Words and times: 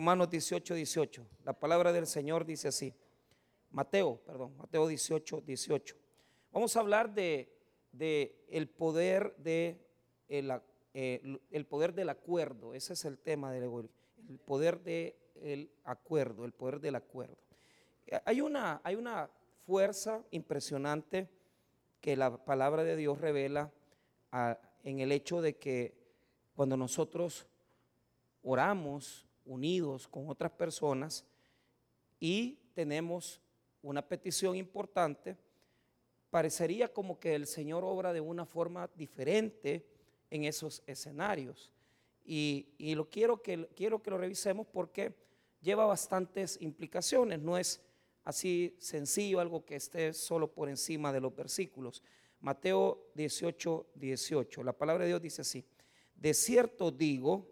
Romanos 0.00 0.30
18, 0.30 0.76
18. 0.76 1.26
La 1.44 1.52
palabra 1.52 1.92
del 1.92 2.06
Señor 2.06 2.46
dice 2.46 2.68
así. 2.68 2.94
Mateo, 3.70 4.16
perdón, 4.24 4.56
Mateo 4.56 4.88
18, 4.88 5.42
18. 5.42 5.94
Vamos 6.52 6.74
a 6.74 6.80
hablar 6.80 7.12
de, 7.12 7.54
el 8.48 8.66
poder 8.70 9.36
de 9.36 9.78
el, 10.26 10.58
eh, 10.94 11.38
el, 11.50 11.66
poder 11.66 11.92
del 11.92 12.08
acuerdo. 12.08 12.72
Ese 12.72 12.94
es 12.94 13.04
el 13.04 13.18
tema 13.18 13.52
del 13.52 13.64
el 14.26 14.38
poder 14.38 14.80
del 14.80 15.70
acuerdo, 15.84 16.46
el 16.46 16.52
poder 16.52 16.80
del 16.80 16.94
acuerdo. 16.94 17.36
Hay 18.24 18.40
una, 18.40 18.80
hay 18.82 18.94
una 18.94 19.28
fuerza 19.66 20.24
impresionante 20.30 21.28
que 22.00 22.16
la 22.16 22.42
palabra 22.42 22.84
de 22.84 22.96
Dios 22.96 23.20
revela 23.20 23.70
en 24.82 25.00
el 25.00 25.12
hecho 25.12 25.42
de 25.42 25.58
que 25.58 25.94
cuando 26.54 26.78
nosotros 26.78 27.46
oramos 28.42 29.26
unidos 29.50 30.06
con 30.06 30.28
otras 30.28 30.52
personas 30.52 31.24
y 32.20 32.58
tenemos 32.72 33.40
una 33.82 34.06
petición 34.06 34.56
importante, 34.56 35.36
parecería 36.30 36.92
como 36.92 37.18
que 37.18 37.34
el 37.34 37.46
Señor 37.46 37.84
obra 37.84 38.12
de 38.12 38.20
una 38.20 38.46
forma 38.46 38.88
diferente 38.94 39.84
en 40.30 40.44
esos 40.44 40.82
escenarios. 40.86 41.72
Y, 42.24 42.68
lo 42.94 43.08
quiero 43.08 43.42
que, 43.42 43.68
quiero 43.74 44.00
que 44.00 44.10
lo 44.10 44.18
revisemos 44.18 44.66
porque 44.68 45.14
lleva 45.60 45.84
bastantes 45.86 46.56
implicaciones, 46.60 47.40
no 47.40 47.58
es 47.58 47.80
así 48.22 48.76
sencillo, 48.78 49.40
algo 49.40 49.64
que 49.64 49.76
esté 49.76 50.12
solo 50.12 50.52
por 50.52 50.68
encima 50.68 51.12
de 51.12 51.20
los 51.20 51.34
versículos. 51.34 52.04
Mateo 52.40 53.10
18, 53.14 53.86
18, 53.96 54.62
la 54.62 54.72
palabra 54.72 55.04
de 55.04 55.08
Dios 55.08 55.22
dice 55.22 55.42
así, 55.42 55.64
de 56.14 56.34
cierto 56.34 56.92
digo 56.92 57.48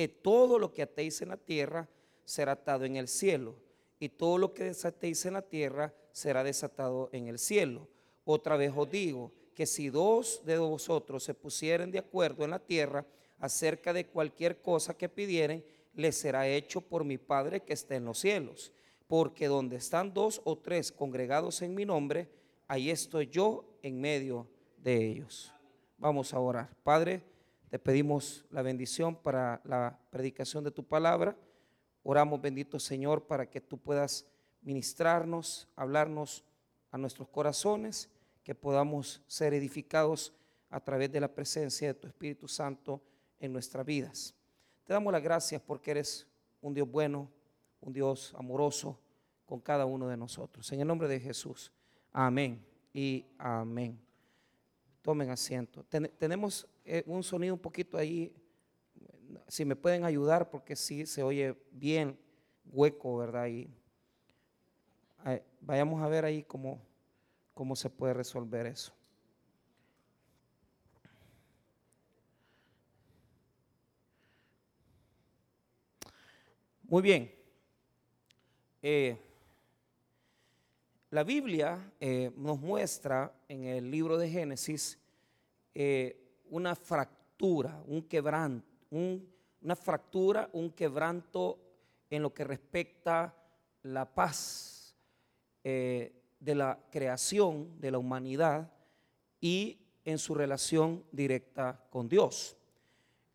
que 0.00 0.08
todo 0.08 0.58
lo 0.58 0.72
que 0.72 0.80
atéis 0.80 1.20
en 1.20 1.28
la 1.28 1.36
tierra 1.36 1.86
será 2.24 2.52
atado 2.52 2.86
en 2.86 2.96
el 2.96 3.06
cielo, 3.06 3.54
y 3.98 4.08
todo 4.08 4.38
lo 4.38 4.54
que 4.54 4.64
desatéis 4.64 5.26
en 5.26 5.34
la 5.34 5.42
tierra 5.42 5.92
será 6.10 6.42
desatado 6.42 7.10
en 7.12 7.28
el 7.28 7.38
cielo. 7.38 7.86
Otra 8.24 8.56
vez 8.56 8.72
os 8.74 8.90
digo 8.90 9.30
que 9.54 9.66
si 9.66 9.90
dos 9.90 10.40
de 10.46 10.56
vosotros 10.56 11.22
se 11.22 11.34
pusieren 11.34 11.90
de 11.90 11.98
acuerdo 11.98 12.46
en 12.46 12.52
la 12.52 12.58
tierra 12.58 13.04
acerca 13.40 13.92
de 13.92 14.06
cualquier 14.06 14.62
cosa 14.62 14.96
que 14.96 15.10
pidieren, 15.10 15.62
les 15.92 16.16
será 16.16 16.48
hecho 16.48 16.80
por 16.80 17.04
mi 17.04 17.18
Padre 17.18 17.60
que 17.60 17.74
está 17.74 17.94
en 17.94 18.06
los 18.06 18.20
cielos. 18.20 18.72
Porque 19.06 19.48
donde 19.48 19.76
están 19.76 20.14
dos 20.14 20.40
o 20.44 20.56
tres 20.56 20.90
congregados 20.92 21.60
en 21.60 21.74
mi 21.74 21.84
nombre, 21.84 22.26
ahí 22.68 22.88
estoy 22.88 23.26
yo 23.26 23.66
en 23.82 24.00
medio 24.00 24.46
de 24.78 24.96
ellos. 24.96 25.52
Vamos 25.98 26.32
a 26.32 26.40
orar. 26.40 26.74
Padre, 26.82 27.22
te 27.70 27.78
pedimos 27.78 28.44
la 28.50 28.62
bendición 28.62 29.14
para 29.14 29.60
la 29.64 29.96
predicación 30.10 30.64
de 30.64 30.72
tu 30.72 30.84
palabra. 30.84 31.36
Oramos, 32.02 32.40
bendito 32.40 32.80
Señor, 32.80 33.28
para 33.28 33.48
que 33.48 33.60
tú 33.60 33.78
puedas 33.78 34.26
ministrarnos, 34.60 35.68
hablarnos 35.76 36.44
a 36.90 36.98
nuestros 36.98 37.28
corazones, 37.28 38.10
que 38.42 38.56
podamos 38.56 39.22
ser 39.28 39.54
edificados 39.54 40.34
a 40.68 40.80
través 40.80 41.12
de 41.12 41.20
la 41.20 41.32
presencia 41.32 41.86
de 41.86 41.94
tu 41.94 42.08
Espíritu 42.08 42.48
Santo 42.48 43.00
en 43.38 43.52
nuestras 43.52 43.86
vidas. 43.86 44.34
Te 44.84 44.92
damos 44.92 45.12
las 45.12 45.22
gracias 45.22 45.62
porque 45.62 45.92
eres 45.92 46.26
un 46.60 46.74
Dios 46.74 46.90
bueno, 46.90 47.30
un 47.80 47.92
Dios 47.92 48.34
amoroso 48.36 48.98
con 49.46 49.60
cada 49.60 49.86
uno 49.86 50.08
de 50.08 50.16
nosotros. 50.16 50.70
En 50.72 50.80
el 50.80 50.88
nombre 50.88 51.06
de 51.06 51.20
Jesús. 51.20 51.70
Amén 52.12 52.64
y 52.92 53.24
amén. 53.38 54.09
Tomen 55.02 55.30
asiento. 55.30 55.84
tenemos 56.18 56.68
eh, 56.84 57.02
un 57.06 57.22
sonido 57.22 57.54
un 57.54 57.60
poquito 57.60 57.96
ahí 57.96 58.34
si 59.48 59.64
me 59.64 59.76
pueden 59.76 60.04
ayudar, 60.04 60.50
porque 60.50 60.76
sí 60.76 61.06
se 61.06 61.22
oye 61.22 61.56
bien 61.70 62.18
hueco, 62.66 63.16
¿verdad? 63.16 63.46
Y 63.48 63.70
vayamos 65.60 66.02
a 66.02 66.08
ver 66.08 66.24
ahí 66.24 66.42
cómo, 66.42 66.80
cómo 67.54 67.76
se 67.76 67.90
puede 67.90 68.14
resolver 68.14 68.66
eso. 68.66 68.92
Muy 76.82 77.02
bien. 77.02 77.32
Eh, 78.82 79.29
la 81.10 81.24
Biblia 81.24 81.92
eh, 81.98 82.30
nos 82.36 82.60
muestra 82.60 83.34
en 83.48 83.64
el 83.64 83.90
libro 83.90 84.16
de 84.16 84.30
Génesis 84.30 84.96
eh, 85.74 86.38
una 86.50 86.76
fractura, 86.76 87.82
un 87.86 88.02
quebranto, 88.02 88.66
un, 88.90 89.28
una 89.60 89.74
fractura, 89.74 90.48
un 90.52 90.70
quebranto 90.70 91.58
en 92.08 92.22
lo 92.22 92.32
que 92.32 92.44
respecta 92.44 93.34
la 93.82 94.14
paz 94.14 94.94
eh, 95.64 96.12
de 96.38 96.54
la 96.54 96.78
creación 96.90 97.80
de 97.80 97.90
la 97.90 97.98
humanidad 97.98 98.72
y 99.40 99.78
en 100.04 100.18
su 100.18 100.34
relación 100.34 101.04
directa 101.10 101.84
con 101.90 102.08
Dios. 102.08 102.56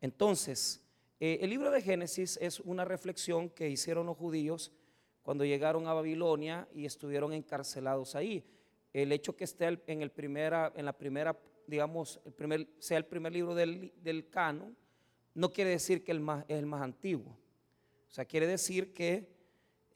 Entonces, 0.00 0.82
el 1.18 1.48
libro 1.48 1.70
de 1.70 1.80
Génesis 1.80 2.38
es 2.42 2.60
una 2.60 2.84
reflexión 2.84 3.48
que 3.48 3.70
hicieron 3.70 4.06
los 4.06 4.16
judíos 4.16 4.72
cuando 5.26 5.44
llegaron 5.44 5.88
a 5.88 5.92
Babilonia 5.92 6.68
y 6.72 6.86
estuvieron 6.86 7.32
encarcelados 7.32 8.14
ahí. 8.14 8.44
El 8.92 9.10
hecho 9.10 9.34
que 9.34 9.42
esté 9.42 9.66
en, 9.88 10.00
el 10.00 10.12
primera, 10.12 10.72
en 10.76 10.84
la 10.84 10.92
primera, 10.92 11.36
digamos, 11.66 12.20
el 12.24 12.32
primer, 12.32 12.68
sea 12.78 12.98
el 12.98 13.06
primer 13.06 13.32
libro 13.32 13.52
del, 13.52 13.92
del 14.04 14.30
canon, 14.30 14.76
no 15.34 15.52
quiere 15.52 15.70
decir 15.70 16.04
que 16.04 16.12
el 16.12 16.20
más, 16.20 16.44
es 16.46 16.56
el 16.56 16.66
más 16.66 16.80
antiguo. 16.80 17.36
O 18.08 18.12
sea, 18.12 18.24
quiere 18.24 18.46
decir 18.46 18.94
que 18.94 19.28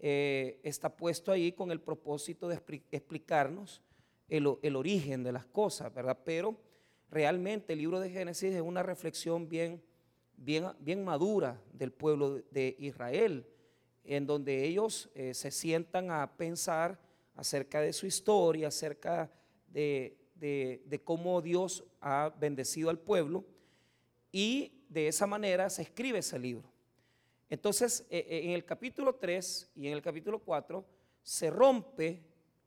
eh, 0.01 0.59
está 0.65 0.97
puesto 0.97 1.31
ahí 1.31 1.53
con 1.53 1.71
el 1.71 1.81
propósito 1.81 2.49
de 2.49 2.61
explicarnos 2.91 3.83
el, 4.29 4.49
origen 4.75 5.23
de 5.23 5.31
las 5.31 5.47
cosas, 5.47 5.95
¿verdad? 5.95 6.19
Pero 6.25 6.61
realmente 7.09 7.75
el 7.75 7.79
libro 7.79 8.01
de 8.01 8.11
Génesis 8.11 8.53
es 8.53 8.63
una 8.63 8.83
reflexión 8.83 9.49
bien, 9.49 9.81
bien, 10.37 10.67
bien 10.81 11.05
madura 11.05 11.63
del 11.73 11.93
pueblo 11.93 12.43
de 12.51 12.75
Israel, 12.81 13.47
en 14.05 14.27
donde 14.27 14.65
ellos 14.65 15.11
eh, 15.15 15.34
se 15.34 15.50
sientan 15.50 16.11
a 16.11 16.37
pensar 16.37 16.99
acerca 17.34 17.81
de 17.81 17.93
su 17.93 18.06
historia, 18.06 18.69
acerca 18.69 19.31
de, 19.69 20.16
de 20.34 21.00
cómo 21.05 21.41
Dios 21.41 21.84
ha 22.00 22.34
bendecido 22.39 22.91
al 22.91 22.99
pueblo 22.99 23.44
y 24.33 24.84
de 24.89 25.09
esa 25.09 25.27
manera 25.27 25.71
se 25.71 25.83
escribe 25.83 26.19
ese 26.19 26.39
libro. 26.39 26.71
Entonces, 27.49 28.06
e, 28.10 28.19
e, 28.19 28.44
en 28.47 28.50
el 28.53 28.65
capítulo 28.65 29.15
3 29.15 29.71
y 29.77 29.89
en 29.89 29.94
el 29.94 30.03
capítulo 30.03 30.39
4 30.41 30.84
se 31.22 31.50
rompe 31.50 32.22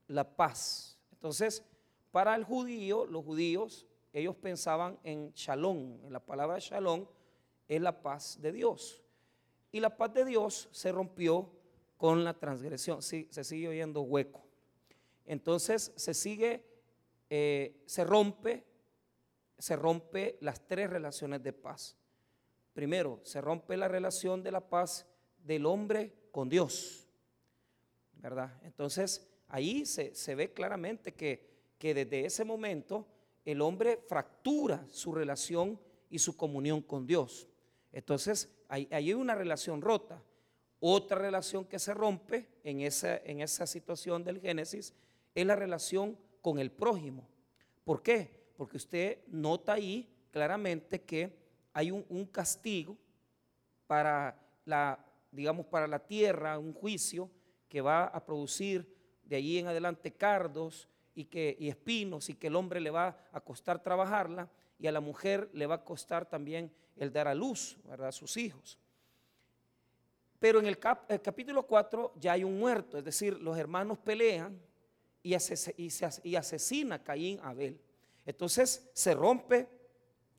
la 0.08 0.36
paz. 0.36 1.00
Entonces, 1.12 1.64
para 2.12 2.36
el 2.36 2.44
judío, 2.44 3.06
los 3.06 3.24
judíos, 3.24 3.88
ellos 4.12 4.36
pensaban 4.36 5.00
en 5.04 5.32
shalom. 5.32 6.00
En 6.06 6.14
la 6.14 6.20
palabra 6.20 6.60
shalom 6.60 7.06
es 7.68 7.82
la 7.82 8.02
paz 8.02 8.40
de 8.42 8.52
Dios. 8.52 9.03
Y 9.74 9.80
la 9.80 9.98
paz 9.98 10.14
de 10.14 10.24
Dios 10.24 10.70
se 10.72 10.92
rompió 10.92 11.52
con 11.98 12.24
la 12.24 12.36
transgresión. 12.36 13.02
Sí, 13.02 13.28
se 13.32 13.44
sigue 13.44 13.68
oyendo 13.68 14.02
hueco. 14.02 14.46
Entonces, 15.26 15.92
se 15.96 16.14
sigue, 16.14 16.64
eh, 17.28 17.82
se 17.88 18.04
rompe, 18.04 18.64
se 19.58 19.76
rompe 19.76 20.38
las 20.42 20.68
tres 20.68 20.92
relaciones 20.92 21.42
de 21.42 21.54
paz. 21.54 21.98
Primero, 22.74 23.20
se 23.24 23.42
rompe 23.42 23.76
la 23.76 23.88
relación 23.88 24.44
de 24.44 24.52
la 24.52 24.62
paz 24.62 25.08
del 25.44 25.66
hombre 25.66 26.14
con 26.32 26.50
Dios. 26.50 27.08
¿Verdad? 28.14 28.52
Entonces, 28.62 29.28
ahí 29.48 29.88
se, 29.88 30.36
ve 30.36 30.54
claramente 30.54 31.16
que, 31.16 31.50
que, 31.80 31.96
desde 31.96 32.28
ese 32.28 32.46
momento 32.46 33.08
el 33.44 33.60
hombre 33.60 33.98
fractura 34.08 34.86
su 34.90 35.14
relación 35.14 35.80
y 36.12 36.20
su 36.20 36.38
comunión 36.38 36.84
con 36.84 37.08
Dios. 37.08 37.50
Entonces, 37.94 38.52
hay 38.68 39.14
una 39.14 39.36
relación 39.36 39.82
rota. 39.82 40.22
Otra 40.86 41.18
relación 41.18 41.64
que 41.64 41.80
se 41.80 41.94
rompe 41.94 42.50
en 42.62 42.82
esa, 42.82 43.16
en 43.16 43.40
esa 43.40 43.66
situación 43.66 44.22
del 44.26 44.42
Génesis 44.42 44.94
es 45.34 45.46
la 45.46 45.56
relación 45.56 46.18
con 46.42 46.60
el 46.60 46.72
prójimo. 46.72 47.26
¿Por 47.86 48.04
qué? 48.04 48.52
Porque 48.58 48.76
usted 48.76 49.20
nota 49.28 49.74
ahí 49.74 50.10
claramente 50.32 51.02
que 51.02 51.34
hay 51.72 51.90
un, 51.92 52.26
castigo 52.26 52.98
para 53.88 54.38
la, 54.66 55.00
digamos, 55.32 55.66
para 55.68 55.88
la 55.88 56.00
tierra, 56.00 56.60
un 56.60 56.74
juicio 56.74 57.30
que 57.70 57.80
va 57.80 58.06
a 58.06 58.26
producir 58.26 58.86
de 59.24 59.38
allí 59.38 59.60
en 59.60 59.68
adelante 59.68 60.12
cardos 60.12 60.90
y, 61.16 61.26
que, 61.26 61.58
espinos 61.62 62.30
y 62.30 62.36
que 62.36 62.48
el 62.48 62.56
hombre 62.56 62.82
le 62.82 62.90
va 62.90 63.18
a 63.32 63.40
costar 63.40 63.82
trabajarla 63.82 64.50
y 64.78 64.88
a 64.88 64.92
la 64.92 65.00
mujer 65.00 65.50
le 65.54 65.66
va 65.66 65.76
a 65.76 65.84
costar 65.84 66.28
también 66.28 66.72
el 66.96 67.12
dar 67.12 67.28
a 67.28 67.36
luz, 67.36 67.78
¿verdad? 67.86 68.10
A 68.10 68.12
sus 68.12 68.38
hijos. 68.38 68.78
Pero 70.40 70.60
en 70.60 70.66
el, 70.66 70.78
capítulo 70.78 71.66
4 71.66 72.16
ya 72.20 72.34
hay 72.34 72.44
un 72.44 72.60
muerto, 72.60 72.98
es 72.98 73.04
decir, 73.06 73.40
los 73.40 73.58
hermanos 73.58 73.98
pelean 73.98 74.60
y, 75.22 75.36
y 76.24 76.36
asesina 76.36 76.96
a 76.96 77.04
Caín 77.04 77.40
a 77.42 77.50
Abel. 77.50 77.80
Entonces 78.26 78.90
se 78.94 79.14
rompe 79.14 79.70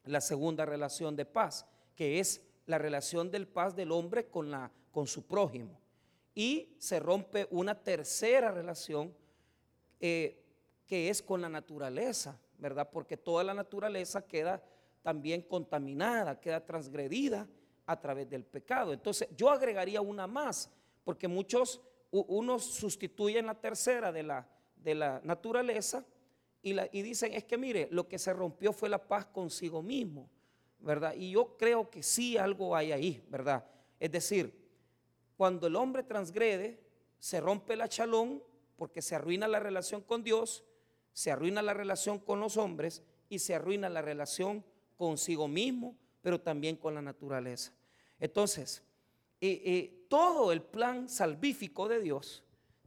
la 0.05 0.21
segunda 0.21 0.67
relación 0.67 1.17
de 1.17 1.25
paz, 1.25 1.67
que 1.97 2.21
es 2.21 2.43
la 2.67 2.79
relación 2.79 3.31
del 3.31 3.47
paz 3.47 3.75
del 3.75 3.93
hombre 3.93 4.27
con 4.27 4.51
la, 4.51 4.71
con 4.91 5.07
su 5.07 5.27
prójimo. 5.27 5.81
Y 6.35 6.77
se 6.79 7.01
rompe 7.01 7.47
una 7.51 7.83
tercera 7.83 8.51
relación 8.51 9.15
eh, 10.01 10.43
que 10.87 11.09
es 11.09 11.23
con 11.23 11.41
la 11.41 11.49
naturaleza, 11.49 12.39
¿verdad? 12.59 12.91
Porque 12.91 13.17
toda 13.17 13.45
la 13.45 13.55
naturaleza 13.55 14.27
queda 14.27 14.63
también 15.05 15.43
contaminada, 15.43 16.41
queda 16.41 16.65
transgredida 16.65 17.47
a 17.85 18.01
través 18.01 18.29
del 18.31 18.43
pecado. 18.43 18.95
Entonces 18.95 19.29
yo 19.37 19.51
agregaría 19.51 20.01
una 20.01 20.27
más, 20.27 20.71
porque 21.05 21.29
muchos, 21.29 21.83
unos 22.11 22.65
sustituyen 22.65 23.45
la 23.45 23.55
tercera 23.55 24.11
de 24.11 24.23
la, 24.23 24.49
de 24.77 24.95
la 24.95 25.21
naturaleza 25.23 26.07
y, 26.63 26.73
la, 26.73 26.89
y 26.91 27.03
dicen, 27.03 27.35
es 27.35 27.45
que 27.45 27.59
mire, 27.59 27.87
lo 27.91 28.09
que 28.09 28.19
se 28.19 28.33
rompió 28.33 28.73
fue 28.73 28.89
la 28.89 29.07
paz 29.07 29.27
consigo 29.27 29.83
mismo, 29.83 30.31
¿verdad? 30.79 31.15
Y 31.15 31.33
yo 31.33 31.55
creo 31.59 31.91
que 31.91 32.03
sí 32.03 32.39
algo 32.39 32.75
hay 32.75 32.91
ahí, 32.91 33.23
¿verdad? 33.29 33.63
Es 34.01 34.11
decir, 34.11 34.59
cuando 35.37 35.67
el 35.67 35.77
hombre 35.77 36.03
transgrede, 36.03 36.81
se 37.19 37.43
rompe 37.43 37.77
la 37.77 37.91
chalón 37.91 38.43
porque 38.77 39.03
se 39.03 39.15
arruina 39.15 39.47
la 39.49 39.61
relación 39.61 40.01
con 40.01 40.25
Dios, 40.25 40.65
se 41.13 41.31
arruina 41.31 41.61
la 41.61 41.75
relación 41.75 42.19
con 42.19 42.41
los 42.41 42.57
hombres 42.57 43.03
y 43.29 43.41
se 43.41 43.55
arruina 43.55 43.91
la 43.91 44.01
relación 44.01 44.65
consigo 44.97 45.49
mismo, 45.49 45.97
pero 46.23 46.41
también 46.41 46.77
con 46.77 46.95
la 46.95 47.03
naturaleza. 47.03 47.73
Entonces, 48.19 48.83
eh, 49.41 49.63
eh, 49.65 50.07
todo 50.09 50.53
el 50.53 50.63
plan 50.63 51.09
salvífico 51.09 51.89
de 51.89 52.01
Dios 52.01 52.43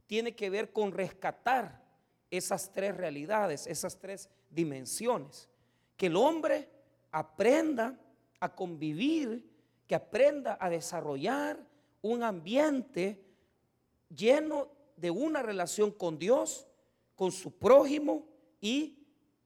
tiene 0.06 0.34
que 0.34 0.50
ver 0.50 0.72
con 0.72 0.92
rescatar 0.92 1.84
esas 2.30 2.72
tres 2.72 2.96
realidades, 2.96 3.66
esas 3.66 3.98
tres 3.98 4.28
dimensiones. 4.50 5.48
Que 5.96 6.06
el 6.06 6.16
hombre 6.16 6.68
aprenda 7.10 7.98
a 8.40 8.54
convivir, 8.54 9.48
que 9.86 9.94
aprenda 9.94 10.58
a 10.60 10.70
desarrollar 10.70 11.58
un 12.02 12.22
ambiente 12.22 13.22
lleno 14.08 14.68
de 14.96 15.10
una 15.10 15.42
relación 15.42 15.90
con 15.90 16.18
Dios, 16.18 16.66
con 17.14 17.32
su 17.32 17.56
prójimo 17.58 18.26
y 18.60 18.97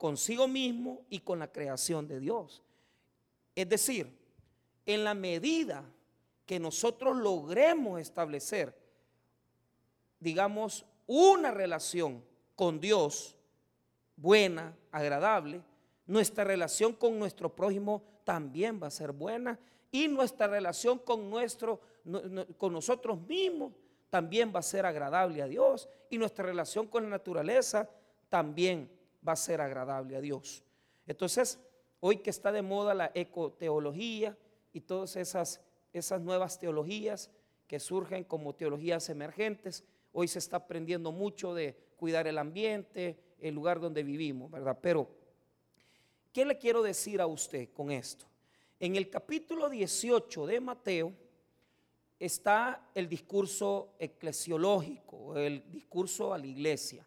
consigo 0.02 0.48
mismo 0.48 1.06
y 1.10 1.20
con 1.20 1.38
la 1.38 1.52
creación 1.52 2.08
de 2.08 2.18
Dios. 2.18 2.60
Es 3.54 3.68
decir, 3.68 4.12
en 4.84 5.04
la 5.04 5.14
medida 5.14 5.84
que 6.44 6.58
nosotros 6.58 7.16
logremos 7.18 8.00
establecer, 8.00 8.76
digamos, 10.18 10.84
una 11.06 11.52
relación 11.52 12.20
con 12.56 12.80
Dios 12.80 13.36
buena, 14.16 14.76
agradable, 14.90 15.62
nuestra 16.08 16.42
relación 16.42 16.94
con 16.94 17.16
nuestro 17.16 17.54
prójimo 17.54 18.02
también 18.24 18.82
va 18.82 18.88
a 18.88 18.90
ser 18.90 19.12
buena 19.12 19.56
y 19.92 20.08
nuestra 20.08 20.48
relación 20.48 20.98
con 20.98 21.30
nuestro 21.30 21.80
con 22.58 22.72
nosotros 22.72 23.20
mismos 23.28 23.72
también 24.10 24.52
va 24.52 24.58
a 24.58 24.64
ser 24.64 24.84
agradable 24.84 25.42
a 25.42 25.46
Dios 25.46 25.88
y 26.10 26.18
nuestra 26.18 26.44
relación 26.44 26.88
con 26.88 27.04
la 27.04 27.10
naturaleza 27.10 27.88
también 28.28 28.90
va 29.26 29.32
a 29.32 29.36
ser 29.36 29.60
agradable 29.60 30.16
a 30.16 30.20
Dios. 30.20 30.64
Entonces, 31.06 31.58
hoy 32.00 32.18
que 32.18 32.30
está 32.30 32.52
de 32.52 32.62
moda 32.62 32.94
la 32.94 33.10
ecoteología 33.14 34.36
y 34.72 34.80
todas 34.80 35.16
esas, 35.16 35.60
esas 35.92 36.20
nuevas 36.20 36.58
teologías 36.58 37.30
que 37.66 37.80
surgen 37.80 38.24
como 38.24 38.54
teologías 38.54 39.08
emergentes, 39.08 39.84
hoy 40.12 40.28
se 40.28 40.38
está 40.38 40.58
aprendiendo 40.58 41.12
mucho 41.12 41.54
de 41.54 41.76
cuidar 41.96 42.26
el 42.26 42.38
ambiente, 42.38 43.18
el 43.38 43.54
lugar 43.54 43.80
donde 43.80 44.02
vivimos, 44.02 44.50
¿verdad? 44.50 44.78
Pero, 44.80 45.08
¿qué 46.32 46.44
le 46.44 46.58
quiero 46.58 46.82
decir 46.82 47.20
a 47.20 47.26
usted 47.26 47.70
con 47.72 47.90
esto? 47.90 48.26
En 48.78 48.96
el 48.96 49.08
capítulo 49.08 49.68
18 49.68 50.46
de 50.46 50.60
Mateo 50.60 51.12
está 52.18 52.90
el 52.94 53.08
discurso 53.08 53.94
eclesiológico, 53.98 55.36
el 55.36 55.70
discurso 55.70 56.34
a 56.34 56.38
la 56.38 56.46
iglesia. 56.46 57.06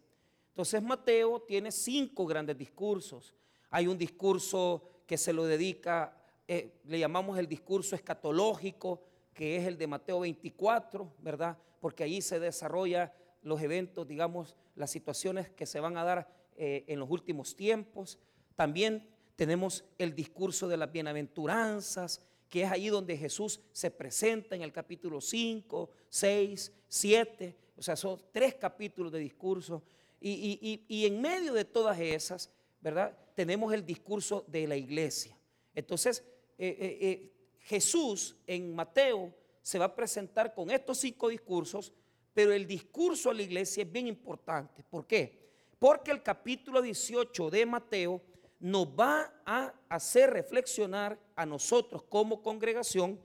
Entonces 0.56 0.82
Mateo 0.82 1.40
tiene 1.42 1.70
cinco 1.70 2.24
grandes 2.24 2.56
discursos. 2.56 3.34
Hay 3.68 3.86
un 3.88 3.98
discurso 3.98 4.88
que 5.06 5.18
se 5.18 5.34
lo 5.34 5.44
dedica, 5.44 6.16
eh, 6.48 6.78
le 6.86 6.98
llamamos 6.98 7.38
el 7.38 7.46
discurso 7.46 7.94
escatológico, 7.94 9.02
que 9.34 9.58
es 9.58 9.66
el 9.66 9.76
de 9.76 9.86
Mateo 9.86 10.20
24, 10.20 11.12
¿verdad? 11.18 11.58
Porque 11.78 12.04
allí 12.04 12.22
se 12.22 12.40
desarrolla 12.40 13.12
los 13.42 13.60
eventos, 13.60 14.08
digamos, 14.08 14.56
las 14.76 14.90
situaciones 14.90 15.50
que 15.50 15.66
se 15.66 15.78
van 15.78 15.98
a 15.98 16.04
dar 16.04 16.26
eh, 16.56 16.84
en 16.86 17.00
los 17.00 17.10
últimos 17.10 17.54
tiempos. 17.54 18.18
También 18.54 19.06
tenemos 19.36 19.84
el 19.98 20.14
discurso 20.14 20.68
de 20.68 20.78
las 20.78 20.90
bienaventuranzas, 20.90 22.22
que 22.48 22.62
es 22.62 22.72
ahí 22.72 22.88
donde 22.88 23.18
Jesús 23.18 23.60
se 23.72 23.90
presenta 23.90 24.56
en 24.56 24.62
el 24.62 24.72
capítulo 24.72 25.20
5, 25.20 25.90
6, 26.08 26.72
7. 26.88 27.56
O 27.76 27.82
sea, 27.82 27.94
son 27.94 28.18
tres 28.32 28.54
capítulos 28.54 29.12
de 29.12 29.18
discurso. 29.18 29.82
Y, 30.28 31.06
en 31.06 31.20
medio 31.20 31.52
de 31.52 31.64
todas 31.64 32.00
esas, 32.00 32.50
¿verdad? 32.80 33.16
Tenemos 33.36 33.72
el 33.72 33.86
discurso 33.86 34.44
de 34.48 34.66
la 34.66 34.76
iglesia. 34.76 35.38
Entonces, 35.72 36.24
eh, 36.58 36.76
eh, 36.80 36.98
eh, 37.00 37.32
Jesús 37.60 38.36
en 38.44 38.74
Mateo 38.74 39.32
se 39.62 39.78
va 39.78 39.84
a 39.84 39.94
presentar 39.94 40.52
con 40.52 40.70
estos 40.70 40.98
cinco 40.98 41.28
discursos, 41.28 41.92
pero 42.34 42.52
el 42.52 42.66
discurso 42.66 43.30
a 43.30 43.34
la 43.34 43.42
iglesia 43.42 43.84
es 43.84 43.92
bien 43.92 44.08
importante. 44.08 44.82
¿Por 44.82 45.06
qué? 45.06 45.46
Porque 45.78 46.10
el 46.10 46.22
capítulo 46.22 46.82
18 46.82 47.50
de 47.50 47.64
Mateo 47.64 48.20
nos 48.58 48.88
va 48.88 49.32
a 49.44 49.72
hacer 49.88 50.30
reflexionar 50.30 51.16
a 51.36 51.46
nosotros 51.46 52.02
como 52.02 52.42
congregación 52.42 53.20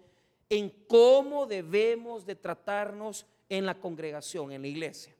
en 0.50 0.69
cómo 0.88 1.47
debemos 1.47 2.25
de 2.27 2.36
tratarnos 2.36 3.25
en 3.50 3.65
la 3.65 3.80
congregación, 3.80 4.51
en 4.51 4.62
la 4.62 4.68
iglesia 4.68 5.15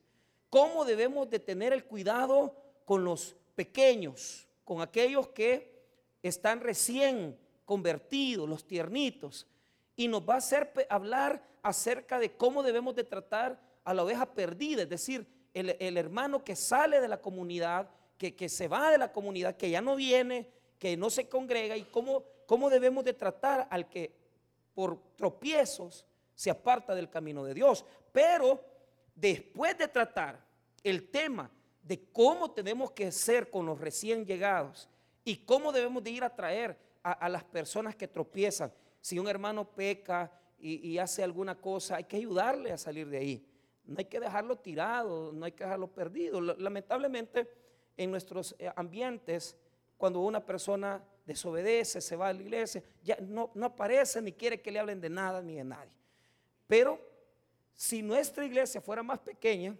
cómo 0.52 0.84
debemos 0.84 1.30
de 1.30 1.38
tener 1.38 1.72
el 1.72 1.86
cuidado 1.86 2.54
con 2.84 3.02
los 3.04 3.34
pequeños, 3.54 4.46
con 4.64 4.82
aquellos 4.82 5.28
que 5.28 5.82
están 6.22 6.60
recién 6.60 7.38
convertidos, 7.64 8.46
los 8.46 8.66
tiernitos. 8.66 9.46
Y 9.96 10.08
nos 10.08 10.28
va 10.28 10.34
a 10.34 10.38
hacer 10.38 10.70
hablar 10.90 11.42
acerca 11.62 12.18
de 12.18 12.36
cómo 12.36 12.62
debemos 12.62 12.94
de 12.94 13.04
tratar 13.04 13.58
a 13.82 13.94
la 13.94 14.04
oveja 14.04 14.26
perdida, 14.34 14.82
es 14.82 14.90
decir, 14.90 15.26
el, 15.54 15.96
hermano 15.96 16.44
que 16.44 16.54
sale 16.54 17.00
de 17.00 17.08
la 17.08 17.22
comunidad, 17.22 17.88
que, 18.18 18.48
se 18.50 18.68
va 18.68 18.90
de 18.90 18.98
la 18.98 19.10
comunidad, 19.10 19.56
que 19.56 19.70
ya 19.70 19.80
no 19.80 19.96
viene, 19.96 20.50
que 20.78 20.98
no 20.98 21.08
se 21.08 21.30
congrega, 21.30 21.78
y 21.78 21.84
cómo, 21.84 22.24
cómo 22.44 22.68
debemos 22.68 23.06
de 23.06 23.14
tratar 23.14 23.68
al 23.70 23.88
que 23.88 24.14
por 24.74 25.00
tropiezos 25.16 26.04
se 26.34 26.50
aparta 26.50 26.94
del 26.94 27.08
camino 27.08 27.42
de 27.42 27.54
Dios. 27.54 27.86
Pero 28.12 28.71
después 29.14 29.76
de 29.78 29.88
tratar 29.88 30.44
el 30.82 31.10
tema 31.10 31.50
de 31.82 32.04
cómo 32.12 32.50
tenemos 32.50 32.92
que 32.92 33.10
ser 33.10 33.50
con 33.50 33.66
los 33.66 33.80
recién 33.80 34.24
llegados 34.24 34.88
y 35.24 35.36
cómo 35.38 35.72
debemos 35.72 36.02
de 36.02 36.10
ir 36.10 36.24
a 36.24 36.34
traer 36.34 36.76
a, 37.02 37.28
las 37.28 37.42
personas 37.42 37.96
que 37.96 38.06
tropiezan, 38.06 38.72
si 39.00 39.18
un 39.18 39.26
hermano 39.26 39.68
peca 39.68 40.30
y, 40.58 40.96
hace 40.98 41.24
alguna 41.24 41.60
cosa, 41.60 41.96
hay 41.96 42.04
que 42.04 42.16
ayudarle 42.16 42.70
a 42.70 42.78
salir 42.78 43.08
de 43.08 43.18
ahí. 43.18 43.46
No 43.84 43.96
hay 43.98 44.04
que 44.04 44.20
dejarlo 44.20 44.56
tirado, 44.56 45.32
no 45.32 45.44
hay 45.44 45.50
que 45.50 45.64
dejarlo 45.64 45.88
perdido. 45.88 46.40
Lamentablemente, 46.40 47.50
en 47.96 48.12
nuestros 48.12 48.54
eh, 48.60 48.70
ambientes, 48.76 49.56
cuando 49.96 50.20
una 50.20 50.44
persona 50.44 51.04
desobedece, 51.26 52.00
se 52.00 52.14
va 52.14 52.28
a 52.28 52.32
la 52.32 52.42
iglesia, 52.42 52.80
ya 53.02 53.16
no, 53.20 53.50
no 53.54 53.66
aparece 53.66 54.22
ni 54.22 54.32
quiere 54.32 54.60
que 54.60 54.70
le 54.70 54.78
hablen 54.78 55.00
de 55.00 55.10
nada 55.10 55.42
ni 55.42 55.56
de 55.56 55.64
nadie. 55.64 55.92
Pero 56.68 57.11
si 57.74 58.02
nuestra 58.02 58.44
iglesia 58.44 58.80
fuera 58.80 59.02
más 59.02 59.18
pequeña, 59.18 59.76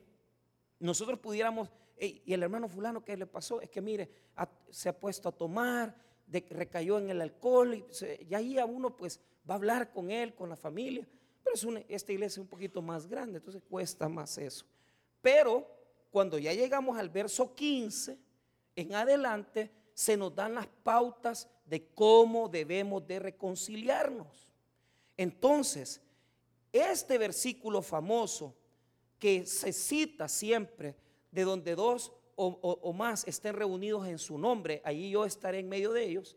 nosotros 0.79 1.19
pudiéramos, 1.19 1.69
y 1.99 2.33
el 2.33 2.43
hermano 2.43 2.69
fulano, 2.69 3.05
¿qué 3.05 3.17
le 3.17 3.27
pasó? 3.27 3.61
Es 3.61 3.71
que 3.71 3.81
mire, 3.81 4.11
se 4.71 4.89
ha 4.89 4.99
puesto 4.99 5.29
a 5.29 5.33
tomar, 5.33 5.95
recayó 6.51 6.99
en 6.99 7.11
el 7.11 7.21
alcohol, 7.21 7.87
y, 8.29 8.35
ahí 8.35 8.59
a 8.59 8.65
uno 8.65 8.97
pues 8.97 9.21
va 9.49 9.55
a 9.55 9.59
hablar 9.59 9.93
con 9.93 10.11
él, 10.11 10.35
con 10.35 10.49
la 10.49 10.57
familia. 10.57 11.07
Pero 11.43 11.55
es 11.55 11.85
esta 11.89 12.13
iglesia 12.13 12.41
es 12.41 12.45
un 12.45 12.49
poquito 12.49 12.83
más 12.83 13.07
grande, 13.07 13.39
entonces 13.39 13.63
cuesta 13.69 14.09
más 14.09 14.39
eso. 14.39 14.65
Pero 15.21 15.67
cuando 16.11 16.39
ya 16.39 16.53
llegamos 16.53 16.99
al 16.99 17.11
verso 17.11 17.55
15, 17.55 18.19
en 18.77 18.95
adelante 18.95 19.71
se 19.95 20.17
nos 20.17 20.35
dan 20.35 20.55
las 20.55 20.67
pautas 20.67 21.49
de 21.67 21.87
cómo 21.95 22.49
debemos 22.49 23.07
de 23.07 23.19
reconciliarnos. 23.19 24.49
Entonces, 25.17 26.01
este 26.73 27.19
versículo 27.19 27.83
famoso 27.83 28.57
que 29.19 29.47
se 29.47 29.73
cita 29.73 30.29
siempre, 30.29 30.97
de 31.31 31.45
donde 31.45 31.75
dos 31.75 32.13
o, 32.35 32.93
más 32.93 33.27
estén 33.29 33.55
reunidos 33.55 34.09
en 34.09 34.19
su 34.19 34.37
nombre, 34.39 34.83
allí 34.85 35.11
yo 35.11 35.25
estaré 35.25 35.61
en 35.61 35.69
medio 35.69 35.93
de 35.93 36.05
ellos, 36.05 36.37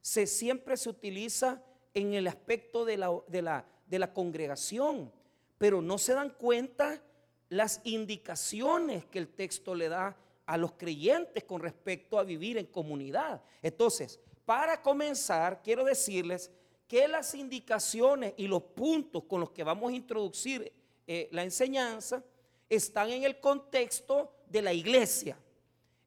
se 0.00 0.26
siempre 0.26 0.76
se 0.76 0.88
utiliza 0.88 1.62
en 1.92 2.14
el 2.14 2.26
aspecto 2.26 2.84
de 2.84 2.96
la, 2.96 3.10
de 3.28 3.42
la, 3.42 3.66
de 3.86 3.98
la 3.98 4.12
congregación, 4.12 5.12
pero 5.58 5.80
no 5.80 5.98
se 5.98 6.14
dan 6.14 6.30
cuenta 6.30 7.02
las 7.48 7.80
indicaciones 7.84 9.04
que 9.04 9.18
el 9.18 9.28
texto 9.28 9.74
le 9.74 9.88
da 9.88 10.16
a 10.46 10.56
los 10.56 10.72
creyentes 10.72 11.44
con 11.44 11.60
respecto 11.60 12.18
a 12.18 12.24
vivir 12.24 12.58
en 12.58 12.66
comunidad. 12.66 13.42
Entonces, 13.62 14.18
para 14.44 14.82
comenzar, 14.82 15.62
quiero 15.62 15.84
decirles 15.84 16.50
que 16.86 17.08
las 17.08 17.34
indicaciones 17.34 18.34
y 18.36 18.46
los 18.46 18.62
puntos 18.62 19.24
con 19.24 19.40
los 19.40 19.50
que 19.50 19.64
vamos 19.64 19.92
a 19.92 19.96
introducir 19.96 20.72
eh, 21.06 21.28
la 21.32 21.42
enseñanza 21.42 22.22
están 22.68 23.10
en 23.10 23.24
el 23.24 23.40
contexto 23.40 24.32
de 24.46 24.62
la 24.62 24.72
iglesia, 24.72 25.38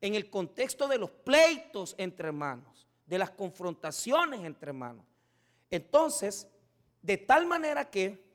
en 0.02 0.16
el 0.16 0.30
contexto 0.30 0.88
de 0.88 0.98
los 0.98 1.10
pleitos 1.10 1.96
entre 1.98 2.28
hermanos, 2.28 2.88
de 3.06 3.18
las 3.18 3.32
confrontaciones 3.32 4.42
entre 4.44 4.70
hermanos. 4.70 5.06
Entonces, 5.70 6.48
de 7.02 7.18
tal 7.18 7.46
manera 7.46 7.90
que 7.90 8.26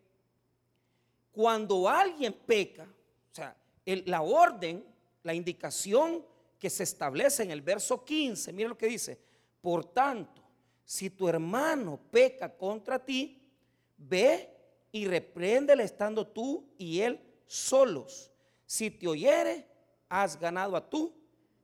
cuando 1.30 1.88
alguien 1.88 2.32
peca, 2.32 2.84
o 2.84 3.34
sea, 3.34 3.56
la 3.84 4.22
orden, 4.22 4.84
la 5.22 5.34
indicación 5.34 6.24
que 6.58 6.70
se 6.70 6.84
establece 6.84 7.42
en 7.42 7.50
el 7.50 7.62
verso 7.62 8.04
15, 8.04 8.52
mire 8.52 8.68
lo 8.68 8.78
que 8.78 8.86
dice, 8.86 9.18
por 9.60 9.84
tanto, 9.86 10.41
si 10.84 11.10
tu 11.10 11.28
hermano 11.28 11.98
peca 12.10 12.54
contra 12.56 12.98
ti, 12.98 13.40
ve 13.96 14.48
y 14.90 15.06
repréndele 15.06 15.84
estando 15.84 16.26
tú 16.26 16.68
y 16.78 17.00
él 17.00 17.20
solos. 17.46 18.30
Si 18.66 18.90
te 18.90 19.08
oyere, 19.08 19.66
has 20.08 20.38
ganado 20.38 20.76
a 20.76 20.88
tu 20.88 21.12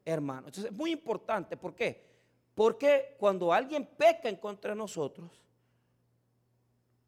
hermano. 0.05 0.49
Entonces 0.49 0.73
es 0.73 0.77
muy 0.77 0.93
importante, 0.93 1.57
¿por 1.57 1.75
qué? 1.75 2.07
Porque 2.55 3.17
cuando 3.19 3.53
alguien 3.53 3.87
peca 3.87 4.29
en 4.29 4.37
contra 4.37 4.73
de 4.73 4.77
nosotros, 4.77 5.31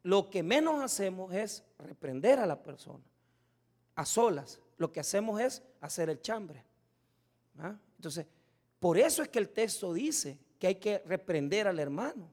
lo 0.03 0.29
que 0.29 0.41
menos 0.41 0.81
hacemos 0.81 1.33
es 1.33 1.63
reprender 1.77 2.39
a 2.39 2.45
la 2.45 2.61
persona. 2.61 3.03
A 3.95 4.05
solas, 4.05 4.59
lo 4.77 4.91
que 4.91 4.99
hacemos 4.99 5.39
es 5.41 5.61
hacer 5.79 6.09
el 6.09 6.21
chambre. 6.21 6.63
¿ah? 7.59 7.75
Entonces, 7.97 8.25
por 8.79 8.97
eso 8.97 9.21
es 9.21 9.29
que 9.29 9.39
el 9.39 9.49
texto 9.49 9.93
dice 9.93 10.39
que 10.61 10.67
hay 10.67 10.75
que 10.75 10.99
reprender 10.99 11.67
al 11.67 11.79
hermano. 11.79 12.29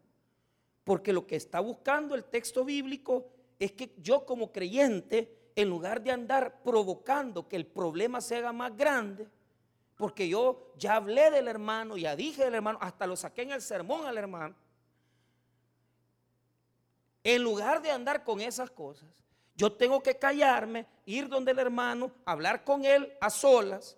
Porque 0.85 1.15
lo 1.15 1.27
que 1.27 1.35
está 1.35 1.61
buscando 1.61 2.15
el 2.15 2.25
texto 2.25 2.63
bíblico 2.63 3.27
es 3.59 3.73
que 3.73 3.95
yo 3.97 4.27
como 4.27 4.53
creyente, 4.53 5.51
en 5.57 5.71
lugar 5.71 6.03
de 6.03 6.11
andar 6.11 6.63
provocando 6.63 7.49
que 7.49 7.57
el 7.57 7.67
problema 7.67 8.21
se 8.21 8.37
haga 8.37 8.53
más 8.53 8.77
grande, 8.77 9.27
porque 9.97 10.29
yo 10.29 10.75
ya 10.77 10.97
hablé 10.97 11.31
del 11.31 11.49
hermano, 11.49 11.97
ya 11.97 12.15
dije 12.15 12.45
del 12.45 12.57
hermano, 12.57 12.79
hasta 12.83 13.07
lo 13.07 13.17
saqué 13.17 13.43
en 13.43 13.53
el 13.53 13.63
sermón 13.63 14.05
al 14.05 14.19
hermano, 14.19 14.55
en 17.25 17.43
lugar 17.43 17.81
de 17.81 17.91
andar 17.91 18.25
con 18.25 18.43
esas 18.43 18.71
cosas, 18.71 19.09
yo 19.57 19.73
tengo 19.73 20.03
que 20.03 20.19
callarme, 20.19 20.85
ir 21.07 21.31
donde 21.31 21.53
el 21.53 21.59
hermano, 21.61 22.13
hablar 22.27 22.63
con 22.63 22.85
él 22.85 23.11
a 23.23 23.31
solas 23.31 23.97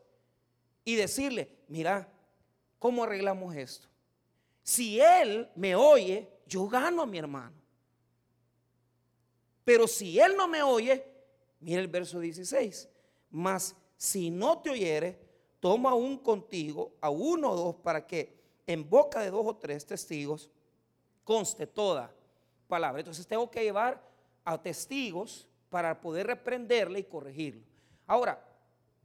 y 0.84 0.94
decirle, 0.94 1.58
mira, 1.66 2.08
¿cómo 2.78 3.02
arreglamos 3.02 3.56
esto? 3.56 3.89
Si 4.62 5.00
él 5.00 5.50
me 5.54 5.74
oye, 5.74 6.28
yo 6.46 6.68
gano 6.68 7.02
a 7.02 7.06
mi 7.06 7.18
hermano. 7.18 7.56
Pero 9.64 9.86
si 9.86 10.18
él 10.18 10.36
no 10.36 10.48
me 10.48 10.62
oye, 10.62 11.04
mira 11.60 11.80
el 11.80 11.88
verso 11.88 12.18
16, 12.18 12.88
mas 13.30 13.76
si 13.96 14.30
no 14.30 14.58
te 14.58 14.70
oyere, 14.70 15.18
toma 15.60 15.94
un 15.94 16.18
contigo, 16.18 16.94
a 17.00 17.10
uno 17.10 17.50
o 17.50 17.56
dos, 17.56 17.76
para 17.76 18.06
que 18.06 18.40
en 18.66 18.88
boca 18.88 19.20
de 19.20 19.30
dos 19.30 19.46
o 19.46 19.56
tres 19.56 19.84
testigos 19.84 20.50
conste 21.24 21.66
toda 21.66 22.12
palabra. 22.66 23.00
Entonces 23.00 23.26
tengo 23.26 23.50
que 23.50 23.62
llevar 23.62 24.02
a 24.44 24.60
testigos 24.60 25.46
para 25.68 26.00
poder 26.00 26.26
reprenderle 26.26 27.00
y 27.00 27.04
corregirlo. 27.04 27.62
Ahora, 28.06 28.44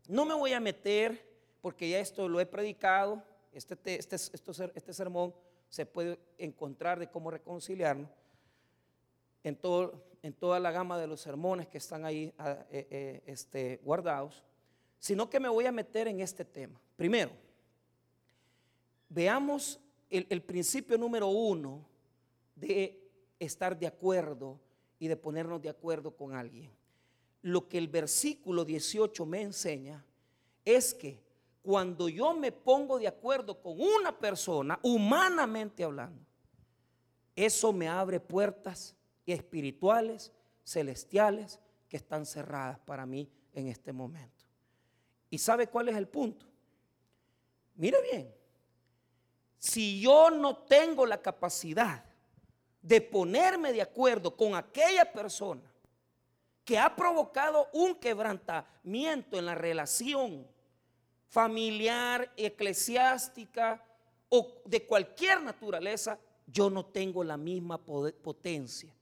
no 0.07 0.25
me 0.25 0.33
voy 0.33 0.53
a 0.53 0.59
meter, 0.59 1.23
porque 1.61 1.89
ya 1.89 1.99
esto 1.99 2.27
lo 2.29 2.39
he 2.39 2.45
predicado, 2.45 3.21
este, 3.57 3.77
este, 3.99 4.15
este 4.75 4.93
sermón 4.93 5.33
se 5.69 5.85
puede 5.85 6.19
encontrar 6.37 6.99
de 6.99 7.09
cómo 7.09 7.31
reconciliarnos 7.31 8.09
en, 9.43 9.55
todo, 9.55 10.03
en 10.21 10.33
toda 10.33 10.59
la 10.59 10.71
gama 10.71 10.97
de 10.99 11.07
los 11.07 11.21
sermones 11.21 11.67
que 11.67 11.77
están 11.77 12.05
ahí 12.05 12.33
ah, 12.37 12.65
eh, 12.69 12.87
eh, 12.89 13.23
este, 13.25 13.79
guardados, 13.83 14.43
sino 14.99 15.29
que 15.29 15.39
me 15.39 15.49
voy 15.49 15.65
a 15.65 15.71
meter 15.71 16.07
en 16.07 16.19
este 16.19 16.43
tema. 16.43 16.79
Primero, 16.95 17.31
veamos 19.09 19.79
el, 20.09 20.25
el 20.29 20.41
principio 20.41 20.97
número 20.97 21.27
uno 21.27 21.85
de 22.55 23.01
estar 23.39 23.77
de 23.77 23.87
acuerdo 23.87 24.59
y 24.99 25.07
de 25.07 25.15
ponernos 25.17 25.61
de 25.61 25.69
acuerdo 25.69 26.15
con 26.15 26.33
alguien. 26.33 26.71
Lo 27.41 27.67
que 27.67 27.77
el 27.77 27.87
versículo 27.87 28.65
18 28.65 29.25
me 29.25 29.41
enseña 29.41 30.03
es 30.63 30.93
que 30.93 31.24
cuando 31.65 32.07
yo 32.07 32.35
me 32.35 32.51
pongo 32.51 32.99
de 32.99 33.07
acuerdo 33.07 33.59
con 33.59 33.81
una 33.81 34.15
persona, 34.15 34.79
humanamente 34.83 35.83
hablando, 35.83 36.23
eso 37.35 37.73
me 37.73 37.87
abre 37.87 38.19
puertas 38.19 38.95
espirituales, 39.25 40.31
celestiales, 40.63 41.59
que 41.89 41.97
están 41.97 42.27
cerradas 42.27 42.77
para 42.77 43.07
mí 43.07 43.27
en 43.51 43.67
este 43.67 43.91
momento. 43.91 44.45
¿Y 45.31 45.39
sabe 45.39 45.65
cuál 45.65 45.89
es 45.89 45.95
el 45.95 46.07
punto? 46.07 46.45
Mire 47.73 47.97
bien, 48.11 48.35
si 49.57 49.99
yo 49.99 50.29
no 50.29 50.57
tengo 50.57 51.07
la 51.07 51.19
capacidad 51.19 52.05
de 52.79 53.01
ponerme 53.01 53.73
de 53.73 53.81
acuerdo 53.81 54.37
con 54.37 54.53
aquella 54.53 55.11
persona 55.11 55.63
que 56.63 56.77
ha 56.77 56.95
provocado 56.95 57.69
un 57.73 57.95
quebrantamiento 57.95 59.39
en 59.39 59.47
la 59.47 59.55
relación 59.55 60.47
familiar, 61.27 62.31
eclesiástica 62.37 63.83
o 64.29 64.61
de 64.65 64.85
cualquier 64.85 65.41
naturaleza, 65.41 66.19
yo 66.47 66.69
no 66.69 66.85
tengo 66.85 67.23
la 67.23 67.37
misma 67.37 67.83
potencia, 67.83 68.93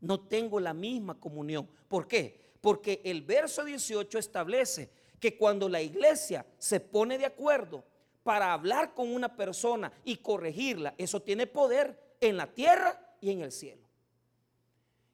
no 0.00 0.20
tengo 0.20 0.60
la 0.60 0.72
misma 0.72 1.18
comunión. 1.18 1.68
¿Por 1.88 2.06
qué? 2.06 2.52
Porque 2.60 3.00
el 3.04 3.22
verso 3.22 3.64
18 3.64 4.18
establece 4.18 4.90
que 5.18 5.36
cuando 5.36 5.68
la 5.68 5.80
iglesia 5.82 6.46
se 6.58 6.80
pone 6.80 7.18
de 7.18 7.26
acuerdo 7.26 7.84
para 8.22 8.52
hablar 8.52 8.94
con 8.94 9.12
una 9.12 9.36
persona 9.36 9.92
y 10.04 10.16
corregirla, 10.16 10.94
eso 10.96 11.20
tiene 11.22 11.46
poder 11.46 12.16
en 12.20 12.36
la 12.36 12.46
tierra 12.46 13.16
y 13.20 13.30
en 13.30 13.40
el 13.42 13.52
cielo. 13.52 13.82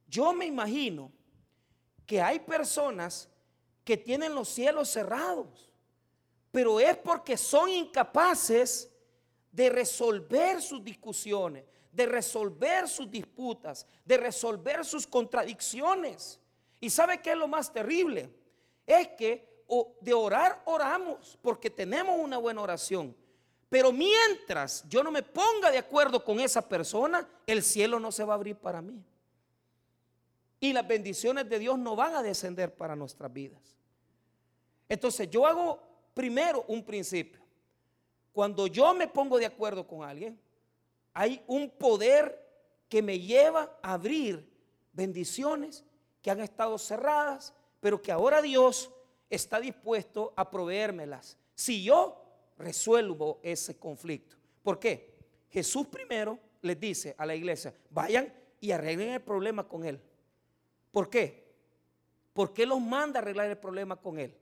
Yo 0.08 0.32
me 0.32 0.46
imagino 0.46 1.12
que 2.06 2.20
hay 2.20 2.40
personas 2.40 3.28
que 3.84 3.96
tienen 3.96 4.34
los 4.34 4.48
cielos 4.48 4.88
cerrados, 4.88 5.67
pero 6.50 6.80
es 6.80 6.96
porque 6.96 7.36
son 7.36 7.68
incapaces 7.68 8.90
de 9.52 9.70
resolver 9.70 10.62
sus 10.62 10.82
discusiones, 10.84 11.64
de 11.92 12.06
resolver 12.06 12.88
sus 12.88 13.10
disputas, 13.10 13.86
de 14.04 14.16
resolver 14.16 14.84
sus 14.84 15.06
contradicciones. 15.06 16.40
¿Y 16.80 16.90
sabe 16.90 17.20
qué 17.20 17.32
es 17.32 17.36
lo 17.36 17.48
más 17.48 17.72
terrible? 17.72 18.30
Es 18.86 19.08
que 19.08 19.64
de 20.00 20.14
orar 20.14 20.62
oramos 20.64 21.38
porque 21.42 21.68
tenemos 21.68 22.18
una 22.18 22.38
buena 22.38 22.62
oración, 22.62 23.14
pero 23.68 23.92
mientras 23.92 24.84
yo 24.88 25.02
no 25.02 25.10
me 25.10 25.22
ponga 25.22 25.70
de 25.70 25.78
acuerdo 25.78 26.24
con 26.24 26.40
esa 26.40 26.66
persona, 26.66 27.28
el 27.46 27.62
cielo 27.62 28.00
no 28.00 28.10
se 28.10 28.24
va 28.24 28.32
a 28.32 28.36
abrir 28.36 28.56
para 28.56 28.80
mí. 28.80 29.04
Y 30.60 30.72
las 30.72 30.88
bendiciones 30.88 31.48
de 31.48 31.58
Dios 31.58 31.78
no 31.78 31.94
van 31.94 32.14
a 32.14 32.22
descender 32.22 32.74
para 32.74 32.96
nuestras 32.96 33.32
vidas. 33.32 33.60
Entonces 34.88 35.28
yo 35.30 35.46
hago 35.46 35.87
primero 36.18 36.64
un 36.66 36.82
principio. 36.82 37.40
Cuando 38.32 38.66
yo 38.66 38.92
me 38.92 39.06
pongo 39.06 39.38
de 39.38 39.46
acuerdo 39.46 39.86
con 39.86 40.02
alguien, 40.02 40.36
hay 41.14 41.40
un 41.46 41.70
poder 41.70 42.44
que 42.88 43.00
me 43.00 43.20
lleva 43.20 43.78
a 43.80 43.92
abrir 43.92 44.44
bendiciones 44.92 45.84
que 46.20 46.32
han 46.32 46.40
estado 46.40 46.76
cerradas, 46.76 47.54
pero 47.78 48.02
que 48.02 48.10
ahora 48.10 48.42
Dios 48.42 48.90
está 49.30 49.60
dispuesto 49.60 50.32
a 50.34 50.50
proveérmelas. 50.50 51.38
Si 51.54 51.84
yo 51.84 52.20
resuelvo 52.58 53.38
ese 53.44 53.78
conflicto. 53.78 54.34
¿Por 54.64 54.80
qué? 54.80 55.14
Jesús 55.50 55.86
primero 55.86 56.36
les 56.62 56.80
dice 56.80 57.14
a 57.16 57.24
la 57.24 57.36
iglesia, 57.36 57.72
vayan 57.90 58.34
y 58.60 58.72
arreglen 58.72 59.10
el 59.10 59.22
problema 59.22 59.68
con 59.68 59.84
él. 59.84 60.00
¿Por 60.90 61.08
qué? 61.08 61.46
¿Por 62.32 62.52
qué 62.52 62.66
los 62.66 62.80
manda 62.80 63.20
a 63.20 63.22
arreglar 63.22 63.48
el 63.48 63.58
problema 63.58 63.94
con 63.94 64.18
él? 64.18 64.36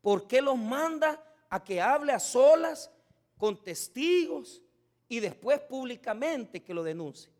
¿Por 0.00 0.26
qué 0.26 0.40
los 0.40 0.56
manda 0.56 1.22
a 1.48 1.62
que 1.62 1.80
hable 1.80 2.12
a 2.12 2.20
solas 2.20 2.90
con 3.36 3.62
testigos 3.62 4.62
y 5.08 5.20
después 5.20 5.60
públicamente 5.60 6.62
que 6.62 6.74
lo 6.74 6.82
denuncie? 6.82 7.30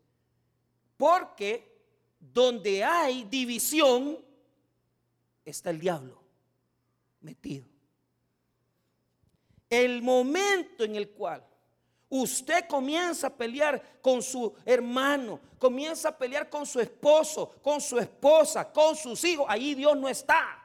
Porque 0.97 1.77
donde 2.19 2.83
hay 2.83 3.25
división 3.25 4.19
está 5.45 5.71
el 5.71 5.79
diablo 5.79 6.21
metido. 7.21 7.67
El 9.69 10.03
momento 10.03 10.85
en 10.85 10.97
el 10.97 11.11
cual 11.11 11.45
usted 12.09 12.67
comienza 12.69 13.29
a 13.29 13.37
pelear 13.37 14.01
con 14.01 14.23
su 14.23 14.55
hermano, 14.65 15.41
comienza 15.59 16.11
a 16.11 16.17
pelear 16.17 16.49
con 16.49 16.65
su 16.65 16.81
esposo, 16.81 17.55
con 17.63 17.81
su 17.81 17.99
esposa, 17.99 18.73
con 18.73 18.95
sus 18.95 19.23
hijos, 19.25 19.47
ahí 19.49 19.75
Dios 19.75 19.97
no 19.97 20.09
está. 20.09 20.56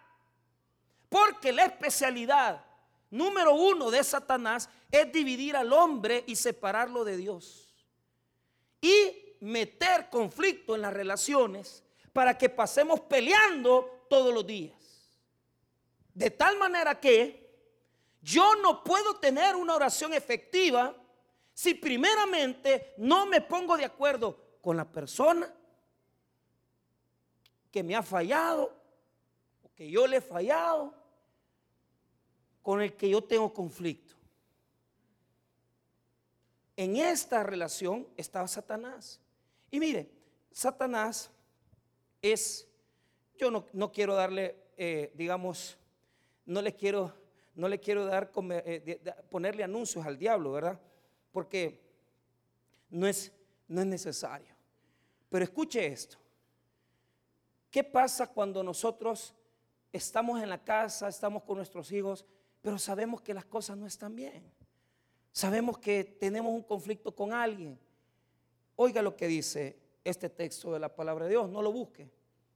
Porque 1.11 1.51
la 1.51 1.65
especialidad 1.65 2.63
número 3.09 3.53
uno 3.53 3.91
de 3.91 4.01
Satanás 4.01 4.69
es 4.89 5.11
dividir 5.11 5.57
al 5.57 5.73
hombre 5.73 6.23
y 6.25 6.37
separarlo 6.37 7.03
de 7.03 7.17
Dios. 7.17 7.75
Y 8.79 9.35
meter 9.41 10.09
conflicto 10.09 10.73
en 10.73 10.83
las 10.83 10.93
relaciones 10.93 11.83
para 12.13 12.37
que 12.37 12.47
pasemos 12.47 13.01
peleando 13.01 14.05
todos 14.09 14.33
los 14.33 14.47
días. 14.47 15.19
De 16.13 16.31
tal 16.31 16.57
manera 16.57 16.97
que 16.97 17.59
yo 18.21 18.55
no 18.55 18.81
puedo 18.81 19.17
tener 19.17 19.57
una 19.57 19.75
oración 19.75 20.13
efectiva 20.13 20.95
si 21.53 21.73
primeramente 21.73 22.93
no 22.99 23.25
me 23.25 23.41
pongo 23.41 23.75
de 23.75 23.83
acuerdo 23.83 24.37
con 24.61 24.77
la 24.77 24.89
persona 24.89 25.53
que 27.69 27.83
me 27.83 27.97
ha 27.97 28.01
fallado, 28.01 28.73
o 29.61 29.73
que 29.75 29.91
yo 29.91 30.07
le 30.07 30.17
he 30.17 30.21
fallado, 30.21 31.00
con 32.61 32.81
el 32.81 32.95
que 32.95 33.09
yo 33.09 33.23
tengo 33.23 33.53
conflicto. 33.53 34.15
En 36.75 36.95
esta 36.95 37.43
relación 37.43 38.07
estaba 38.17 38.47
Satanás. 38.47 39.19
Y 39.69 39.79
mire, 39.79 40.09
Satanás 40.51 41.29
es, 42.21 42.67
yo 43.37 43.51
no, 43.51 43.91
quiero 43.91 44.15
darle, 44.15 44.55
eh, 44.77 45.11
digamos, 45.15 45.77
no 46.45 46.61
le 46.61 46.75
quiero, 46.75 47.13
no 47.55 47.67
le 47.67 47.79
quiero 47.79 48.05
dar, 48.05 48.31
eh, 48.35 48.99
ponerle 49.29 49.63
anuncios 49.63 50.05
al 50.05 50.17
diablo, 50.17 50.51
¿verdad? 50.53 50.79
Porque 51.31 51.79
no 52.89 53.07
es, 53.07 53.31
no 53.67 53.81
es 53.81 53.87
necesario. 53.87 54.53
Pero 55.29 55.45
escuche 55.45 55.85
esto. 55.85 56.17
¿Qué 57.69 57.83
pasa 57.83 58.27
cuando 58.27 58.63
nosotros 58.63 59.33
estamos 59.93 60.41
en 60.41 60.49
la 60.49 60.61
casa, 60.61 61.07
estamos 61.07 61.43
con 61.43 61.57
nuestros 61.57 61.91
hijos, 61.91 62.25
pero 62.61 62.77
sabemos 62.77 63.21
que 63.21 63.33
las 63.33 63.45
cosas 63.45 63.77
no 63.77 63.87
están 63.87 64.15
bien? 64.15 64.43
Sabemos 65.31 65.77
que 65.77 66.03
tenemos 66.03 66.53
un 66.53 66.63
conflicto 66.63 67.15
con 67.15 67.33
alguien. 67.33 67.79
Oiga 68.75 69.01
lo 69.01 69.15
que 69.15 69.27
dice 69.27 69.79
este 70.03 70.29
texto 70.29 70.73
de 70.73 70.79
la 70.79 70.93
palabra 70.95 71.25
de 71.25 71.31
Dios, 71.31 71.49
no 71.49 71.61
lo 71.61 71.71
busque, 71.71 72.09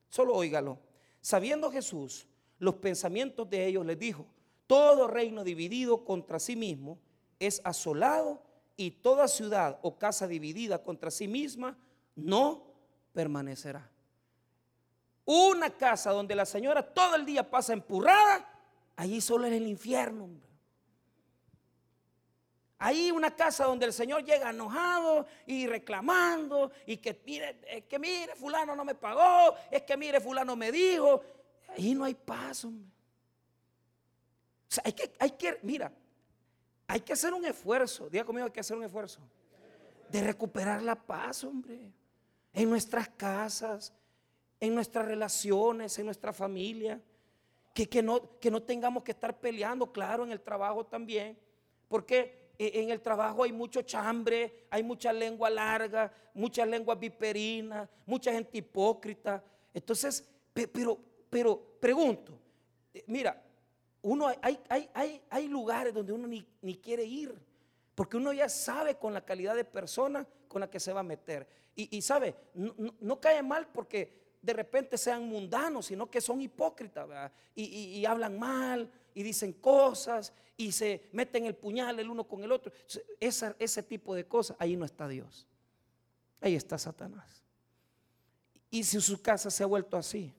solo 0.10 0.34
óigalo. 0.34 0.80
Sabiendo 1.22 1.72
Jesús 1.72 2.28
los 2.60 2.76
pensamientos 2.76 3.50
de 3.50 3.66
ellos, 3.66 3.86
les 3.86 4.00
dijo, 4.00 4.26
todo 4.68 5.08
reino 5.08 5.44
dividido 5.44 6.04
contra 6.04 6.40
sí 6.40 6.56
mismo 6.56 6.98
es 7.40 7.62
asolado 7.64 8.42
y 8.78 8.92
toda 8.92 9.28
ciudad 9.28 9.80
o 9.82 9.98
casa 9.98 10.28
dividida 10.28 10.84
contra 10.84 11.12
sí 11.12 11.28
misma 11.28 11.78
no 12.16 12.64
permanecerá. 13.14 13.90
Una 15.26 15.72
casa 15.72 16.12
donde 16.12 16.36
la 16.36 16.46
señora 16.46 16.94
todo 16.94 17.16
el 17.16 17.26
día 17.26 17.50
pasa 17.50 17.74
empurrada, 17.74 18.55
allí 18.96 19.22
solo 19.22 19.46
es 19.46 19.54
el 19.54 19.68
infierno. 19.68 20.30
Ahí 22.78 23.10
una 23.10 23.36
casa 23.36 23.66
donde 23.66 23.86
el 23.86 23.94
Señor 23.94 24.24
llega 24.24 24.50
enojado 24.50 25.26
y 25.46 25.66
reclamando 25.66 26.72
y 26.86 26.98
que 26.98 27.20
mire, 27.26 27.62
es 27.68 27.86
que 27.86 27.98
mire, 27.98 28.36
fulano 28.36 28.76
no 28.76 28.84
me 28.84 28.96
pagó, 28.96 29.56
es 29.72 29.84
que 29.84 29.96
mire, 29.96 30.20
fulano 30.20 30.56
me 30.56 30.72
dijo. 30.72 31.22
Ahí 31.70 31.96
no 31.96 32.04
hay 32.04 32.14
paz, 32.14 32.66
hombre. 32.66 32.90
O 34.70 34.74
sea, 34.76 34.84
que, 34.92 35.14
hay 35.20 35.32
que, 35.32 35.60
mira, 35.64 35.92
hay 36.88 37.00
que 37.00 37.14
hacer 37.14 37.34
un 37.34 37.46
esfuerzo. 37.46 38.10
Diga 38.10 38.26
conmigo, 38.26 38.46
hay 38.46 38.52
que 38.52 38.60
hacer 38.60 38.76
un 38.76 38.84
esfuerzo. 38.84 39.22
De 40.10 40.22
recuperar 40.22 40.82
la 40.82 40.96
paz, 40.96 41.44
hombre. 41.44 41.92
En 42.54 42.70
nuestras 42.70 43.10
casas, 43.10 43.94
en 44.60 44.76
nuestras 44.76 45.06
relaciones, 45.06 45.98
en 45.98 46.06
nuestra 46.06 46.34
familia. 46.34 47.02
Que, 47.76 47.90
que, 47.90 48.02
no, 48.02 48.40
que 48.40 48.50
no 48.50 48.64
tengamos 48.64 49.04
que 49.04 49.12
estar 49.12 49.38
peleando, 49.40 49.92
claro, 49.92 50.24
en 50.24 50.32
el 50.32 50.40
trabajo 50.40 50.86
también. 50.86 51.38
Porque 51.90 52.54
e, 52.58 52.82
en 52.82 52.90
el 52.90 53.02
trabajo 53.02 53.44
hay 53.44 53.52
mucho 53.52 53.82
chambre, 53.82 54.66
hay 54.70 54.82
mucha 54.82 55.12
lengua 55.12 55.50
larga, 55.50 56.12
muchas 56.34 56.68
lenguas 56.68 56.98
viperinas, 56.98 57.90
mucha 58.06 58.32
gente 58.32 58.58
hipócrita. 58.58 59.44
Entonces, 59.74 60.26
pero, 60.54 60.98
pero 61.30 61.78
pregunto, 61.80 62.40
eh, 62.94 63.04
mira, 63.08 63.44
uno 64.02 64.28
hay, 64.42 64.58
hay, 64.70 64.90
hay, 64.94 65.22
hay 65.30 65.48
lugares 65.48 65.94
donde 65.94 66.14
uno 66.14 66.28
ni, 66.28 66.48
ni, 66.62 66.78
quiere 66.78 67.04
ir, 67.04 67.36
porque 67.94 68.16
uno 68.16 68.32
ya 68.32 68.48
sabe 68.48 68.96
con 68.96 69.14
la 69.14 69.26
calidad 69.26 69.56
de 69.56 69.66
persona 69.66 70.26
con 70.48 70.62
la 70.62 70.70
que 70.70 70.80
se 70.80 70.94
va 70.94 71.02
a 71.02 71.04
meter. 71.04 71.46
Y, 71.78 72.02
sabe, 72.02 72.34
no, 72.54 72.74
no, 73.02 73.20
cae 73.20 73.44
mal 73.44 73.68
porque 73.68 74.25
de 74.46 74.54
repente 74.54 74.96
sean 74.98 75.28
mundanos, 75.28 75.88
sino 75.88 76.10
que 76.10 76.22
son 76.22 76.40
hipócritas 76.40 77.32
y, 77.56 78.06
hablan 78.06 78.38
mal 78.38 78.92
y 79.16 79.24
dicen 79.24 79.54
cosas 79.54 80.32
y 80.56 80.72
se 80.72 81.10
meten 81.14 81.46
el 81.46 81.56
puñal 81.56 82.00
el 82.00 82.10
uno 82.10 82.26
con 82.26 82.44
el 82.44 82.52
otro. 82.52 82.72
ese 83.20 83.84
tipo 83.84 84.14
de 84.14 84.28
cosas, 84.28 84.56
ahí 84.60 84.78
no 84.78 84.86
está 84.86 85.08
Dios. 85.08 85.48
Ahí 86.42 86.56
está 86.56 86.78
Satanás. 86.78 87.44
Y 88.70 88.84
si 88.84 89.02
su 89.02 89.20
casa 89.20 89.50
se 89.50 89.64
ha 89.64 89.68
vuelto 89.68 89.98
así, 89.98 90.32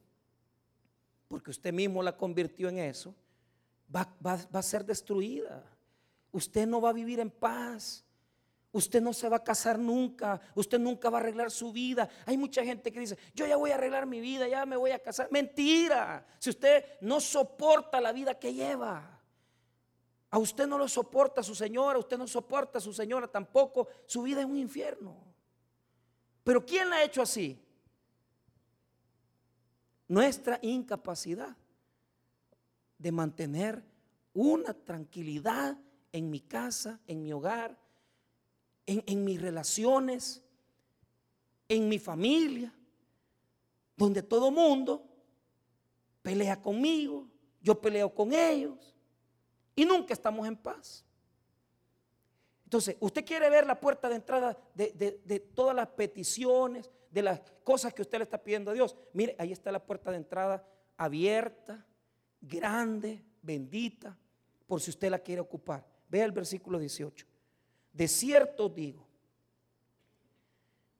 porque 1.26 1.50
usted 1.50 1.72
mismo 1.72 2.00
la 2.00 2.16
convirtió 2.16 2.68
en 2.68 2.78
eso, 2.78 3.12
va, 3.94 4.08
va 4.24 4.46
a 4.52 4.62
ser 4.62 4.84
destruida. 4.84 5.64
Usted 6.30 6.64
no 6.68 6.80
va 6.80 6.90
a 6.90 6.92
vivir 6.92 7.18
en 7.18 7.30
paz. 7.30 8.05
Usted 8.76 9.00
no 9.00 9.14
se 9.14 9.26
va 9.30 9.38
a 9.38 9.42
casar 9.42 9.78
nunca, 9.78 10.38
usted 10.54 10.78
nunca 10.78 11.08
va 11.08 11.16
a 11.16 11.20
arreglar 11.22 11.50
su 11.50 11.72
vida. 11.72 12.10
Hay 12.26 12.36
mucha 12.36 12.62
gente 12.62 12.92
que 12.92 13.00
dice, 13.00 13.16
yo 13.32 13.46
ya 13.46 13.56
voy 13.56 13.70
a 13.70 13.76
arreglar 13.76 14.04
mi 14.04 14.20
vida, 14.20 14.46
ya 14.46 14.66
me 14.66 14.76
voy 14.76 14.90
a 14.90 14.98
casar. 14.98 15.28
Mentira, 15.30 16.26
si 16.38 16.50
usted 16.50 16.84
no 17.00 17.18
soporta 17.18 18.02
la 18.02 18.12
vida 18.12 18.38
que 18.38 18.52
lleva, 18.52 19.18
a 20.28 20.38
usted 20.38 20.66
no 20.66 20.76
lo 20.76 20.86
soporta 20.88 21.42
su 21.42 21.54
señora, 21.54 21.98
usted 21.98 22.18
no 22.18 22.26
soporta 22.26 22.76
a 22.76 22.82
su 22.82 22.92
señora 22.92 23.26
tampoco, 23.26 23.88
su 24.04 24.20
vida 24.20 24.40
es 24.40 24.46
un 24.46 24.58
infierno. 24.58 25.16
Pero 26.44 26.66
¿quién 26.66 26.90
la 26.90 26.96
ha 26.96 27.02
hecho 27.02 27.22
así? 27.22 27.58
Nuestra 30.06 30.58
incapacidad 30.60 31.56
de 32.98 33.10
mantener 33.10 33.82
una 34.34 34.74
tranquilidad 34.74 35.78
en 36.12 36.28
mi 36.28 36.40
casa, 36.40 37.00
en 37.06 37.22
mi 37.22 37.32
hogar, 37.32 37.85
en, 38.86 39.24
mis 39.24 39.40
relaciones, 39.40 40.42
en 41.68 41.88
mi 41.88 41.98
familia, 41.98 42.72
donde 43.96 44.22
todo 44.22 44.50
mundo 44.50 45.04
pelea 46.22 46.60
conmigo, 46.60 47.28
yo 47.60 47.80
peleo 47.80 48.14
con 48.14 48.32
ellos 48.32 48.94
y 49.74 49.84
nunca 49.84 50.14
estamos 50.14 50.46
en 50.46 50.56
paz. 50.56 51.04
Entonces, 52.64 52.96
usted 53.00 53.24
quiere 53.24 53.48
ver 53.48 53.66
la 53.66 53.78
puerta 53.78 54.08
de 54.08 54.16
entrada 54.16 54.56
de, 54.74 55.20
de, 55.24 55.40
todas 55.40 55.74
las 55.74 55.88
peticiones, 55.88 56.90
de 57.10 57.22
las 57.22 57.40
cosas 57.62 57.94
que 57.94 58.02
usted 58.02 58.18
le 58.18 58.24
está 58.24 58.42
pidiendo 58.42 58.70
a 58.70 58.74
Dios. 58.74 58.96
Mire, 59.12 59.36
ahí 59.38 59.52
está 59.52 59.70
la 59.70 59.84
puerta 59.84 60.10
de 60.10 60.16
entrada 60.16 60.66
abierta, 60.96 61.86
grande, 62.40 63.24
bendita, 63.42 64.18
por 64.66 64.80
si 64.80 64.90
usted 64.90 65.10
la 65.10 65.20
quiere 65.20 65.40
ocupar. 65.40 65.86
Vea 66.08 66.24
el 66.24 66.32
versículo 66.32 66.78
18. 66.78 67.26
De 67.96 68.08
cierto 68.08 68.68
digo 68.68 69.02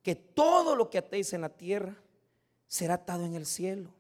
que 0.03 0.15
todo 0.15 0.75
lo 0.75 0.89
que 0.89 0.97
atéis 0.97 1.35
en 1.35 1.43
la 1.43 1.51
tierra 1.51 1.95
será 2.67 2.95
atado 2.95 3.27
en 3.27 3.35
el 3.35 3.45
cielo. 3.45 3.93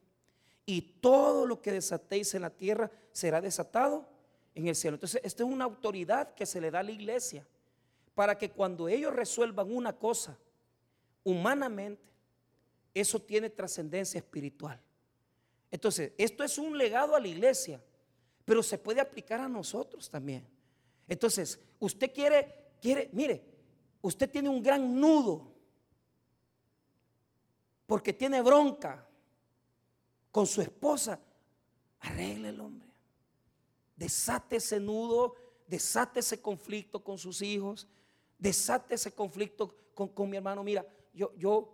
Y 0.64 0.80
todo 0.80 1.44
lo 1.44 1.60
que 1.60 1.72
desatéis 1.72 2.34
en 2.34 2.42
la 2.42 2.50
tierra 2.50 2.90
será 3.12 3.42
desatado 3.42 4.08
en 4.54 4.68
el 4.68 4.74
cielo. 4.74 4.94
Entonces, 4.94 5.20
esta 5.22 5.44
es 5.44 5.48
una 5.48 5.66
autoridad 5.66 6.34
que 6.34 6.46
se 6.46 6.58
le 6.58 6.70
da 6.70 6.78
a 6.78 6.84
la 6.84 6.90
iglesia 6.90 7.46
para 8.14 8.38
que 8.38 8.50
cuando 8.50 8.88
ellos 8.88 9.14
resuelvan 9.14 9.70
una 9.70 9.92
cosa 9.92 10.38
humanamente, 11.22 12.02
eso 12.94 13.20
tiene 13.20 13.50
trascendencia 13.50 14.18
espiritual. 14.18 14.80
Entonces, 15.70 16.12
esto 16.16 16.42
es 16.42 16.56
un 16.56 16.78
legado 16.78 17.14
a 17.14 17.20
la 17.20 17.28
iglesia, 17.28 17.78
pero 18.46 18.62
se 18.62 18.78
puede 18.78 19.02
aplicar 19.02 19.40
a 19.40 19.48
nosotros 19.48 20.08
también. 20.08 20.46
Entonces, 21.06 21.60
usted 21.78 22.10
quiere 22.12 22.65
mire, 23.12 23.42
usted 24.02 24.30
tiene 24.30 24.48
un 24.48 24.62
gran 24.62 24.98
nudo 24.98 25.52
porque 27.86 28.12
tiene 28.12 28.42
bronca 28.42 29.06
con 30.30 30.46
su 30.46 30.60
esposa, 30.60 31.18
arregle 32.00 32.50
el 32.50 32.60
hombre. 32.60 32.88
Desate 33.96 34.56
ese 34.56 34.78
nudo, 34.78 35.34
desate 35.66 36.20
ese 36.20 36.40
conflicto 36.40 37.02
con 37.02 37.16
sus 37.16 37.40
hijos, 37.42 37.86
desate 38.38 38.96
ese 38.96 39.12
conflicto 39.12 39.74
con, 39.94 40.28
mi 40.28 40.36
hermano. 40.36 40.62
Mira, 40.62 40.84
yo, 41.14 41.32
yo 41.36 41.72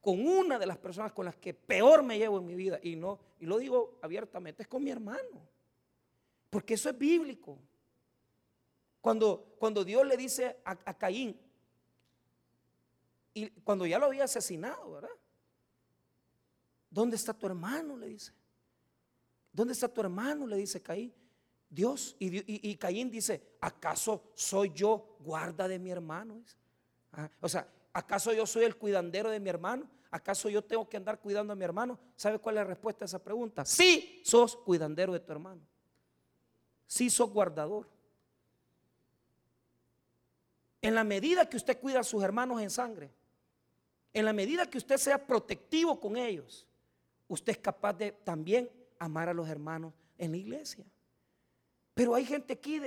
con 0.00 0.24
una 0.24 0.58
de 0.58 0.66
las 0.66 0.78
personas 0.78 1.12
con 1.12 1.24
las 1.24 1.36
que 1.36 1.54
peor 1.54 2.02
me 2.02 2.18
llevo 2.18 2.38
en 2.38 2.46
mi 2.46 2.54
vida, 2.54 2.78
y 2.82 2.94
no, 2.94 3.18
y 3.40 3.46
lo 3.46 3.58
digo 3.58 3.98
abiertamente, 4.02 4.62
es 4.62 4.68
con 4.68 4.84
mi 4.84 4.90
hermano. 4.90 5.48
Porque 6.50 6.74
eso 6.74 6.90
es 6.90 6.98
bíblico. 6.98 7.58
Cuando, 9.02 9.54
cuando 9.58 9.84
Dios 9.84 10.06
le 10.06 10.16
dice 10.16 10.56
a, 10.64 10.96
Caín, 10.96 11.38
y 13.34 13.50
cuando 13.60 13.84
ya 13.84 13.98
lo 13.98 14.06
había 14.06 14.24
asesinado, 14.24 14.92
¿verdad? 14.92 15.10
¿Dónde 16.88 17.16
está 17.16 17.34
tu 17.34 17.44
hermano? 17.44 17.98
Le 17.98 18.06
dice. 18.06 18.32
¿Dónde 19.52 19.74
está 19.74 19.88
tu 19.88 20.00
hermano? 20.00 20.46
Le 20.46 20.56
dice 20.56 20.80
Caín. 20.80 21.12
Dios. 21.68 22.16
Y, 22.18 22.70
y, 22.70 22.76
Caín 22.76 23.10
dice, 23.10 23.56
¿acaso 23.60 24.32
soy 24.34 24.72
yo 24.72 25.16
guarda 25.20 25.68
de 25.68 25.78
mi 25.78 25.90
hermano? 25.90 26.42
Ah, 27.12 27.30
o 27.40 27.48
sea, 27.48 27.68
¿Acaso 27.92 28.32
yo 28.32 28.46
soy 28.46 28.64
el 28.64 28.76
cuidandero 28.76 29.30
de 29.30 29.38
mi 29.38 29.50
hermano? 29.50 29.88
¿Acaso 30.10 30.48
yo 30.48 30.62
tengo 30.62 30.88
que 30.88 30.96
andar 30.96 31.20
cuidando 31.20 31.52
a 31.52 31.56
mi 31.56 31.64
hermano? 31.64 31.98
¿Sabe 32.16 32.38
cuál 32.38 32.56
es 32.56 32.62
la 32.62 32.68
respuesta 32.68 33.04
a 33.04 33.06
esa 33.06 33.22
pregunta? 33.22 33.64
Sí, 33.64 34.22
sos 34.24 34.56
cuidandero 34.56 35.12
de 35.12 35.20
tu 35.20 35.32
hermano. 35.32 35.60
Sí, 36.86 37.10
sos 37.10 37.30
guardador. 37.30 37.88
En 40.82 40.96
la 40.96 41.04
medida 41.04 41.48
que 41.48 41.56
usted 41.56 41.78
cuida 41.78 42.00
a 42.00 42.04
sus 42.04 42.22
hermanos 42.24 42.60
en 42.60 42.68
sangre, 42.68 43.10
en 44.12 44.24
la 44.24 44.32
medida 44.32 44.68
que 44.68 44.78
usted 44.78 44.96
sea 44.96 45.24
protectivo 45.24 45.98
con 45.98 46.16
ellos, 46.16 46.66
usted 47.28 47.52
es 47.52 47.58
capaz 47.58 47.94
de 47.94 48.10
también 48.12 48.68
amar 48.98 49.28
a 49.28 49.34
los 49.34 49.48
hermanos 49.48 49.94
en 50.18 50.32
la 50.32 50.36
iglesia. 50.36 50.84
Pero 51.94 52.14
hay 52.16 52.24
gente 52.24 52.54
aquí 52.54 52.82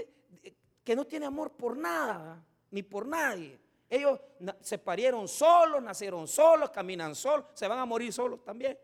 que 0.84 0.96
no 0.96 1.06
tiene 1.06 1.26
amor 1.26 1.52
por 1.52 1.78
nada, 1.78 2.46
ni 2.70 2.84
por 2.84 3.08
nadie. 3.08 3.60
Ellos 3.90 4.20
se 4.62 4.78
parieron 4.78 5.28
solos, 5.28 5.82
nacieron 5.82 6.28
solos, 6.28 6.70
caminan 6.72 7.16
solos, 7.16 7.46
se 7.54 7.68
van 7.68 7.80
a 7.80 7.86
morir 7.86 8.12
solos 8.12 8.44
también. 8.44 8.78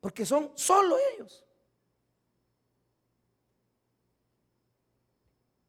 Porque 0.00 0.26
son 0.26 0.52
solo 0.54 0.96
ellos. 1.14 1.44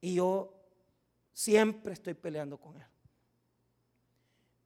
Y 0.01 0.15
yo 0.15 0.56
siempre 1.37 1.93
estoy 1.93 2.15
peleando 2.15 2.57
con 2.57 2.75
él. 2.77 2.87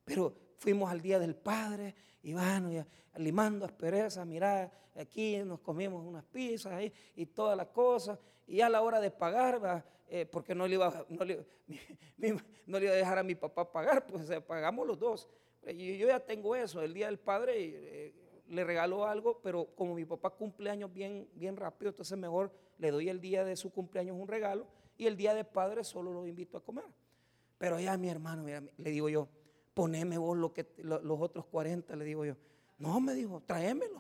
Pero 0.05 0.33
fuimos 0.57 0.89
al 0.89 1.01
día 1.01 1.19
del 1.19 1.35
Padre 1.35 1.93
y 2.23 2.31
bueno, 2.31 2.85
limando 3.17 3.65
asperezas, 3.65 4.25
mirá, 4.25 4.71
aquí 4.95 5.35
nos 5.39 5.59
comimos 5.59 6.05
unas 6.05 6.23
pizzas 6.23 6.81
y 7.13 7.25
todas 7.25 7.57
las 7.57 7.67
cosas. 7.67 8.17
Y 8.47 8.61
a 8.61 8.69
la 8.69 8.81
hora 8.81 9.01
de 9.01 9.11
pagar, 9.11 9.83
eh, 10.07 10.25
porque 10.25 10.55
no 10.55 10.65
le, 10.65 10.75
iba, 10.75 11.05
no, 11.09 11.25
le, 11.25 11.45
le 12.17 12.27
iba 12.65 12.91
a 12.91 12.95
dejar 12.95 13.17
a 13.17 13.23
mi 13.23 13.35
papá 13.35 13.69
pagar, 13.69 14.07
pues 14.07 14.29
pagamos 14.47 14.87
los 14.87 14.97
dos. 14.97 15.27
Y 15.67 15.97
yo 15.97 16.07
ya 16.07 16.21
tengo 16.21 16.55
eso, 16.55 16.81
el 16.81 16.93
Día 16.93 17.07
del 17.07 17.19
Padre 17.19 17.53
eh, 17.57 18.13
le 18.47 18.63
regaló 18.63 19.05
algo, 19.05 19.41
pero 19.43 19.65
como 19.75 19.93
mi 19.93 20.05
papá 20.05 20.29
cumpleaños 20.29 20.91
bien, 20.93 21.27
bien 21.33 21.57
rápido, 21.57 21.89
entonces 21.89 22.17
mejor 22.17 22.49
le 22.77 22.91
doy 22.91 23.09
el 23.09 23.19
día 23.19 23.43
de 23.43 23.57
su 23.57 23.73
cumpleaños 23.73 24.15
un 24.17 24.29
regalo 24.29 24.65
y 25.01 25.07
el 25.07 25.17
Día 25.17 25.33
del 25.33 25.47
Padre 25.47 25.83
solo 25.83 26.13
lo 26.13 26.27
invito 26.27 26.57
a 26.57 26.63
comer. 26.63 26.85
Pero 27.57 27.79
ya 27.79 27.97
mi 27.97 28.07
hermano, 28.07 28.45
le 28.45 28.91
digo 28.91 29.09
yo, 29.09 29.27
poneme 29.73 30.15
vos 30.19 30.37
los 30.37 31.19
otros 31.19 31.47
40, 31.47 31.95
le 31.95 32.05
digo 32.05 32.23
yo. 32.23 32.35
No, 32.77 32.99
me 32.99 33.15
dijo, 33.15 33.41
tráemelo. 33.41 33.99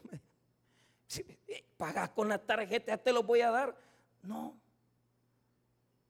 Si, 1.07 1.21
eh, 1.47 1.65
pagás 1.75 2.11
con 2.11 2.29
la 2.29 2.37
tarjeta, 2.37 2.91
ya 2.91 2.97
te 2.99 3.11
lo 3.11 3.23
voy 3.23 3.41
a 3.41 3.49
dar. 3.49 3.75
No, 4.21 4.55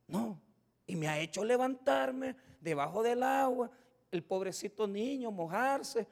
no. 0.08 0.38
Y 0.86 0.98
me 0.98 1.08
ha 1.08 1.18
hecho 1.20 1.46
levantarme 1.46 2.36
debajo 2.60 3.02
del 3.02 3.24
agua, 3.24 3.72
el 4.12 4.22
pobrecito 4.24 4.88
niño, 4.88 5.32
mojarse, 5.32 6.06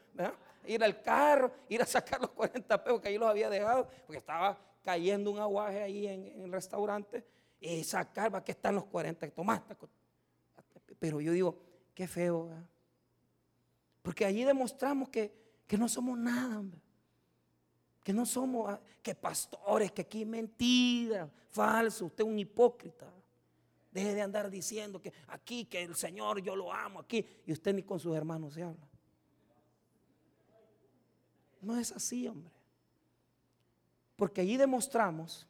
ir 0.66 0.82
al 0.86 1.02
carro, 1.02 1.52
ir 1.68 1.82
a 1.82 1.86
sacar 1.86 2.22
los 2.22 2.30
40 2.30 2.82
pesos 2.82 3.02
que 3.02 3.10
ahí 3.10 3.18
los 3.18 3.30
había 3.30 3.50
dejado, 3.50 3.90
porque 4.08 4.20
estaba 4.20 4.58
cayendo 4.84 5.32
un 5.32 5.40
aguaje 5.40 5.82
ahí 5.82 6.08
en, 6.08 6.44
el 6.44 6.52
restaurante, 6.52 7.26
y 7.60 7.84
sacar, 7.84 8.34
va, 8.34 8.44
que 8.44 8.52
están 8.52 8.76
los 8.76 8.86
40 8.86 9.28
que 9.28 9.32
tomaste. 9.32 9.76
Pero 11.00 11.22
yo 11.22 11.32
digo, 11.32 11.58
qué 11.94 12.08
feo, 12.08 12.50
porque 14.02 14.26
allí 14.26 14.44
demostramos 14.44 15.10
que, 15.10 15.32
que 15.68 15.78
no 15.78 15.88
somos 15.88 16.18
nada, 16.18 16.64
que 18.04 18.14
no 18.14 18.26
somos, 18.26 18.70
ah, 18.70 18.82
que 19.04 19.14
pastores, 19.14 19.92
que 19.92 20.02
aquí 20.02 20.26
mentira, 20.26 21.30
falso, 21.50 22.06
usted 22.06 22.24
es 22.24 22.30
un 22.30 22.40
hipócrita. 22.40 23.12
Deje 23.92 24.14
de 24.14 24.22
andar 24.22 24.50
diciendo 24.50 25.02
que 25.02 25.12
aquí, 25.28 25.66
que 25.66 25.82
el 25.82 25.96
Señor 25.96 26.42
yo 26.42 26.56
lo 26.56 26.72
amo 26.72 27.00
aquí, 27.00 27.26
y 27.46 27.52
usted 27.52 27.74
ni 27.74 27.84
con 27.84 28.00
sus 28.00 28.16
hermanos 28.16 28.54
se 28.54 28.64
habla. 28.64 28.88
No 31.62 31.78
es 31.78 31.92
así, 31.92 32.28
hombre. 32.28 32.54
Porque 34.16 34.42
allí 34.42 34.58
demostramos, 34.58 35.48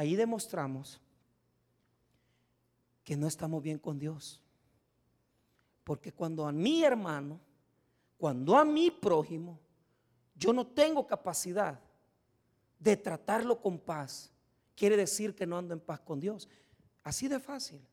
ahí 0.00 0.16
demostramos 0.16 0.98
que 3.04 3.18
no 3.18 3.26
estamos 3.26 3.62
bien 3.62 3.78
con 3.78 3.98
Dios. 3.98 4.40
Porque 5.84 6.10
cuando 6.10 6.46
a 6.46 6.52
mi 6.52 6.82
hermano, 6.82 7.38
cuando 8.16 8.56
a 8.56 8.64
mi 8.64 8.90
prójimo, 8.90 9.60
yo 10.34 10.54
no 10.54 10.66
tengo 10.66 11.06
capacidad 11.06 11.78
de 12.78 12.96
tratarlo 12.96 13.60
con 13.60 13.78
paz, 13.78 14.32
quiere 14.74 14.96
decir 14.96 15.34
que 15.34 15.46
no 15.46 15.58
ando 15.58 15.74
en 15.74 15.80
paz 15.80 16.00
con 16.00 16.18
Dios. 16.18 16.48
Así 17.02 17.28
de 17.28 17.38
fácil. 17.38 17.86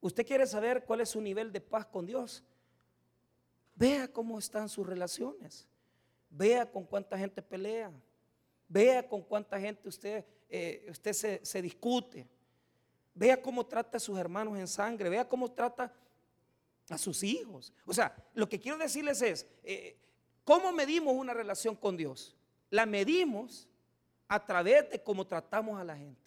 ¿Usted 0.00 0.24
quiere 0.24 0.46
saber 0.46 0.84
cuál 0.84 1.00
es 1.00 1.08
su 1.08 1.20
nivel 1.20 1.50
de 1.50 1.60
paz 1.60 1.84
con 1.84 2.06
Dios? 2.06 2.44
Vea 3.74 4.06
cómo 4.06 4.38
están 4.38 4.68
sus 4.68 4.86
relaciones. 4.86 5.66
Vea 6.30 6.70
con 6.70 6.84
cuánta 6.84 7.18
gente 7.18 7.42
pelea. 7.42 7.90
Vea 8.68 9.08
con 9.08 9.20
cuánta 9.22 9.58
gente 9.58 9.88
usted, 9.88 10.24
eh, 10.50 10.86
usted 10.90 11.12
se, 11.42 11.62
discute. 11.62 12.26
Vea 13.14 13.40
cómo 13.40 13.64
trata 13.64 13.96
a 13.96 14.00
sus 14.00 14.18
hermanos 14.18 14.58
en 14.58 14.66
sangre. 14.66 15.08
Vea 15.08 15.28
cómo 15.28 15.50
trata 15.50 15.92
a 16.88 16.98
sus 16.98 17.22
hijos. 17.22 17.72
O 17.86 17.94
sea, 17.94 18.14
lo 18.34 18.48
que 18.48 18.58
quiero 18.58 18.76
decirles 18.76 19.22
es, 19.22 19.46
eh, 19.62 19.96
¿cómo 20.44 20.72
medimos 20.72 21.14
una 21.14 21.32
relación 21.32 21.76
con 21.76 21.96
Dios? 21.96 22.36
La 22.68 22.84
medimos 22.84 23.68
a 24.26 24.44
través 24.44 24.90
de 24.90 25.02
cómo 25.02 25.26
tratamos 25.26 25.80
a 25.80 25.84
la 25.84 25.96
gente. 25.96 26.20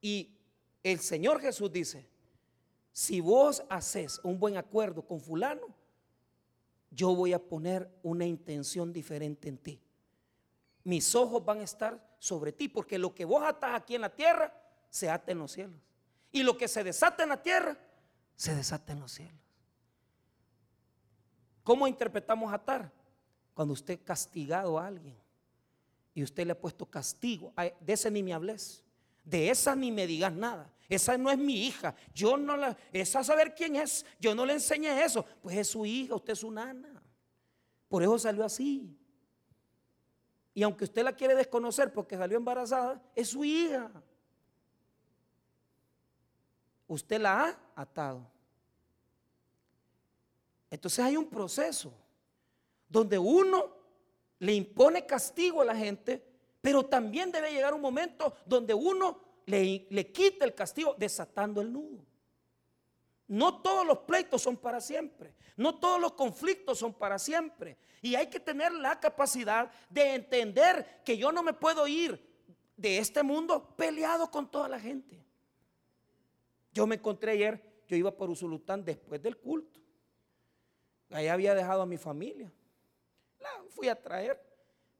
Y 0.00 0.36
el 0.82 1.00
Señor 1.00 1.40
Jesús 1.40 1.72
dice, 1.72 2.08
si 2.92 3.20
vos 3.20 3.62
haces 3.68 4.20
un 4.24 4.38
buen 4.38 4.56
acuerdo 4.56 5.02
con 5.02 5.20
fulano, 5.20 5.66
yo 6.90 7.14
voy 7.14 7.32
a 7.32 7.38
poner 7.38 7.90
una 8.02 8.24
intención 8.24 8.92
diferente 8.92 9.48
en 9.48 9.58
ti. 9.58 9.80
Mis 10.84 11.14
ojos 11.14 11.44
van 11.44 11.60
a 11.60 11.64
estar 11.64 12.05
sobre 12.18 12.52
ti, 12.52 12.68
porque 12.68 12.98
lo 12.98 13.14
que 13.14 13.24
vos 13.24 13.42
atas 13.44 13.74
aquí 13.74 13.94
en 13.94 14.02
la 14.02 14.14
tierra, 14.14 14.52
se 14.88 15.10
ata 15.10 15.32
en 15.32 15.38
los 15.38 15.52
cielos. 15.52 15.80
Y 16.32 16.42
lo 16.42 16.56
que 16.56 16.68
se 16.68 16.84
desata 16.84 17.22
en 17.22 17.30
la 17.30 17.42
tierra, 17.42 17.76
se 18.34 18.54
desata 18.54 18.92
en 18.92 19.00
los 19.00 19.12
cielos. 19.12 19.40
¿Cómo 21.62 21.86
interpretamos 21.86 22.52
atar? 22.52 22.92
Cuando 23.54 23.74
usted 23.74 23.98
ha 24.00 24.04
castigado 24.04 24.78
a 24.78 24.86
alguien 24.86 25.16
y 26.14 26.22
usted 26.22 26.46
le 26.46 26.52
ha 26.52 26.60
puesto 26.60 26.86
castigo, 26.86 27.52
de 27.80 27.92
ese 27.92 28.10
ni 28.10 28.22
me 28.22 28.32
hables, 28.32 28.84
de 29.24 29.50
esa 29.50 29.74
ni 29.74 29.90
me 29.90 30.06
digas 30.06 30.32
nada. 30.32 30.70
Esa 30.88 31.18
no 31.18 31.30
es 31.30 31.38
mi 31.38 31.66
hija. 31.66 31.94
Yo 32.14 32.36
no 32.36 32.56
la, 32.56 32.76
esa 32.92 33.24
saber 33.24 33.54
quién 33.54 33.76
es. 33.76 34.06
Yo 34.20 34.34
no 34.34 34.46
le 34.46 34.52
enseñé 34.52 35.02
eso. 35.02 35.24
Pues 35.42 35.56
es 35.56 35.68
su 35.68 35.84
hija, 35.84 36.14
usted 36.14 36.34
es 36.34 36.38
su 36.38 36.50
nana. 36.50 37.02
Por 37.88 38.02
eso 38.02 38.18
salió 38.18 38.44
así. 38.44 38.96
Y 40.56 40.64
aunque 40.64 40.82
usted 40.82 41.04
la 41.04 41.14
quiere 41.14 41.36
desconocer 41.36 41.92
porque 41.92 42.16
salió 42.16 42.36
embarazada, 42.36 43.00
es 43.14 43.28
su 43.28 43.44
hija 43.44 43.92
usted 46.88 47.20
la 47.20 47.44
ha 47.44 47.58
atado. 47.74 48.26
Entonces 50.70 51.04
hay 51.04 51.16
un 51.16 51.28
proceso 51.28 51.92
donde 52.88 53.18
uno 53.18 53.74
le 54.38 54.54
impone 54.54 55.06
castigo 55.06 55.62
a 55.62 55.64
la 55.64 55.76
gente, 55.76 56.22
pero 56.60 56.84
también 56.84 57.32
debe 57.32 57.52
llegar 57.52 57.74
un 57.74 57.80
momento 57.80 58.34
donde 58.44 58.74
uno 58.74 59.20
le, 59.46 59.86
le 59.90 60.12
quita 60.12 60.44
el 60.44 60.54
castigo 60.54 60.94
desatando 60.98 61.60
el 61.60 61.72
nudo. 61.72 62.04
No 63.28 63.60
todos 63.60 63.86
los 63.86 63.98
pleitos 63.98 64.42
son 64.42 64.56
para 64.56 64.80
siempre. 64.80 65.34
No 65.56 65.78
todos 65.78 66.00
los 66.00 66.12
conflictos 66.12 66.78
son 66.78 66.94
para 66.94 67.18
siempre. 67.18 67.76
Y 68.02 68.14
hay 68.14 68.28
que 68.28 68.38
tener 68.38 68.72
la 68.72 69.00
capacidad 69.00 69.70
de 69.90 70.14
entender 70.14 71.02
que 71.04 71.16
yo 71.16 71.32
no 71.32 71.42
me 71.42 71.52
puedo 71.52 71.86
ir 71.88 72.24
de 72.76 72.98
este 72.98 73.22
mundo 73.22 73.74
peleado 73.76 74.30
con 74.30 74.50
toda 74.50 74.68
la 74.68 74.78
gente. 74.78 75.24
Yo 76.72 76.86
me 76.86 76.96
encontré 76.96 77.32
ayer, 77.32 77.82
yo 77.88 77.96
iba 77.96 78.14
por 78.14 78.28
Usulután 78.28 78.84
después 78.84 79.22
del 79.22 79.38
culto. 79.38 79.80
Allá 81.10 81.32
había 81.32 81.54
dejado 81.54 81.82
a 81.82 81.86
mi 81.86 81.96
familia. 81.96 82.52
La 83.40 83.48
fui 83.70 83.88
a 83.88 84.00
traer, 84.00 84.40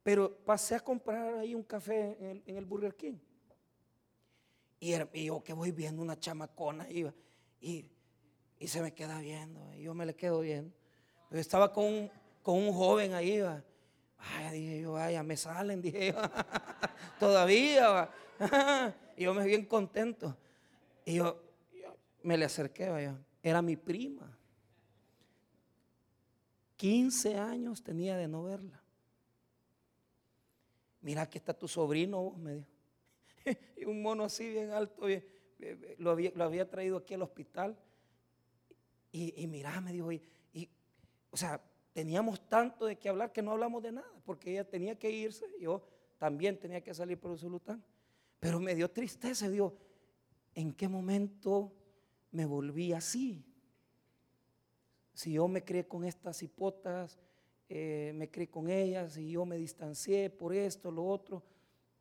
pero 0.03 0.35
pasé 0.39 0.75
a 0.77 0.81
comprar 0.81 1.35
ahí 1.39 1.55
un 1.55 1.63
café 1.63 2.17
en 2.21 2.57
el, 2.57 2.65
Burger 2.65 2.95
King. 2.97 3.19
Y, 4.81 4.95
yo 5.25 5.43
que 5.43 5.53
voy 5.53 5.71
viendo 5.73 6.01
una 6.01 6.19
chamacona 6.19 6.91
iba, 6.91 7.13
y, 7.61 7.91
se 8.65 8.81
me 8.81 8.95
queda 8.95 9.21
viendo, 9.21 9.75
y 9.75 9.83
yo 9.83 9.95
me 9.95 10.07
le 10.07 10.15
quedo 10.15 10.41
viendo. 10.41 10.75
Yo 11.31 11.39
estaba 11.39 11.73
con 11.73 11.85
un, 11.85 12.11
con 12.43 12.57
un 12.57 12.73
joven 12.73 13.13
ahí, 13.13 13.41
va. 13.41 13.63
Ay, 14.19 14.61
dije 14.61 14.81
yo, 14.81 14.93
vaya, 14.93 15.23
me 15.23 15.37
salen, 15.37 15.83
dije 15.83 16.13
yo, 16.13 16.19
todavía, 17.21 17.89
va. 17.89 18.15
y 19.17 19.25
yo 19.25 19.35
me 19.35 19.45
bien 19.45 19.67
contento. 19.67 20.37
Y 21.05 21.17
yo, 21.17 21.43
me 22.23 22.37
le 22.37 22.47
acerqué, 22.47 22.89
vaya, 22.89 23.17
era 23.43 23.61
mi 23.63 23.77
prima. 23.77 24.37
15 26.77 27.39
años 27.39 27.83
tenía 27.83 28.17
de 28.17 28.29
no 28.29 28.45
verla. 28.45 28.83
Mira, 31.01 31.29
que 31.29 31.39
está 31.39 31.55
tu 31.55 31.69
sobrino, 31.69 32.33
me 32.33 32.55
dijo. 32.55 32.69
y 33.77 33.85
un 33.85 34.03
mono 34.03 34.25
así 34.25 34.49
bien 34.49 34.73
alto, 34.73 35.07
lo, 35.99 36.11
había, 36.11 36.33
lo 36.35 36.45
había 36.45 36.69
traído 36.69 36.97
aquí 36.97 37.15
al 37.15 37.23
hospital 37.23 37.79
Y, 39.13 39.43
y 39.43 39.47
mira, 39.47 39.81
me 39.81 39.93
dijo, 39.93 40.13
y, 40.13 40.23
o 41.31 41.37
sea, 41.37 41.61
teníamos 41.93 42.49
tanto 42.49 42.87
de 42.87 42.97
qué 42.97 43.09
hablar 43.09 43.33
que 43.33 43.43
no 43.43 43.53
hablamos 43.53 43.83
de 43.83 43.93
nada, 43.93 44.11
porque 44.25 44.53
ella 44.53 44.69
tenía 44.69 44.99
que 44.99 45.11
irse, 45.11 45.47
yo 45.61 45.87
también 46.19 46.59
tenía 46.59 46.83
que 46.83 46.95
salir 46.95 47.19
por 47.19 47.33
el 47.33 47.39
sultán. 47.39 47.83
Pero 48.41 48.61
me 48.61 48.75
dio 48.75 48.91
tristeza, 48.91 49.49
digo, 49.49 49.77
¿en 50.55 50.73
qué 50.73 50.89
momento 50.89 51.73
me 52.33 52.45
volví 52.45 52.93
así? 52.93 53.45
Si 55.15 55.33
yo 55.33 55.49
me 55.49 55.65
crié 55.65 55.87
con 55.87 56.05
estas 56.05 56.43
hipotas, 56.43 57.19
eh, 57.69 58.13
me 58.15 58.31
crié 58.31 58.49
con 58.49 58.69
ellas 58.69 59.17
y 59.17 59.31
yo 59.31 59.45
me 59.45 59.57
distancié 59.57 60.31
por 60.31 60.55
esto, 60.55 60.91
lo 60.91 61.07
otro, 61.07 61.43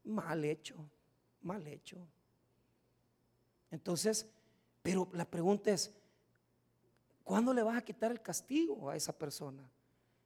mal 0.04 0.44
hecho, 0.44 0.76
mal 1.42 1.66
hecho. 1.68 1.98
Entonces, 3.72 4.30
pero 4.82 5.10
la 5.14 5.26
pregunta 5.26 5.72
es, 5.72 5.94
¿cuándo 7.26 7.54
le 7.54 7.64
vas 7.64 7.76
a 7.76 7.82
quitar 7.84 8.12
el 8.12 8.22
castigo 8.22 8.90
a 8.90 8.96
esa 8.96 9.12
persona? 9.12 9.70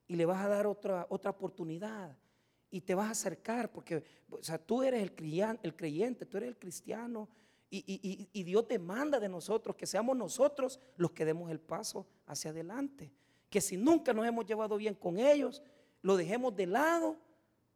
Y 0.08 0.16
le 0.16 0.26
vas 0.28 0.46
a 0.46 0.50
dar 0.50 0.68
otra, 0.68 1.08
otra 1.10 1.32
oportunidad 1.32 2.16
y 2.70 2.82
te 2.82 2.94
vas 2.94 3.08
a 3.08 3.12
acercar, 3.12 3.72
porque 3.72 4.04
o 4.30 4.44
sea, 4.44 4.60
tú 4.60 4.84
eres 4.84 5.02
el 5.02 5.16
creyente, 5.16 5.68
el 5.68 5.76
creyente, 5.76 6.26
tú 6.28 6.38
eres 6.38 6.50
el 6.50 6.60
cristiano, 6.60 7.28
y, 7.72 8.30
y, 8.34 8.44
Dios 8.44 8.68
demanda 8.68 9.20
de 9.20 9.30
nosotros 9.30 9.76
que 9.76 9.86
seamos 9.86 10.18
nosotros 10.18 10.80
los 10.98 11.12
que 11.12 11.24
demos 11.24 11.52
el 11.52 11.60
paso 11.60 12.08
hacia 12.26 12.50
adelante. 12.50 13.12
Que 13.48 13.62
si 13.62 13.78
nunca 13.78 14.12
nos 14.12 14.26
hemos 14.26 14.48
llevado 14.48 14.76
bien 14.76 14.96
con 14.96 15.20
ellos, 15.20 15.62
lo 16.02 16.18
dejemos 16.18 16.56
de 16.56 16.66
lado 16.66 17.20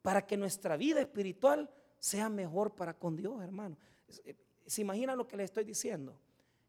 para 0.02 0.26
que 0.26 0.36
nuestra 0.36 0.76
vida 0.76 1.00
espiritual 1.00 1.70
sea 2.00 2.28
mejor 2.28 2.74
para 2.74 2.92
con 2.98 3.14
Dios, 3.14 3.40
hermano. 3.40 3.78
¿Se 4.66 4.82
imagina 4.82 5.14
lo 5.14 5.28
que 5.28 5.36
le 5.36 5.44
estoy 5.44 5.62
diciendo? 5.62 6.18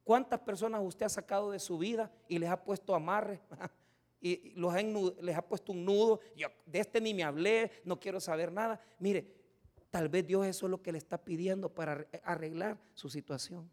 ¿Cuántas 0.06 0.40
personas 0.40 0.82
usted 0.84 1.08
ha 1.08 1.10
sacado 1.10 1.50
de 1.50 1.60
su 1.60 1.80
vida 1.80 2.12
y 2.28 2.38
les 2.38 2.48
ha 2.48 2.64
puesto 2.64 2.94
amarre? 2.94 3.42
y 4.22 4.52
los 4.52 4.72
les 5.20 5.36
ha 5.36 5.42
puesto 5.42 5.72
un 5.72 5.84
nudo. 5.84 6.20
Yo 6.38 6.48
de 6.68 6.80
este 6.80 7.02
ni 7.02 7.12
me 7.16 7.24
hablé, 7.24 7.72
no 7.84 8.00
quiero 8.00 8.20
saber 8.20 8.52
nada. 8.52 8.80
Mire, 9.00 9.26
tal 9.90 10.08
vez 10.08 10.28
Dios 10.28 10.46
eso 10.46 10.68
es 10.68 10.70
lo 10.70 10.80
que 10.80 10.92
le 10.92 11.00
está 11.00 11.18
pidiendo 11.18 11.74
para 11.74 12.08
arreglar 12.24 12.78
su 12.94 13.10
situación. 13.10 13.68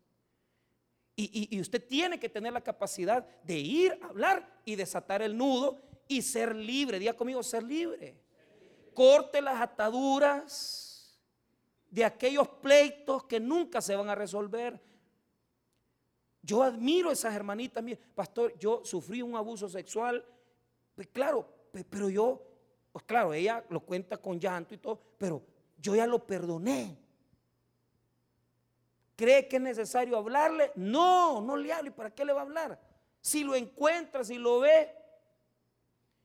Y, 1.15 1.61
usted 1.61 1.87
tiene 1.87 2.19
que 2.19 2.31
tener 2.31 2.55
la 2.55 2.63
capacidad 2.63 3.27
de 3.43 3.59
ir 3.59 3.99
a 4.01 4.07
hablar 4.07 4.63
y 4.65 4.75
desatar 4.75 5.21
el 5.21 5.37
nudo 5.37 5.83
y 6.09 6.23
ser 6.23 6.57
libre. 6.57 6.99
Diga 6.99 7.13
conmigo, 7.13 7.43
ser 7.43 7.63
libre. 7.63 8.17
Corte 8.95 9.43
las 9.43 9.61
ataduras 9.61 11.21
de 11.91 12.07
aquellos 12.07 12.49
pleitos 12.49 13.25
que 13.25 13.39
nunca 13.39 13.83
se 13.83 13.95
van 13.95 14.09
a 14.09 14.15
resolver. 14.15 14.81
Yo 16.43 16.63
admiro 16.63 17.11
a 17.11 17.13
esas 17.13 17.35
hermanitas. 17.35 17.85
pastor, 18.15 18.59
yo 18.59 18.85
sufrí 18.85 19.23
un 19.23 19.37
abuso 19.37 19.69
sexual 19.69 20.25
pues 20.95 21.09
claro, 21.09 21.49
pero 21.91 22.09
yo, 22.09 22.43
pues 22.93 23.05
claro, 23.05 23.33
ella 23.33 23.65
lo 23.71 23.81
cuenta 23.81 24.19
con 24.19 24.39
llanto 24.39 24.75
y 24.75 24.79
todo, 24.79 25.01
pero 25.19 25.43
yo 25.79 25.97
ya 25.97 26.07
lo 26.07 26.25
perdoné. 26.25 26.99
¿Cree 29.17 29.49
que 29.49 29.57
es 29.57 29.63
necesario 29.63 30.17
hablarle? 30.17 30.73
No, 30.75 31.41
no 31.41 31.57
le 31.57 31.73
hable. 31.73 31.91
¿Para 31.93 32.15
qué 32.15 32.25
le 32.25 32.33
va 32.33 32.41
a 32.41 32.45
hablar? 32.45 32.81
Si 33.21 33.45
lo 33.45 33.55
encuentra, 33.55 34.25
si 34.25 34.37
lo 34.37 34.61
ve, 34.61 34.91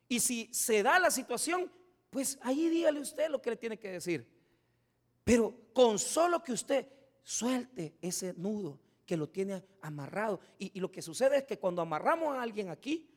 y 0.09 0.19
si 0.19 0.51
se 0.53 0.83
da 0.83 0.99
la 0.99 1.11
situación, 1.11 1.71
pues 2.09 2.39
ahí 2.41 2.69
dígale 2.69 2.99
usted 2.99 3.29
lo 3.29 3.41
que 3.41 3.51
le 3.51 3.57
tiene 3.57 3.77
que 3.77 3.91
decir. 3.91 4.27
Pero 5.23 5.53
con 5.73 5.99
solo 5.99 6.41
que 6.41 6.53
usted 6.53 6.87
suelte 7.23 7.97
ese 8.01 8.33
nudo 8.33 8.79
que 9.07 9.17
lo 9.17 9.29
tiene 9.29 9.63
amarrado. 9.81 10.39
Y, 10.59 10.79
lo 10.79 10.91
que 10.91 11.01
sucede 11.01 11.37
es 11.37 11.43
que 11.45 11.57
cuando 11.57 11.81
amarramos 11.81 12.35
a 12.35 12.41
alguien 12.43 12.69
aquí, 12.69 13.09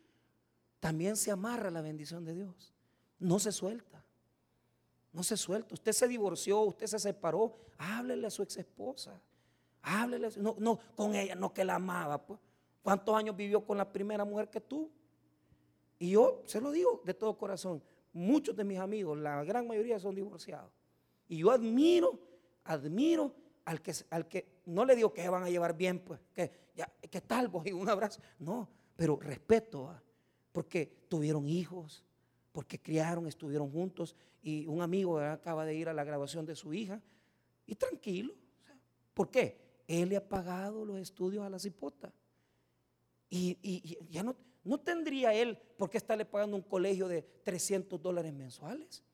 también 0.78 1.16
se 1.16 1.30
amarra 1.32 1.70
la 1.70 1.82
bendición 1.82 2.24
de 2.24 2.32
Dios. 2.32 2.72
No 3.18 3.38
se 3.38 3.52
suelta. 3.52 4.02
No 5.12 5.24
se 5.24 5.36
suelta. 5.36 5.74
Usted 5.74 5.92
se 5.92 6.08
divorció, 6.08 6.60
usted 6.60 6.86
se 6.86 6.98
separó. 7.00 7.56
Háblele 7.76 8.28
a 8.28 8.30
su 8.30 8.42
ex 8.42 8.56
esposa. 8.56 9.20
Háblele. 9.82 10.30
No, 10.36 10.54
no, 10.58 10.78
con 10.94 11.14
ella, 11.16 11.34
no 11.34 11.52
que 11.52 11.64
la 11.64 11.74
amaba. 11.74 12.24
Pues. 12.24 12.38
¿Cuántos 12.82 13.14
años 13.14 13.36
vivió 13.36 13.66
con 13.66 13.76
la 13.76 13.92
primera 13.92 14.24
mujer 14.24 14.48
que 14.48 14.60
tú? 14.60 14.90
Y 15.98 16.10
yo 16.10 16.42
se 16.46 16.60
lo 16.60 16.70
digo 16.70 17.02
de 17.04 17.14
todo 17.14 17.36
corazón. 17.36 17.82
Muchos 18.12 18.56
de 18.56 18.62
mis 18.62 18.78
amigos, 18.78 19.18
la 19.18 19.42
gran 19.42 19.66
mayoría 19.66 19.98
son 19.98 20.14
divorciados. 20.14 20.72
Y 21.28 21.38
yo 21.38 21.50
admiro, 21.50 22.18
admiro 22.64 23.34
al 23.64 23.82
que, 23.82 23.92
al 24.10 24.28
que 24.28 24.59
no 24.70 24.84
le 24.84 24.96
digo 24.96 25.12
que 25.12 25.28
van 25.28 25.42
a 25.42 25.50
llevar 25.50 25.76
bien, 25.76 25.98
pues, 25.98 26.20
que, 26.32 26.50
que 27.10 27.20
tal, 27.20 27.48
vos 27.48 27.66
y 27.66 27.72
un 27.72 27.88
abrazo. 27.88 28.20
No, 28.38 28.68
pero 28.96 29.16
respeto 29.16 29.88
a 29.88 30.02
porque 30.52 31.04
tuvieron 31.08 31.48
hijos, 31.48 32.04
porque 32.52 32.78
criaron, 32.80 33.26
estuvieron 33.26 33.70
juntos 33.70 34.16
y 34.42 34.66
un 34.66 34.82
amigo 34.82 35.18
acaba 35.20 35.64
de 35.64 35.74
ir 35.74 35.88
a 35.88 35.92
la 35.92 36.04
grabación 36.04 36.46
de 36.46 36.56
su 36.56 36.72
hija 36.74 37.00
y 37.66 37.74
tranquilo. 37.74 38.34
¿Por 39.14 39.30
qué? 39.30 39.60
Él 39.86 40.08
le 40.08 40.16
ha 40.16 40.28
pagado 40.28 40.84
los 40.84 40.98
estudios 40.98 41.44
a 41.44 41.50
la 41.50 41.58
cipota. 41.58 42.12
Y, 43.28 43.98
ya 44.10 44.24
no, 44.24 44.34
no 44.64 44.80
tendría 44.80 45.32
él 45.32 45.56
por 45.76 45.88
qué 45.88 45.98
estarle 45.98 46.24
pagando 46.24 46.56
un 46.56 46.62
colegio 46.62 47.06
de 47.06 47.22
300 47.22 48.00
dólares 48.00 48.32
mensuales. 48.32 49.04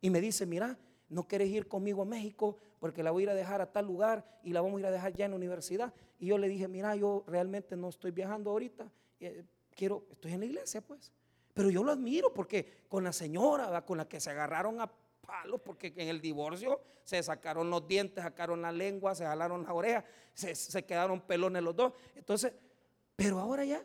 Y 0.00 0.10
me 0.10 0.20
dice, 0.20 0.46
mira, 0.46 0.78
no 1.08 1.26
quieres 1.26 1.48
ir 1.48 1.68
conmigo 1.68 2.02
a 2.02 2.04
México 2.04 2.58
porque 2.78 3.02
la 3.02 3.10
voy 3.10 3.22
a 3.22 3.24
ir 3.24 3.30
a 3.30 3.34
dejar 3.34 3.60
a 3.60 3.72
tal 3.72 3.86
lugar 3.86 4.24
y 4.42 4.52
la 4.52 4.60
vamos 4.60 4.78
a 4.78 4.80
ir 4.80 4.86
a 4.86 4.90
dejar 4.90 5.12
ya 5.14 5.24
en 5.24 5.32
la 5.32 5.36
universidad. 5.36 5.92
Y 6.18 6.26
yo 6.26 6.38
le 6.38 6.48
dije, 6.48 6.68
mira, 6.68 6.94
yo 6.96 7.24
realmente 7.26 7.76
no 7.76 7.88
estoy 7.88 8.10
viajando 8.10 8.50
ahorita, 8.50 8.90
eh, 9.20 9.44
quiero, 9.74 10.04
estoy 10.10 10.32
en 10.32 10.40
la 10.40 10.46
iglesia 10.46 10.80
pues. 10.80 11.12
Pero 11.54 11.70
yo 11.70 11.82
lo 11.82 11.92
admiro 11.92 12.34
porque 12.34 12.84
con 12.88 13.04
la 13.04 13.12
señora, 13.12 13.84
con 13.86 13.96
la 13.96 14.06
que 14.06 14.20
se 14.20 14.30
agarraron 14.30 14.80
a 14.80 14.92
palos, 15.26 15.60
porque 15.62 15.92
en 15.96 16.08
el 16.08 16.20
divorcio 16.20 16.80
se 17.02 17.22
sacaron 17.22 17.70
los 17.70 17.86
dientes, 17.86 18.22
sacaron 18.22 18.62
la 18.62 18.72
lengua, 18.72 19.14
se 19.14 19.24
jalaron 19.24 19.64
la 19.64 19.72
oreja, 19.72 20.04
se, 20.34 20.84
quedaron 20.84 21.20
pelones 21.20 21.62
los 21.62 21.74
dos. 21.74 21.92
Entonces, 22.14 22.52
pero 23.14 23.38
ahora 23.38 23.64
ya, 23.64 23.82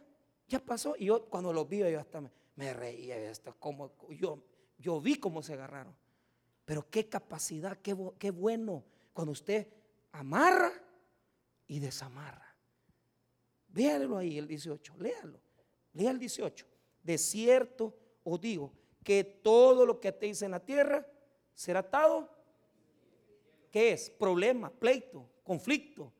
ya 0.48 0.60
pasó. 0.60 0.96
Y 0.98 1.06
yo 1.06 1.26
cuando 1.26 1.54
los 1.54 1.68
vi, 1.68 1.80
yo 1.80 2.00
hasta 2.00 2.22
me, 2.56 2.74
reía, 2.74 3.18
esto 3.18 3.56
como, 3.58 3.92
yo, 4.10 4.44
yo 4.78 5.00
vi 5.00 5.16
cómo 5.16 5.42
se 5.42 5.54
agarraron. 5.54 5.96
Pero 6.66 6.90
qué 6.90 7.10
capacidad, 7.10 7.78
qué, 7.78 7.96
qué 8.18 8.32
bueno 8.32 8.84
cuando 9.14 9.32
usted 9.32 9.68
amarra 10.12 10.72
y 11.68 11.80
desamarra. 11.80 12.56
Véalo 13.68 14.18
ahí, 14.18 14.38
el 14.38 14.48
18, 14.48 14.96
léalo. 15.00 15.40
Lea 15.94 16.12
el 16.12 16.20
18. 16.20 16.66
De 17.04 17.18
cierto 17.18 17.98
os 18.24 18.40
digo 18.40 18.72
que 19.04 19.24
todo 19.24 19.86
lo 19.86 20.00
que 20.00 20.10
atéis 20.10 20.42
en 20.42 20.52
la 20.52 20.60
tierra 20.60 21.06
será 21.54 21.80
atado. 21.80 22.30
¿Qué 23.72 23.94
es? 23.94 24.10
Problema, 24.10 24.70
pleito, 24.70 25.30
conflicto. 25.44 26.14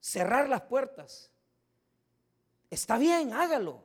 Cerrar 0.00 0.48
las 0.48 0.62
puertas. 0.62 1.30
Está 2.70 2.98
bien, 2.98 3.32
hágalo. 3.32 3.84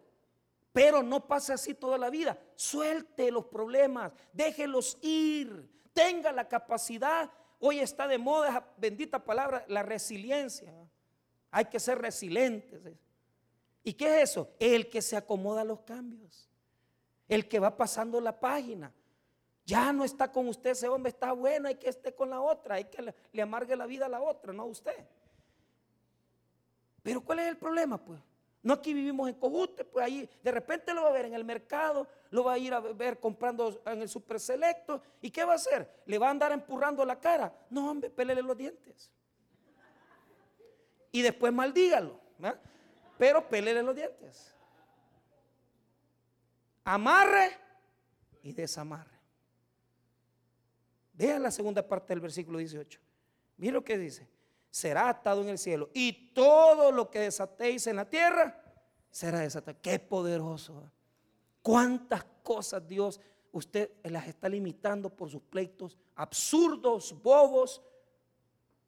Pero 0.76 1.02
no 1.02 1.26
pase 1.26 1.54
así 1.54 1.74
toda 1.74 1.98
la 1.98 2.10
vida. 2.10 2.38
Suelte 2.54 3.32
los 3.32 3.46
problemas, 3.46 4.12
déjelos 4.34 4.98
ir. 5.02 5.72
Tenga 5.94 6.34
la 6.34 6.50
capacidad. 6.50 7.32
Hoy 7.62 7.80
está 7.80 8.10
de 8.10 8.18
moda 8.18 8.50
esa 8.50 8.68
bendita 8.76 9.24
palabra, 9.24 9.64
la 9.70 9.84
resiliencia. 9.84 10.74
Hay 11.50 11.64
que 11.64 11.80
ser 11.80 12.00
resilientes. 12.00 12.82
¿Y 13.86 13.94
qué 13.94 14.22
es 14.22 14.32
eso? 14.32 14.50
El 14.60 14.90
que 14.90 15.02
se 15.02 15.16
acomoda 15.16 15.62
a 15.62 15.64
los 15.64 15.80
cambios. 15.80 16.50
El 17.30 17.48
que 17.48 17.62
va 17.62 17.78
pasando 17.78 18.20
la 18.20 18.38
página. 18.38 18.94
Ya 19.66 19.94
no 19.94 20.04
está 20.04 20.30
con 20.30 20.50
usted, 20.50 20.72
ese 20.72 20.90
hombre 20.90 21.12
está 21.12 21.32
bueno, 21.32 21.70
hay 21.70 21.76
que 21.76 21.88
esté 21.88 22.14
con 22.14 22.30
la 22.30 22.42
otra, 22.42 22.76
hay 22.76 22.84
que 22.84 23.14
le, 23.32 23.42
amargue 23.42 23.78
la 23.78 23.86
vida 23.86 24.08
a 24.08 24.10
la 24.10 24.20
otra, 24.20 24.52
no 24.52 24.64
a 24.64 24.66
usted. 24.66 25.08
Pero 27.02 27.22
¿cuál 27.22 27.40
es 27.40 27.48
el 27.48 27.58
problema? 27.58 27.98
Pues 27.98 28.20
no 28.66 28.74
aquí 28.74 28.94
vivimos 28.94 29.30
en 29.30 29.36
Cojute, 29.36 29.86
pues 29.86 30.06
ahí 30.06 30.30
de 30.44 30.52
repente 30.52 30.94
lo 30.94 31.04
va 31.04 31.10
a 31.10 31.14
ver 31.14 31.26
en 31.26 31.36
el 31.36 31.46
mercado, 31.46 32.08
lo 32.32 32.44
va 32.44 32.54
a 32.54 32.58
ir 32.58 32.74
a 32.74 32.80
ver 32.82 33.20
comprando 33.20 33.82
en 33.86 34.02
el 34.02 34.10
super 34.10 34.40
selecto. 34.40 35.02
¿Y 35.22 35.32
qué 35.32 35.46
va 35.46 35.54
a 35.54 35.56
hacer? 35.56 36.02
¿Le 36.06 36.18
va 36.18 36.28
a 36.28 36.32
andar 36.32 36.52
empurrando 36.52 37.06
la 37.06 37.20
cara? 37.20 37.54
No, 37.70 37.90
hombre, 37.90 38.10
pelele 38.10 38.42
los 38.42 38.58
dientes. 38.58 39.12
Y 41.12 41.22
después 41.22 41.54
maldígalo 41.54 42.26
pero 43.18 43.48
pelele 43.48 43.82
los 43.82 43.96
dientes. 43.96 44.54
Amarre 46.84 47.52
y 48.44 48.54
desamarre. 48.54 49.16
Vean 51.14 51.42
la 51.42 51.52
segunda 51.52 51.88
parte 51.88 52.14
del 52.14 52.20
versículo 52.20 52.60
18. 52.60 53.00
Miren 53.58 53.76
lo 53.76 53.84
que 53.84 53.98
dice. 53.98 54.28
Será 54.76 55.08
atado 55.08 55.42
en 55.42 55.48
el 55.48 55.58
cielo 55.58 55.90
y 55.94 56.34
todo 56.34 56.92
lo 56.92 57.10
que 57.10 57.20
desatéis 57.20 57.88
en 57.88 57.96
la 57.96 58.10
tierra 58.10 58.62
será 59.10 59.40
desatado. 59.40 59.78
Qué 59.82 60.00
poderoso. 60.00 60.84
¿eh? 60.86 60.92
Cuántas 61.62 62.26
cosas 62.44 62.86
Dios 62.86 63.22
usted 63.54 63.90
las 64.04 64.28
está 64.28 64.50
limitando 64.50 65.10
por 65.10 65.30
sus 65.30 65.44
pleitos 65.44 65.98
absurdos, 66.16 67.16
bobos, 67.24 67.82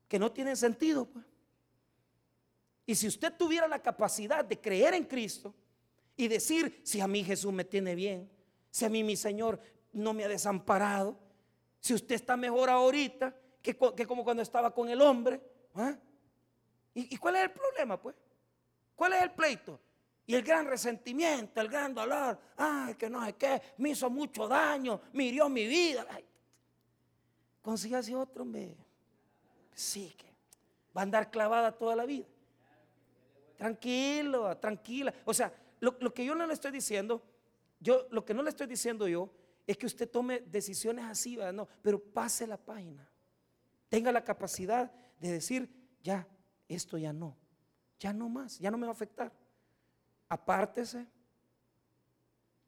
que 0.09 0.19
no 0.19 0.29
tienen 0.29 0.57
sentido. 0.57 1.05
Pues. 1.05 1.23
Y 2.85 2.93
si 2.93 3.07
usted 3.07 3.31
tuviera 3.37 3.65
la 3.65 3.81
capacidad 3.81 4.43
de 4.43 4.59
creer 4.59 4.93
en 4.93 5.05
Cristo 5.05 5.55
y 6.17 6.27
decir, 6.27 6.81
si 6.83 6.99
a 6.99 7.07
mí 7.07 7.23
Jesús 7.23 7.53
me 7.53 7.63
tiene 7.63 7.95
bien, 7.95 8.29
si 8.71 8.83
a 8.83 8.89
mí 8.89 9.05
mi 9.05 9.15
Señor 9.15 9.61
no 9.93 10.13
me 10.13 10.25
ha 10.25 10.27
desamparado, 10.27 11.17
si 11.79 11.93
usted 11.93 12.15
está 12.15 12.35
mejor 12.35 12.69
ahorita 12.69 13.33
que, 13.61 14.05
como 14.05 14.25
cuando 14.25 14.43
estaba 14.43 14.73
con 14.73 14.89
el 14.89 15.01
hombre, 15.01 15.55
¿ah? 15.77 15.97
¿Y, 16.93 17.15
¿Y 17.15 17.17
cuál 17.17 17.37
es 17.37 17.43
el 17.43 17.51
problema, 17.51 17.99
pues? 17.99 18.15
¿Cuál 18.95 19.13
es 19.13 19.21
el 19.21 19.31
pleito? 19.31 19.79
Y 20.25 20.35
el 20.35 20.43
gran 20.43 20.65
resentimiento, 20.65 21.61
el 21.61 21.69
gran 21.69 21.93
dolor, 21.93 22.37
ay, 22.57 22.95
que 22.95 23.09
no 23.09 23.25
sé 23.25 23.33
qué, 23.33 23.61
me 23.77 23.91
hizo 23.91 24.09
mucho 24.09 24.45
daño, 24.45 24.99
me 25.13 25.23
hirió 25.23 25.47
mi 25.47 25.65
vida. 25.65 26.05
Consígase 27.61 28.13
otro, 28.13 28.43
hombre. 28.43 28.75
Sí, 29.73 30.13
que 30.17 30.25
va 30.95 31.01
a 31.01 31.03
andar 31.03 31.31
clavada 31.31 31.71
toda 31.71 31.95
la 31.95 32.05
vida. 32.05 32.25
Tranquilo, 33.55 34.57
tranquila. 34.57 35.13
O 35.23 35.33
sea, 35.33 35.53
lo, 35.79 36.13
que 36.13 36.25
yo 36.25 36.35
no 36.35 36.45
le 36.45 36.53
estoy 36.53 36.71
diciendo, 36.71 37.23
yo 37.79 38.07
lo 38.11 38.25
que 38.25 38.33
no 38.33 38.43
le 38.43 38.49
estoy 38.49 38.67
diciendo 38.67 39.07
yo 39.07 39.29
es 39.65 39.77
que 39.77 39.85
usted 39.85 40.09
tome 40.09 40.41
decisiones 40.41 41.05
así, 41.05 41.37
no, 41.53 41.67
pero 41.81 41.99
pase 41.99 42.45
la 42.47 42.57
página. 42.57 43.07
Tenga 43.87 44.11
la 44.11 44.23
capacidad 44.23 44.91
de 45.19 45.31
decir, 45.31 45.69
ya, 46.03 46.27
esto 46.67 46.97
ya 46.97 47.13
no, 47.13 47.37
ya 47.99 48.13
no 48.13 48.29
más, 48.29 48.59
ya 48.59 48.71
no 48.71 48.77
me 48.77 48.85
va 48.85 48.91
a 48.91 48.93
afectar 48.93 49.31
apártese, 50.29 51.07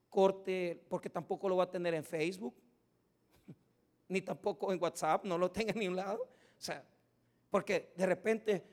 corte, 0.10 0.86
porque 0.90 1.10
tampoco 1.10 1.50
lo 1.50 1.58
va 1.58 1.66
a 1.66 1.72
tener 1.72 1.94
en 1.94 2.04
Facebook, 2.04 2.56
ni 4.08 4.22
tampoco 4.22 4.72
en 4.72 4.82
WhatsApp, 4.82 5.26
no 5.26 5.38
lo 5.38 5.52
tenga 5.52 5.72
en 5.74 5.80
ningún 5.80 5.98
lado. 5.98 6.24
O 6.24 6.62
sea, 6.62 6.84
porque 7.50 7.94
de 7.96 8.06
repente 8.06 8.64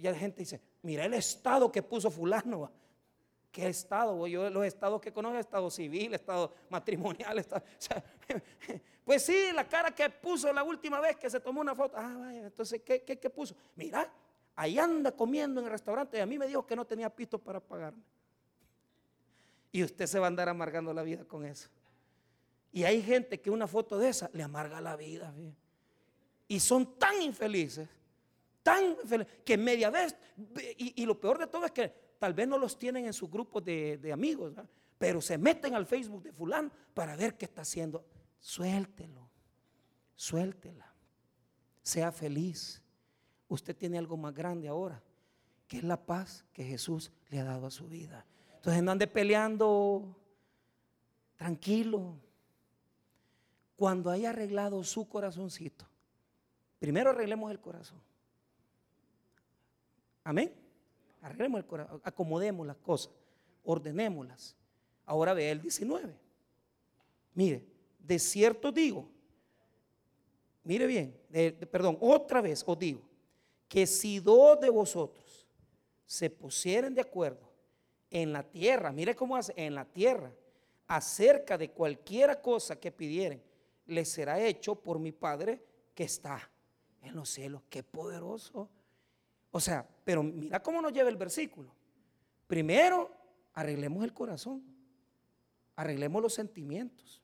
ya 0.00 0.10
la 0.10 0.18
gente 0.18 0.40
dice, 0.40 0.60
mira 0.82 1.04
el 1.04 1.14
estado 1.14 1.70
que 1.70 1.82
puso 1.82 2.10
fulano. 2.10 2.70
¿Qué 3.56 3.68
estado? 3.68 4.26
Yo 4.26 4.50
los 4.50 4.66
estados 4.66 5.00
que 5.00 5.10
conozco, 5.10 5.38
estado 5.38 5.70
civil, 5.70 6.12
estado 6.12 6.52
matrimonial, 6.68 7.38
estado, 7.38 7.64
pues 9.02 9.24
sí, 9.24 9.46
la 9.54 9.66
cara 9.66 9.94
que 9.94 10.10
puso 10.10 10.52
la 10.52 10.62
última 10.62 11.00
vez 11.00 11.16
que 11.16 11.30
se 11.30 11.40
tomó 11.40 11.62
una 11.62 11.74
foto. 11.74 11.96
Ah, 11.96 12.16
vaya, 12.18 12.44
entonces, 12.48 12.82
¿qué, 12.84 13.00
qué, 13.00 13.18
qué 13.18 13.30
puso? 13.30 13.56
Mira, 13.74 14.12
ahí 14.56 14.78
anda 14.78 15.10
comiendo 15.10 15.60
en 15.60 15.68
el 15.68 15.72
restaurante 15.72 16.18
y 16.18 16.20
a 16.20 16.26
mí 16.26 16.36
me 16.36 16.46
dijo 16.46 16.66
que 16.66 16.76
no 16.76 16.84
tenía 16.84 17.08
pisto 17.08 17.38
para 17.38 17.58
pagarme. 17.58 18.02
Y 19.72 19.82
usted 19.82 20.04
se 20.04 20.18
va 20.18 20.26
a 20.26 20.28
andar 20.28 20.50
amargando 20.50 20.92
la 20.92 21.02
vida 21.02 21.24
con 21.24 21.42
eso. 21.46 21.70
Y 22.72 22.84
hay 22.84 23.00
gente 23.00 23.40
que 23.40 23.48
una 23.48 23.66
foto 23.66 23.96
de 23.96 24.10
esa 24.10 24.28
le 24.34 24.42
amarga 24.42 24.82
la 24.82 24.96
vida. 24.96 25.32
Y 26.46 26.60
son 26.60 26.98
tan 26.98 27.22
infelices, 27.22 27.88
tan 28.62 28.84
infelices, 28.84 29.34
que 29.46 29.56
media 29.56 29.88
vez, 29.88 30.14
y, 30.76 31.06
lo 31.06 31.18
peor 31.18 31.38
de 31.38 31.46
todo 31.46 31.64
es 31.64 31.72
que 31.72 32.05
tal 32.18 32.34
vez 32.34 32.48
no 32.48 32.58
los 32.58 32.78
tienen 32.78 33.06
en 33.06 33.12
sus 33.12 33.30
grupos 33.30 33.64
de, 33.64 34.10
amigos, 34.12 34.54
pero 34.98 35.20
se 35.20 35.38
meten 35.38 35.74
al 35.74 35.86
Facebook 35.86 36.22
de 36.22 36.32
fulano 36.32 36.70
para 36.94 37.16
ver 37.16 37.36
qué 37.36 37.44
está 37.44 37.62
haciendo. 37.62 38.04
Suéltelo, 38.38 39.28
suéltela, 40.14 40.92
sea 41.82 42.12
feliz. 42.12 42.82
Usted 43.48 43.76
tiene 43.76 43.98
algo 43.98 44.16
más 44.16 44.34
grande 44.34 44.68
ahora, 44.68 45.02
que 45.68 45.78
es 45.78 45.84
la 45.84 46.04
paz 46.04 46.44
que 46.52 46.64
Jesús 46.64 47.12
le 47.28 47.40
ha 47.40 47.44
dado 47.44 47.66
a 47.66 47.70
su 47.70 47.86
vida. 47.88 48.26
Entonces 48.56 48.82
no 48.82 48.92
ande 48.92 49.06
peleando, 49.06 50.16
tranquilo. 51.36 52.18
Cuando 53.76 54.10
haya 54.10 54.30
arreglado 54.30 54.82
su 54.82 55.08
corazoncito, 55.08 55.86
primero 56.78 57.10
arreglemos 57.10 57.50
el 57.50 57.60
corazón. 57.60 58.00
Amén. 60.24 60.65
Arreglemos 61.26 61.58
el 61.58 61.66
corazón, 61.66 62.00
acomodemos 62.04 62.64
las 62.64 62.76
cosas, 62.76 63.12
ordenémoslas. 63.64 64.54
Ahora 65.04 65.34
ve 65.34 65.50
el 65.50 65.60
19. 65.60 66.16
Mire, 67.34 67.66
de 67.98 68.18
cierto 68.20 68.70
digo, 68.70 69.08
mire 70.62 70.86
bien, 70.86 71.20
perdón, 71.72 71.98
otra 72.00 72.40
vez 72.40 72.62
os 72.64 72.78
digo, 72.78 73.00
que 73.66 73.88
si 73.88 74.20
dos 74.20 74.60
de 74.60 74.70
vosotros 74.70 75.48
se 76.06 76.30
pusieren 76.30 76.94
de 76.94 77.00
acuerdo 77.00 77.50
en 78.08 78.32
la 78.32 78.44
tierra, 78.44 78.92
mire 78.92 79.16
cómo 79.16 79.34
hace, 79.34 79.52
en 79.56 79.74
la 79.74 79.84
tierra, 79.84 80.32
acerca 80.86 81.58
de 81.58 81.72
cualquiera 81.72 82.40
cosa 82.40 82.78
que 82.78 82.92
pidieren, 82.92 83.42
le 83.86 84.04
será 84.04 84.40
hecho 84.40 84.76
por 84.76 85.00
mi 85.00 85.10
Padre 85.10 85.60
que 85.92 86.04
está 86.04 86.48
en 87.02 87.16
los 87.16 87.28
cielos. 87.30 87.62
Qué 87.68 87.82
poderoso. 87.82 88.70
O 89.56 89.60
sea, 89.60 89.88
pero 90.04 90.22
mira 90.22 90.62
cómo 90.62 90.82
nos 90.82 90.92
lleva 90.92 91.08
el 91.08 91.16
versículo. 91.16 91.74
Primero, 92.46 93.10
arreglemos 93.54 94.04
el 94.04 94.12
corazón, 94.12 94.62
arreglemos 95.74 96.20
los 96.20 96.34
sentimientos. 96.34 97.22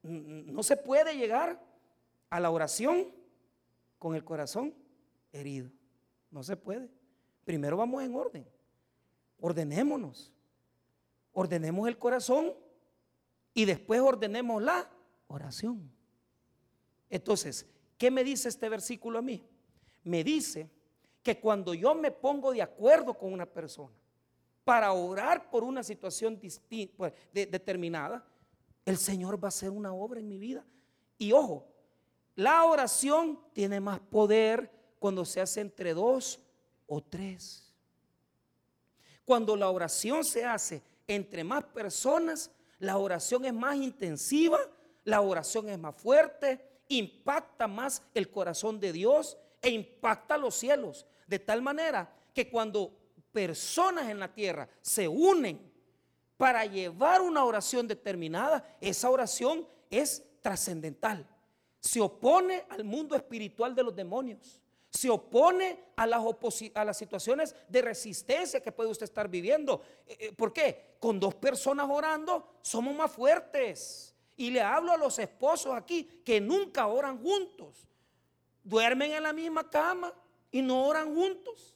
No 0.00 0.62
se 0.62 0.78
puede 0.78 1.14
llegar 1.14 1.62
a 2.30 2.40
la 2.40 2.50
oración 2.50 3.08
con 3.98 4.14
el 4.14 4.24
corazón 4.24 4.74
herido. 5.30 5.70
No 6.30 6.42
se 6.42 6.56
puede. 6.56 6.88
Primero 7.44 7.76
vamos 7.76 8.02
en 8.02 8.14
orden 8.14 8.46
ordenémonos. 9.40 10.32
Ordenemos 11.34 11.86
el 11.86 11.98
corazón 11.98 12.54
y 13.52 13.66
después 13.66 14.00
ordenemos 14.00 14.62
la 14.62 14.90
oración. 15.26 15.92
Entonces, 17.10 17.66
¿qué 17.98 18.10
me 18.10 18.24
dice 18.24 18.48
este 18.48 18.70
versículo 18.70 19.18
a 19.18 19.22
mí? 19.22 19.46
Me 20.04 20.24
dice 20.24 20.68
que 21.22 21.38
cuando 21.38 21.74
yo 21.74 21.94
me 21.94 22.10
pongo 22.10 22.52
de 22.52 22.62
acuerdo 22.62 23.14
con 23.14 23.32
una 23.32 23.46
persona 23.46 23.94
para 24.64 24.92
orar 24.92 25.50
por 25.50 25.64
una 25.64 25.82
situación 25.82 26.40
pues, 26.96 27.12
determinada, 27.32 28.24
el 28.84 28.96
Señor 28.96 29.42
va 29.42 29.48
a 29.48 29.48
hacer 29.48 29.70
una 29.70 29.92
obra 29.92 30.20
en 30.20 30.28
mi 30.28 30.38
vida. 30.38 30.64
Y 31.18 31.32
ojo, 31.32 31.68
la 32.34 32.64
oración 32.64 33.38
tiene 33.52 33.80
más 33.80 34.00
poder 34.00 34.70
cuando 34.98 35.24
se 35.24 35.40
hace 35.40 35.60
entre 35.60 35.94
dos 35.94 36.40
o 36.86 37.00
tres. 37.00 37.72
Cuando 39.24 39.56
la 39.56 39.70
oración 39.70 40.24
se 40.24 40.44
hace 40.44 40.82
entre 41.06 41.44
más 41.44 41.64
personas, 41.64 42.50
la 42.78 42.98
oración 42.98 43.44
es 43.44 43.54
más 43.54 43.76
intensiva, 43.76 44.58
la 45.04 45.20
oración 45.20 45.68
es 45.68 45.78
más 45.78 45.94
fuerte, 45.94 46.80
impacta 46.88 47.68
más 47.68 48.02
el 48.14 48.30
corazón 48.30 48.80
de 48.80 48.92
Dios 48.92 49.36
e 49.62 49.70
impacta 49.70 50.36
los 50.36 50.54
cielos. 50.54 51.06
De 51.26 51.38
tal 51.38 51.62
manera 51.62 52.12
que 52.34 52.50
cuando 52.50 52.92
personas 53.32 54.10
en 54.10 54.18
la 54.20 54.34
tierra 54.34 54.68
se 54.82 55.08
unen 55.08 55.72
para 56.36 56.66
llevar 56.66 57.22
una 57.22 57.44
oración 57.44 57.86
determinada, 57.86 58.76
esa 58.80 59.08
oración 59.08 59.66
es 59.88 60.22
trascendental. 60.42 61.26
Se 61.80 62.00
opone 62.00 62.64
al 62.68 62.84
mundo 62.84 63.16
espiritual 63.16 63.74
de 63.74 63.84
los 63.84 63.94
demonios 63.94 64.62
se 64.92 65.08
opone 65.08 65.84
a 65.96 66.06
las, 66.06 66.22
a 66.74 66.84
las 66.84 66.98
situaciones 66.98 67.54
de 67.66 67.80
resistencia 67.80 68.60
que 68.60 68.72
puede 68.72 68.90
usted 68.90 69.04
estar 69.04 69.26
viviendo. 69.26 69.82
Eh, 70.06 70.16
eh, 70.18 70.32
¿Por 70.32 70.52
qué? 70.52 70.96
Con 71.00 71.18
dos 71.18 71.34
personas 71.34 71.88
orando 71.90 72.58
somos 72.60 72.94
más 72.94 73.10
fuertes. 73.10 74.14
Y 74.36 74.50
le 74.50 74.60
hablo 74.60 74.92
a 74.92 74.98
los 74.98 75.18
esposos 75.18 75.74
aquí 75.74 76.04
que 76.24 76.40
nunca 76.42 76.86
oran 76.88 77.22
juntos. 77.22 77.86
Duermen 78.64 79.12
en 79.12 79.22
la 79.22 79.32
misma 79.32 79.68
cama 79.68 80.12
y 80.50 80.62
no 80.62 80.86
oran 80.86 81.14
juntos. 81.14 81.74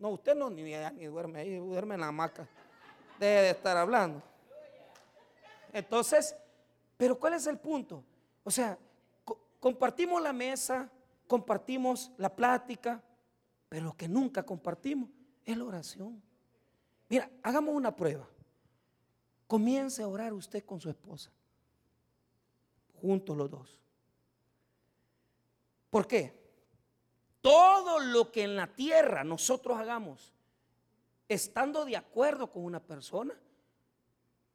No, 0.00 0.08
usted 0.10 0.34
no 0.34 0.48
ni, 0.48 0.62
ni 0.62 1.04
duerme 1.04 1.40
ahí, 1.40 1.56
duerme 1.56 1.94
en 1.94 2.00
la 2.00 2.08
hamaca. 2.08 2.48
Deje 3.18 3.42
de 3.42 3.50
estar 3.50 3.76
hablando. 3.76 4.22
Entonces, 5.74 6.34
pero 6.96 7.18
¿cuál 7.18 7.34
es 7.34 7.46
el 7.46 7.58
punto? 7.58 8.02
O 8.42 8.50
sea, 8.50 8.78
compartimos 9.60 10.22
la 10.22 10.32
mesa, 10.32 10.90
compartimos 11.26 12.10
la 12.16 12.34
plática, 12.34 13.02
pero 13.68 13.84
lo 13.84 13.92
que 13.92 14.08
nunca 14.08 14.42
compartimos 14.42 15.10
es 15.44 15.56
la 15.56 15.64
oración. 15.64 16.22
Mira, 17.08 17.30
hagamos 17.42 17.74
una 17.74 17.94
prueba. 17.94 18.26
Comience 19.46 20.02
a 20.02 20.08
orar 20.08 20.32
usted 20.32 20.64
con 20.64 20.80
su 20.80 20.88
esposa, 20.88 21.30
juntos 23.02 23.36
los 23.36 23.50
dos. 23.50 23.79
¿Por 25.90 26.06
qué? 26.06 26.32
Todo 27.40 27.98
lo 28.00 28.30
que 28.30 28.44
en 28.44 28.56
la 28.56 28.66
tierra 28.74 29.24
nosotros 29.24 29.78
hagamos, 29.78 30.32
estando 31.28 31.84
de 31.84 31.96
acuerdo 31.96 32.50
con 32.50 32.64
una 32.64 32.80
persona, 32.80 33.38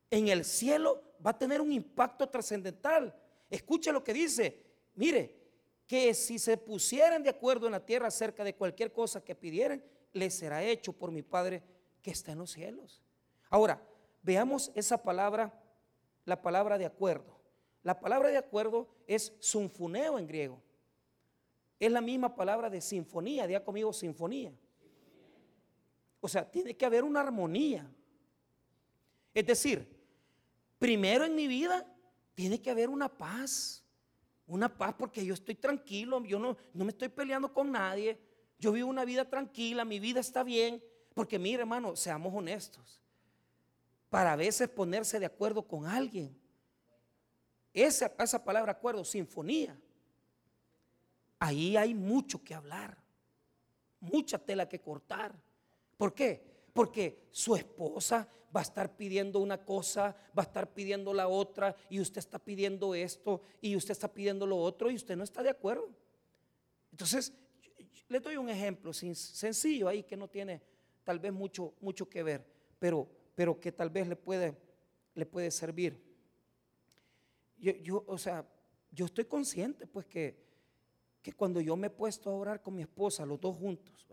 en 0.10 0.28
el 0.28 0.46
cielo 0.46 1.04
va 1.26 1.32
a 1.32 1.38
tener 1.38 1.62
un 1.62 1.72
impacto 1.72 2.30
trascendental. 2.30 3.14
Escuche 3.50 3.92
lo 3.92 4.04
que 4.04 4.14
dice 4.14 4.66
Mire, 4.96 5.36
que 5.86 6.14
si 6.14 6.40
se 6.40 6.58
pusieran 6.58 7.22
de 7.22 7.30
acuerdo 7.30 7.66
en 7.66 7.74
la 7.74 7.86
tierra 7.86 8.08
acerca 8.08 8.44
de 8.44 8.56
cualquier 8.56 8.92
cosa 8.92 9.24
que 9.24 9.36
pidieran, 9.36 9.84
les 10.14 10.34
será 10.34 10.64
hecho 10.64 10.94
por 10.94 11.12
mi 11.12 11.22
Padre 11.22 11.62
que 12.02 12.12
está 12.12 12.32
en 12.32 12.40
los 12.40 12.52
cielos. 12.52 13.02
Ahora, 13.50 13.82
veamos 14.24 14.72
esa 14.74 15.04
palabra, 15.04 15.54
la 16.24 16.42
palabra 16.42 16.78
de 16.78 16.86
acuerdo. 16.86 17.38
La 17.84 18.00
palabra 18.00 18.30
de 18.30 18.38
acuerdo 18.38 18.88
es 19.06 19.34
sunfuneo 19.40 20.18
en 20.18 20.28
griego. 20.28 20.62
Es 21.80 21.92
la 21.92 22.02
misma 22.02 22.36
palabra 22.36 22.70
de 22.70 22.82
sinfonía, 22.82 23.48
diga 23.48 23.64
conmigo 23.64 23.92
sinfonía. 23.92 24.54
O 26.22 26.28
sea, 26.28 26.50
tiene 26.50 26.76
que 26.76 26.86
haber 26.86 27.04
una 27.04 27.22
armonía. 27.22 27.88
Es 29.34 29.46
decir, 29.46 29.88
primero 30.80 31.26
en 31.26 31.36
mi 31.36 31.48
vida 31.48 31.86
tiene 32.34 32.62
que 32.62 32.72
haber 32.72 32.90
una 32.90 33.10
paz. 33.10 33.84
Una 34.48 34.76
paz 34.76 34.96
porque 34.98 35.26
yo 35.26 35.34
estoy 35.34 35.56
tranquilo, 35.56 36.24
yo 36.24 36.40
no, 36.40 36.56
no 36.74 36.86
me 36.86 36.92
estoy 36.92 37.10
peleando 37.10 37.52
con 37.54 37.72
nadie. 37.72 38.20
Yo 38.58 38.72
vivo 38.72 38.90
una 38.90 39.06
vida 39.06 39.30
tranquila, 39.30 39.84
mi 39.86 40.00
vida 40.00 40.20
está 40.20 40.44
bien. 40.44 40.84
Porque 41.14 41.38
mire, 41.38 41.62
hermano, 41.62 41.96
seamos 41.96 42.34
honestos. 42.34 43.02
Para 44.10 44.34
a 44.34 44.36
veces 44.36 44.70
ponerse 44.70 45.20
de 45.20 45.26
acuerdo 45.26 45.68
con 45.68 45.86
alguien. 45.86 46.36
Esa, 47.74 48.14
esa 48.20 48.44
palabra 48.44 48.72
acuerdo, 48.72 49.04
sinfonía. 49.04 49.78
Ahí 51.46 51.78
hay 51.78 51.94
mucho 51.94 52.44
que 52.44 52.56
hablar. 52.56 52.98
Mucha 54.00 54.40
tela 54.40 54.68
que 54.68 54.82
cortar. 54.82 55.40
¿Por 55.96 56.12
qué? 56.12 56.44
Porque 56.74 57.28
su 57.30 57.56
esposa 57.56 58.28
va 58.54 58.62
a 58.62 58.64
estar 58.64 58.98
pidiendo 58.98 59.40
una 59.40 59.64
cosa, 59.64 60.16
va 60.36 60.42
a 60.42 60.48
estar 60.48 60.74
pidiendo 60.74 61.14
la 61.14 61.28
otra, 61.28 61.76
y 61.88 62.00
usted 62.00 62.18
está 62.18 62.40
pidiendo 62.40 62.96
esto, 62.96 63.44
y 63.62 63.76
usted 63.76 63.92
está 63.92 64.12
pidiendo 64.12 64.48
lo 64.48 64.58
otro, 64.58 64.90
y 64.90 64.96
usted 64.96 65.16
no 65.16 65.24
está 65.24 65.44
de 65.44 65.52
acuerdo. 65.52 65.88
Entonces, 66.90 67.32
le 68.10 68.20
doy 68.20 68.38
un 68.38 68.50
ejemplo 68.50 68.92
sencillo 68.92 69.88
ahí 69.88 70.02
que 70.02 70.18
no 70.18 70.28
tiene 70.28 70.64
tal 71.04 71.20
vez 71.20 71.32
mucho, 71.32 71.76
mucho 71.80 72.10
que 72.10 72.24
ver, 72.24 72.44
pero, 72.80 73.08
pero 73.36 73.60
que 73.60 73.72
tal 73.72 73.92
vez 73.92 74.08
le 74.08 74.16
puede, 74.16 74.58
le 75.14 75.28
puede 75.28 75.52
servir. 75.52 76.02
Yo, 77.60 78.04
o 78.08 78.18
sea, 78.18 78.44
yo 78.92 79.06
estoy 79.06 79.26
consciente 79.26 79.86
pues 79.86 80.08
que, 80.08 80.45
que 81.26 81.34
cuando 81.34 81.60
yo 81.60 81.76
me 81.76 81.88
he 81.88 81.90
puesto 81.90 82.30
a 82.30 82.36
orar 82.36 82.62
con 82.62 82.76
mi 82.76 82.84
esposa, 82.84 83.26
los 83.26 83.42
dos 83.42 83.58
juntos, 83.58 84.06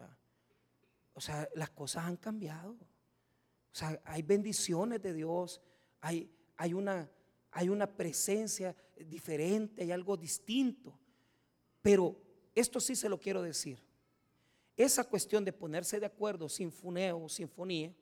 o 1.12 1.20
sea, 1.20 1.46
las 1.54 1.68
cosas 1.68 2.06
han 2.06 2.16
cambiado. 2.16 2.72
O 2.72 3.74
sea, 3.74 4.00
hay 4.06 4.22
bendiciones 4.22 5.02
de 5.02 5.12
Dios, 5.12 5.60
hay, 6.00 6.34
hay, 6.56 6.72
una, 6.72 7.10
hay 7.50 7.68
una 7.68 7.86
presencia 7.86 8.74
diferente, 8.96 9.82
hay 9.82 9.92
algo 9.92 10.16
distinto. 10.16 10.98
Pero 11.82 12.16
esto 12.54 12.80
sí 12.80 12.96
se 12.96 13.10
lo 13.10 13.20
quiero 13.20 13.42
decir. 13.42 13.78
Esa 14.74 15.04
cuestión 15.04 15.44
de 15.44 15.52
ponerse 15.52 16.00
de 16.00 16.06
acuerdo, 16.06 16.48
sinfoneo 16.48 17.24
o 17.24 17.28
sinfonía, 17.28 17.94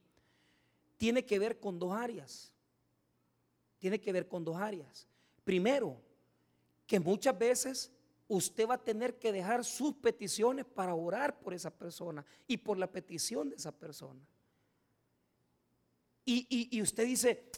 tiene 0.97 1.27
que 1.27 1.41
ver 1.41 1.59
con 1.59 1.81
dos 1.81 1.93
áreas. 1.93 2.53
Tiene 3.81 4.01
que 4.01 4.13
ver 4.13 4.29
con 4.29 4.45
dos 4.45 4.57
áreas. 4.57 5.09
Primero, 5.43 6.01
que 6.87 7.01
muchas 7.01 7.37
veces 7.37 7.91
usted 8.31 8.69
va 8.69 8.75
a 8.75 8.79
tener 8.79 9.19
que 9.19 9.33
dejar 9.33 9.65
sus 9.65 9.95
peticiones 9.95 10.65
para 10.65 10.95
orar 10.95 11.41
por 11.41 11.53
esa 11.53 11.71
persona 11.71 12.25
y 12.47 12.57
por 12.57 12.79
la 12.79 12.87
petición 12.87 13.51
de 13.51 13.57
esa 13.57 13.73
persona. 13.73 14.21
Y, 16.25 16.81
usted 16.81 17.07
dice, 17.07 17.51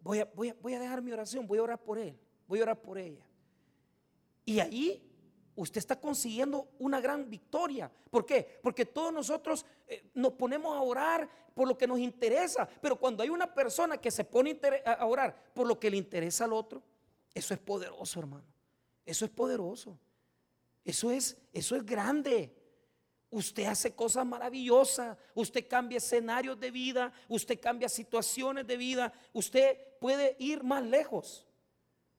voy 0.00 0.18
a, 0.18 0.26
voy, 0.26 0.50
a, 0.50 0.54
voy 0.60 0.74
a 0.74 0.80
dejar 0.80 1.00
mi 1.00 1.12
oración, 1.12 1.46
voy 1.46 1.58
a 1.58 1.62
orar 1.62 1.82
por 1.82 1.98
él, 1.98 2.18
voy 2.46 2.60
a 2.60 2.64
orar 2.64 2.82
por 2.82 2.98
ella. 2.98 3.26
Y 4.44 4.60
ahí 4.60 5.10
usted 5.56 5.78
está 5.78 5.98
consiguiendo 5.98 6.68
una 6.78 7.00
gran 7.00 7.30
victoria. 7.30 7.90
¿Por 8.10 8.26
qué? 8.26 8.60
Porque 8.62 8.84
todos 8.84 9.14
nosotros 9.14 9.64
eh, 9.88 10.10
nos 10.12 10.34
ponemos 10.34 10.76
a 10.76 10.82
orar 10.82 11.26
por 11.54 11.66
lo 11.66 11.78
que 11.78 11.86
nos 11.86 11.98
interesa, 11.98 12.68
pero 12.82 12.96
cuando 12.96 13.22
hay 13.22 13.30
una 13.30 13.54
persona 13.54 13.96
que 13.96 14.10
se 14.10 14.24
pone 14.24 14.60
a 14.84 15.06
orar 15.06 15.52
por 15.54 15.66
lo 15.66 15.80
que 15.80 15.90
le 15.90 15.96
interesa 15.96 16.44
al 16.44 16.52
otro, 16.52 16.82
eso 17.32 17.54
es 17.54 17.60
poderoso, 17.60 18.20
hermano. 18.20 18.51
Eso 19.04 19.24
es 19.24 19.30
poderoso. 19.30 19.98
Eso 20.84 21.10
es, 21.10 21.36
eso 21.52 21.76
es 21.76 21.84
grande. 21.84 22.54
Usted 23.30 23.64
hace 23.64 23.94
cosas 23.94 24.26
maravillosas, 24.26 25.16
usted 25.34 25.66
cambia 25.66 25.98
escenarios 25.98 26.60
de 26.60 26.70
vida, 26.70 27.12
usted 27.28 27.58
cambia 27.58 27.88
situaciones 27.88 28.66
de 28.66 28.76
vida, 28.76 29.12
usted 29.32 29.78
puede 30.00 30.36
ir 30.38 30.62
más 30.62 30.84
lejos. 30.84 31.46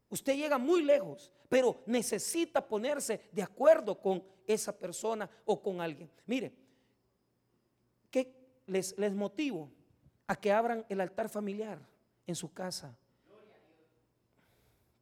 Usted 0.10 0.36
llega 0.36 0.58
muy 0.58 0.84
lejos, 0.84 1.32
pero 1.50 1.84
necesita 1.86 2.68
ponerse 2.68 3.30
de 3.32 3.44
acuerdo 3.44 4.00
con 4.00 4.24
esa 4.48 4.78
persona 4.78 5.30
o 5.46 5.62
con 5.62 5.82
alguien. 5.82 6.10
Mire, 6.26 6.54
¿qué 8.10 8.34
les, 8.66 8.98
les 8.98 9.14
motivo 9.14 9.72
a 10.26 10.36
que 10.36 10.52
abran 10.52 10.86
el 10.90 11.02
altar 11.02 11.30
familiar 11.30 11.80
en 12.26 12.36
su 12.36 12.52
casa? 12.52 12.98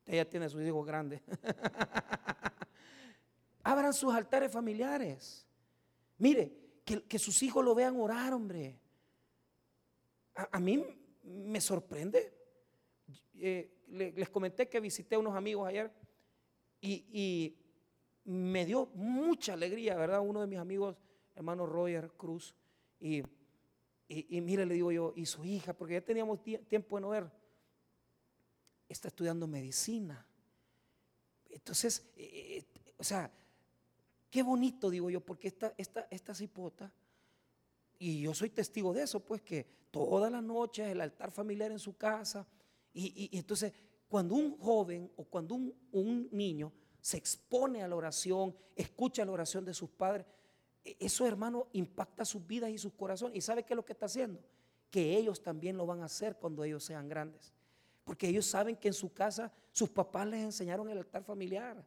Ella 0.06 0.30
tiene 0.30 0.50
sus 0.50 0.62
hijos 0.62 0.86
grandes. 0.86 1.22
Abran 3.64 3.94
sus 3.94 4.14
altares 4.14 4.52
familiares. 4.52 5.48
Mire, 6.18 6.52
que, 6.84 7.20
sus 7.20 7.42
hijos 7.44 7.64
lo 7.64 7.76
vean 7.76 8.00
orar, 8.00 8.34
hombre. 8.34 8.80
A, 10.36 10.60
mí 10.60 10.84
me 11.24 11.62
sorprende. 11.62 12.34
Eh, 13.38 13.72
les 13.88 14.30
comenté 14.30 14.70
que 14.70 14.80
visité 14.80 15.16
a 15.16 15.20
unos 15.20 15.36
amigos 15.36 15.68
ayer 15.68 15.92
y, 16.82 17.58
me 18.24 18.68
dio 18.68 18.86
mucha 18.94 19.54
alegría, 19.54 19.96
¿verdad? 19.96 20.22
Uno 20.22 20.42
de 20.42 20.48
mis 20.48 20.60
amigos, 20.60 20.96
hermano 21.36 21.66
Roger 21.66 22.12
Cruz, 22.12 22.56
y, 23.00 23.24
y, 24.08 24.42
mire, 24.42 24.68
le 24.68 24.76
digo 24.76 24.92
yo, 24.92 25.12
y 25.16 25.26
su 25.26 25.44
hija, 25.44 25.74
porque 25.74 25.96
ya 25.96 26.02
teníamos 26.02 26.40
tiempo 26.44 26.98
de 26.98 27.02
no 27.02 27.10
ver, 27.10 27.32
está 28.92 29.08
estudiando 29.08 29.48
medicina. 29.48 30.26
Entonces, 31.50 32.04
eh, 32.16 32.58
eh, 32.58 32.94
o 32.98 33.04
sea, 33.04 33.32
Qué 34.32 34.44
bonito, 34.44 34.90
digo 34.90 35.10
yo, 35.10 35.20
porque 35.20 35.50
esta, 35.50 35.74
esta, 35.78 36.08
esta 36.10 36.34
cipota, 36.34 36.90
y 38.00 38.22
yo 38.22 38.34
soy 38.34 38.50
testigo 38.50 38.94
de 38.94 39.04
eso, 39.04 39.20
pues 39.20 39.42
que 39.42 39.68
toda 39.92 40.30
la 40.30 40.42
noche 40.42 40.90
el 40.90 41.02
altar 41.02 41.32
familiar 41.32 41.70
en 41.70 41.80
su 41.80 41.98
casa, 41.98 42.48
y, 42.94 43.30
entonces 43.38 43.74
cuando 44.08 44.36
un 44.36 44.58
joven 44.58 45.12
o 45.18 45.26
cuando 45.26 45.56
un, 45.56 45.76
un, 45.92 46.30
niño 46.32 46.72
se 47.02 47.18
expone 47.18 47.84
a 47.84 47.90
la 47.90 47.96
oración, 47.98 48.56
escucha 48.74 49.26
la 49.26 49.34
oración 49.34 49.66
de 49.66 49.74
sus 49.74 49.90
padres, 49.90 50.26
e, 50.84 50.96
eso 50.98 51.28
hermano 51.28 51.68
impacta 51.74 52.24
sus 52.24 52.48
vidas 52.48 52.70
y 52.70 52.78
sus 52.78 52.94
corazones. 52.94 53.38
¿Y 53.38 53.42
sabe 53.42 53.64
qué 53.64 53.74
es 53.74 53.78
lo 53.78 53.86
que 53.86 53.94
está 53.94 54.06
haciendo? 54.06 54.40
Que 54.90 55.18
ellos 55.18 55.44
también 55.44 55.76
lo 55.76 55.86
van 55.86 56.02
a 56.02 56.06
hacer 56.06 56.38
cuando 56.38 56.64
ellos 56.64 56.86
sean 56.86 57.10
grandes. 57.10 57.54
Porque 58.04 58.28
ellos 58.28 58.46
saben 58.46 58.76
que 58.76 58.88
en 58.88 58.94
su 58.94 59.14
casa 59.14 59.52
sus 59.72 59.90
papás 59.90 60.28
les 60.28 60.42
enseñaron 60.42 60.90
el 60.90 60.98
altar 60.98 61.24
familiar. 61.24 61.86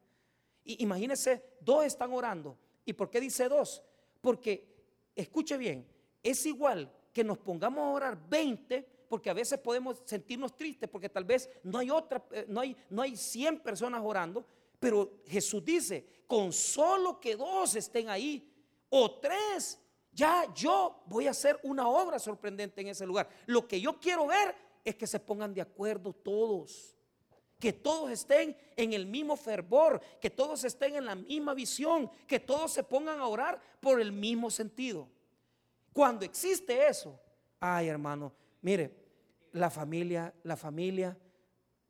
Y 0.64 0.82
imagínense, 0.82 1.42
dos 1.60 1.84
están 1.84 2.12
orando. 2.12 2.56
¿Y 2.84 2.92
por 2.92 3.10
qué 3.10 3.20
dice 3.20 3.48
dos? 3.48 3.82
Porque, 4.20 4.66
escuche 5.14 5.56
bien, 5.56 5.86
es 6.22 6.46
igual 6.46 6.90
que 7.12 7.22
nos 7.22 7.38
pongamos 7.38 7.82
a 7.82 7.90
orar 7.90 8.28
20, 8.28 8.82
porque 9.08 9.30
a 9.30 9.34
veces 9.34 9.58
podemos 9.58 10.02
sentirnos 10.04 10.56
tristes, 10.56 10.88
porque 10.88 11.08
tal 11.08 11.24
vez 11.24 11.48
no 11.62 11.78
hay 11.78 11.90
otra, 11.90 12.24
eh, 12.32 12.46
no 12.48 12.60
hay, 12.60 12.76
no 12.90 13.02
hay 13.02 13.16
100 13.16 13.60
personas 13.60 14.00
orando, 14.02 14.44
pero 14.80 15.20
Jesús 15.26 15.64
dice, 15.64 16.06
con 16.26 16.52
solo 16.52 17.20
que 17.20 17.36
dos 17.36 17.76
estén 17.76 18.08
ahí, 18.08 18.50
o 18.88 19.18
tres, 19.20 19.80
ya 20.12 20.52
yo 20.54 21.02
voy 21.06 21.26
a 21.26 21.30
hacer 21.30 21.58
una 21.62 21.88
obra 21.88 22.18
sorprendente 22.18 22.80
en 22.80 22.88
ese 22.88 23.06
lugar. 23.06 23.28
Lo 23.46 23.66
que 23.66 23.80
yo 23.80 23.98
quiero 23.98 24.26
ver 24.26 24.54
es 24.84 24.94
que 24.96 25.06
se 25.06 25.18
pongan 25.18 25.54
de 25.54 25.60
acuerdo 25.60 26.12
todos 26.12 26.94
que 27.64 27.72
todos 27.72 28.10
estén 28.10 28.54
en 28.76 28.92
el 28.92 29.06
mismo 29.06 29.36
fervor, 29.36 29.98
que 30.20 30.28
todos 30.28 30.64
estén 30.64 30.96
en 30.96 31.06
la 31.06 31.14
misma 31.14 31.54
visión, 31.54 32.10
que 32.26 32.38
todos 32.38 32.72
se 32.72 32.82
pongan 32.82 33.20
a 33.20 33.26
orar 33.26 33.58
por 33.80 34.02
el 34.02 34.12
mismo 34.12 34.50
sentido. 34.50 35.08
Cuando 35.90 36.26
existe 36.26 36.86
eso, 36.86 37.18
ay 37.58 37.88
hermano, 37.88 38.34
mire, 38.60 38.94
la 39.52 39.70
familia, 39.70 40.34
la 40.42 40.56
familia 40.56 41.16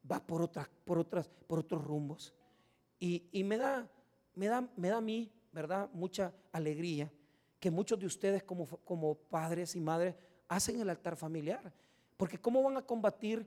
va 0.08 0.24
por 0.24 0.42
otras, 0.42 0.68
por 0.84 0.98
otras, 0.98 1.28
por 1.48 1.58
otros 1.58 1.82
rumbos. 1.82 2.32
Y, 3.00 3.42
me 3.44 3.56
da, 3.58 3.90
me 4.36 4.46
da, 4.46 4.68
me 4.76 4.88
da 4.90 4.98
a 4.98 5.00
mí, 5.00 5.32
¿verdad? 5.50 5.90
Mucha 5.92 6.32
alegría 6.52 7.10
que 7.58 7.70
muchos 7.70 7.98
de 7.98 8.06
ustedes 8.06 8.44
como, 8.44 8.66
como 8.84 9.16
padres 9.16 9.74
y 9.74 9.80
madres 9.80 10.14
hacen 10.48 10.80
el 10.80 10.88
altar 10.88 11.16
familiar. 11.16 11.72
Porque 12.16 12.38
¿cómo 12.38 12.62
van 12.62 12.76
a 12.76 12.82
combatir? 12.82 13.46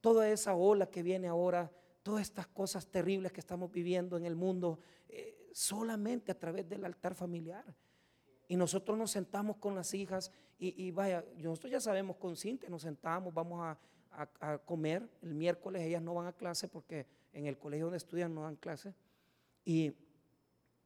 toda 0.00 0.28
esa 0.28 0.54
ola 0.54 0.86
que 0.86 1.02
viene 1.02 1.28
ahora, 1.28 1.70
todas 2.02 2.22
estas 2.22 2.46
cosas 2.46 2.86
terribles 2.86 3.32
que 3.32 3.40
estamos 3.40 3.70
viviendo 3.70 4.16
en 4.16 4.24
el 4.24 4.36
mundo, 4.36 4.78
eh, 5.08 5.50
solamente 5.52 6.32
a 6.32 6.38
través 6.38 6.68
del 6.68 6.84
altar 6.84 7.14
familiar. 7.14 7.64
Y 8.46 8.56
nosotros 8.56 8.96
nos 8.96 9.10
sentamos 9.10 9.56
con 9.56 9.74
las 9.74 9.92
hijas 9.92 10.32
y, 10.58 10.90
vaya, 10.90 11.24
nosotros 11.36 11.70
ya 11.70 11.80
sabemos 11.80 12.16
con 12.16 12.34
Cintia, 12.34 12.68
nos 12.68 12.82
sentamos, 12.82 13.32
vamos 13.32 13.60
a, 13.62 13.78
comer. 14.64 15.08
El 15.22 15.34
miércoles 15.34 15.82
ellas 15.82 16.02
no 16.02 16.14
van 16.14 16.26
a 16.26 16.32
clase 16.32 16.66
porque 16.66 17.06
en 17.32 17.46
el 17.46 17.56
colegio 17.56 17.86
donde 17.86 17.98
estudian 17.98 18.34
no 18.34 18.42
dan 18.42 18.56
clase. 18.56 18.94
Y, 19.64 19.94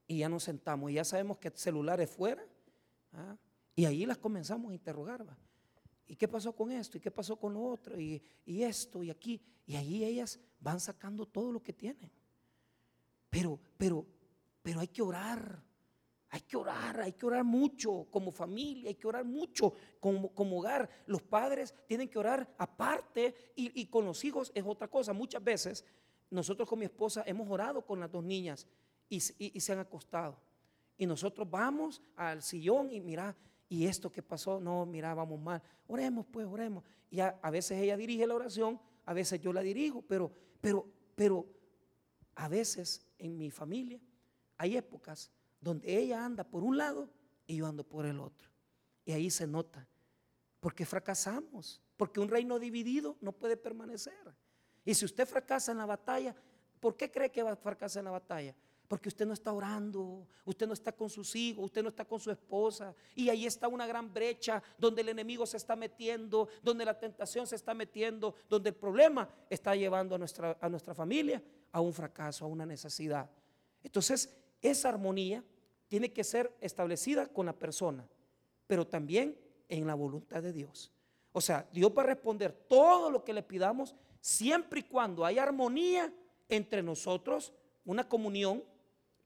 ya 0.09 0.29
nos 0.29 0.43
sentamos 0.43 0.91
y 0.91 0.95
ya 0.95 1.05
sabemos 1.05 1.39
que 1.39 1.49
el 1.49 1.57
celular 1.57 1.99
es 2.01 2.11
fuera. 2.11 2.45
¿ah? 3.13 3.39
Y 3.75 3.87
ahí 3.87 4.05
las 4.05 4.19
comenzamos 4.19 4.73
a 4.73 4.75
interrogar. 4.75 5.25
¿Y 6.13 6.17
qué 6.17 6.29
pasó 6.29 6.55
con 6.55 6.71
esto? 6.71 6.99
¿Y 6.99 7.01
qué 7.01 7.11
pasó 7.11 7.37
con 7.37 7.55
lo 7.55 7.65
otro? 7.65 7.99
Y, 7.99 8.23
esto 8.45 9.03
y 9.03 9.09
aquí. 9.09 9.41
Y 9.65 9.77
ahí 9.77 10.05
ellas 10.05 10.39
van 10.61 10.79
sacando 10.79 11.25
todo 11.25 11.51
lo 11.51 11.63
que 11.63 11.73
tienen. 11.73 12.13
Pero, 13.31 13.59
pero 13.79 14.07
pero 14.63 14.81
hay 14.81 14.89
que 14.89 15.01
orar. 15.01 15.65
Hay 16.29 16.43
que 16.43 16.59
orar, 16.59 17.01
hay 17.01 17.13
que 17.13 17.25
orar 17.25 17.45
mucho 17.45 18.07
como 18.11 18.31
familia, 18.31 18.91
hay 18.91 18.95
que 18.95 19.07
orar 19.07 19.25
mucho 19.25 19.73
como, 20.01 20.35
como 20.35 20.59
hogar. 20.59 20.89
Los 21.07 21.23
padres 21.23 21.75
tienen 21.87 22.11
que 22.11 22.19
orar 22.19 22.55
aparte 22.59 23.53
y, 23.57 23.81
y, 23.81 23.87
con 23.87 24.05
los 24.05 24.23
hijos 24.23 24.53
es 24.55 24.65
otra 24.67 24.89
cosa. 24.89 25.15
Muchas 25.15 25.43
veces 25.43 25.83
nosotros 26.29 26.69
con 26.69 26.79
mi 26.79 26.85
esposa 26.85 27.23
hemos 27.27 27.49
orado 27.49 27.87
con 27.87 28.01
las 28.01 28.11
dos 28.11 28.23
niñas 28.23 28.67
y, 29.09 29.17
y, 29.39 29.57
y 29.57 29.61
se 29.61 29.73
han 29.73 29.79
acostado. 29.79 30.39
Y 30.99 31.07
nosotros 31.07 31.51
vamos 31.51 32.03
al 32.17 32.43
sillón 32.43 32.91
y 32.91 33.01
mira, 33.01 33.35
¿y 33.73 33.87
esto 33.87 34.13
que 34.13 34.23
pasó? 34.23 34.61
No, 34.61 34.85
mira, 34.85 35.15
vamos 35.15 35.41
mal. 35.41 35.63
Oremos 35.87 36.27
pues, 36.31 36.47
oremos. 36.47 36.85
Y 37.11 37.21
a, 37.21 37.39
a 37.41 37.51
veces 37.51 37.81
ella 37.81 37.97
dirige 37.97 38.27
la 38.27 38.35
oración, 38.35 38.79
a 39.07 39.15
veces 39.15 39.41
yo 39.41 39.51
la 39.51 39.63
dirijo, 39.63 40.03
pero, 40.03 40.31
pero, 40.61 40.87
pero 41.15 41.47
a 42.35 42.49
veces 42.49 43.07
en 43.17 43.39
mi 43.39 43.51
familia 43.51 43.99
hay 44.59 44.77
épocas 44.77 45.31
donde 45.59 45.99
ella 45.99 46.23
anda 46.23 46.45
por 46.45 46.63
un 46.63 46.77
lado 46.77 47.09
y 47.47 47.57
yo 47.57 47.67
ando 47.67 47.83
por 47.83 48.05
el 48.05 48.21
otro. 48.21 48.51
Y 49.07 49.13
ahí 49.13 49.31
se 49.31 49.47
nota, 49.47 49.89
porque 50.61 50.85
fracasamos, 50.85 51.81
porque 51.97 52.21
un 52.21 52.29
reino 52.29 52.59
dividido 52.59 53.17
no 53.23 53.33
puede 53.33 53.57
permanecer. 53.57 54.37
Y 54.85 54.93
si 54.93 55.07
usted 55.07 55.27
fracasa 55.27 55.73
en 55.73 55.79
la 55.79 55.87
batalla, 55.87 56.37
¿por 56.79 56.95
qué 56.95 57.11
cree 57.11 57.33
que 57.33 57.43
va 57.43 57.53
a 57.53 57.57
fracasar 57.57 58.03
en 58.03 58.05
la 58.05 58.11
batalla? 58.11 58.55
Porque 58.93 59.09
usted 59.09 59.25
no 59.25 59.33
está 59.33 59.55
orando, 59.55 60.27
usted 60.45 60.67
no 60.67 60.75
está 60.75 60.93
con 60.93 61.09
sus 61.09 61.35
hijos, 61.35 61.65
usted 61.65 61.83
no 61.83 61.89
está 61.89 62.05
con 62.05 62.21
su 62.21 62.31
esposa. 62.31 62.95
Y 63.15 63.31
ahí 63.31 63.47
está 63.47 63.67
una 63.67 63.87
gran 63.87 64.13
brecha 64.13 64.63
donde 64.77 65.01
el 65.01 65.09
enemigo 65.09 65.47
se 65.47 65.57
está 65.57 65.75
metiendo, 65.75 66.47
donde 66.63 66.85
la 66.85 66.99
tentación 67.01 67.47
se 67.47 67.57
está 67.57 67.73
metiendo, 67.73 68.35
donde 68.51 68.69
el 68.69 68.75
problema 68.75 69.27
está 69.49 69.75
llevando 69.75 70.15
a 70.15 70.19
nuestra, 70.19 70.59
a 70.61 70.69
nuestra 70.69 70.95
familia 70.95 71.43
a 71.73 71.81
un 71.81 71.95
fracaso, 71.95 72.45
a 72.45 72.49
una 72.49 72.67
necesidad. 72.67 73.31
Entonces, 73.83 74.37
esa 74.61 74.91
armonía 74.91 75.43
tiene 75.89 76.13
que 76.13 76.23
ser 76.23 76.55
establecida 76.61 77.29
con 77.29 77.47
la 77.47 77.55
persona, 77.55 78.07
pero 78.67 78.87
también 78.87 79.39
en 79.71 79.87
la 79.87 79.95
voluntad 79.95 80.43
de 80.43 80.53
Dios. 80.53 80.93
O 81.33 81.41
sea, 81.41 81.67
Dios 81.73 81.91
va 81.97 82.03
a 82.03 82.09
responder 82.09 82.53
todo 82.69 83.11
lo 83.11 83.25
que 83.25 83.33
le 83.33 83.43
pidamos 83.43 83.95
siempre 84.21 84.81
y 84.81 84.83
cuando 84.83 85.25
haya 85.25 85.45
armonía 85.45 86.13
entre 86.51 86.83
nosotros, 86.83 87.55
una 87.87 88.07
comunión, 88.07 88.63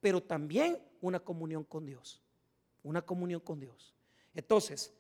pero 0.07 0.23
también 0.23 0.79
una 1.01 1.19
comunión 1.19 1.65
con 1.65 1.85
Dios. 1.85 2.23
Una 2.85 3.03
comunión 3.03 3.41
con 3.41 3.59
Dios. 3.59 3.93
Entonces, 4.37 4.95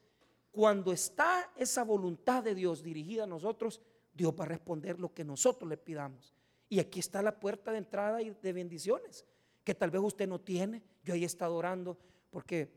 cuando 0.51 0.93
está 0.93 1.49
esa 1.55 1.85
voluntad 1.85 2.43
de 2.43 2.57
Dios 2.57 2.83
dirigida 2.83 3.23
a 3.23 3.29
nosotros, 3.29 3.81
Dios 4.13 4.35
va 4.37 4.43
a 4.43 4.49
responder 4.49 4.99
lo 4.99 5.15
que 5.15 5.23
nosotros 5.23 5.71
le 5.71 5.77
pidamos. 5.77 6.35
Y 6.69 6.81
aquí 6.81 6.99
está 6.99 7.23
la 7.23 7.39
puerta 7.39 7.71
de 7.71 7.79
entrada 7.79 8.21
y 8.21 8.31
de 8.31 8.53
bendiciones 8.53 9.25
que 9.63 9.77
tal 9.77 9.93
vez 9.93 10.03
usted 10.03 10.27
no 10.27 10.41
tiene. 10.41 10.83
Yo 11.05 11.15
ahí 11.15 11.23
he 11.23 11.27
estado 11.27 11.55
orando 11.55 11.97
porque 12.31 12.69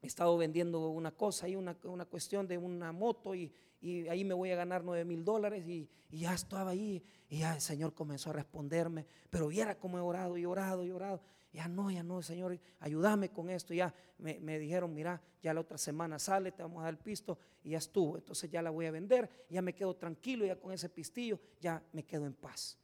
he 0.00 0.06
estado 0.06 0.38
vendiendo 0.38 0.88
una 0.88 1.10
cosa 1.10 1.46
y 1.46 1.56
una, 1.56 1.76
una 1.84 2.06
cuestión 2.06 2.48
de 2.48 2.56
una 2.56 2.90
moto 2.90 3.34
y, 3.34 3.52
y, 3.82 4.08
ahí 4.08 4.24
me 4.24 4.32
voy 4.32 4.50
a 4.50 4.56
ganar 4.56 4.82
9 4.82 5.04
mil 5.04 5.26
dólares 5.26 5.68
y, 5.68 5.90
y, 6.10 6.20
ya 6.20 6.32
estaba 6.32 6.70
ahí 6.70 7.04
y 7.28 7.40
ya 7.40 7.54
el 7.54 7.60
Señor 7.60 7.92
comenzó 7.92 8.30
a 8.30 8.32
responderme, 8.32 9.04
pero 9.28 9.48
viera 9.48 9.78
cómo 9.78 9.98
he 9.98 10.00
orado 10.00 10.38
y 10.38 10.46
orado 10.46 10.86
y 10.86 10.90
orado. 10.90 11.20
Ya 11.52 11.66
no, 11.66 11.90
ya 11.90 12.02
no, 12.02 12.22
Señor, 12.22 12.58
ayúdame 12.78 13.30
con 13.30 13.50
esto. 13.50 13.74
Ya 13.74 13.92
me, 14.18 14.38
me, 14.38 14.58
dijeron, 14.58 14.94
mira, 14.94 15.20
ya 15.42 15.52
la 15.52 15.60
otra 15.60 15.78
semana 15.78 16.18
sale, 16.18 16.52
te 16.52 16.62
vamos 16.62 16.80
a 16.80 16.84
dar 16.84 16.94
el 16.94 16.98
pisto 16.98 17.38
y 17.62 17.70
ya 17.70 17.78
estuvo. 17.78 18.16
Entonces 18.16 18.50
ya 18.50 18.62
la 18.62 18.70
voy 18.70 18.86
a 18.86 18.90
vender, 18.90 19.46
ya 19.48 19.60
me 19.60 19.74
quedo 19.74 19.96
tranquilo, 19.96 20.46
ya 20.46 20.56
con 20.56 20.72
ese 20.72 20.88
pistillo, 20.88 21.40
ya 21.60 21.82
me 21.92 22.04
quedo 22.04 22.26
en 22.26 22.34
paz. 22.34 22.78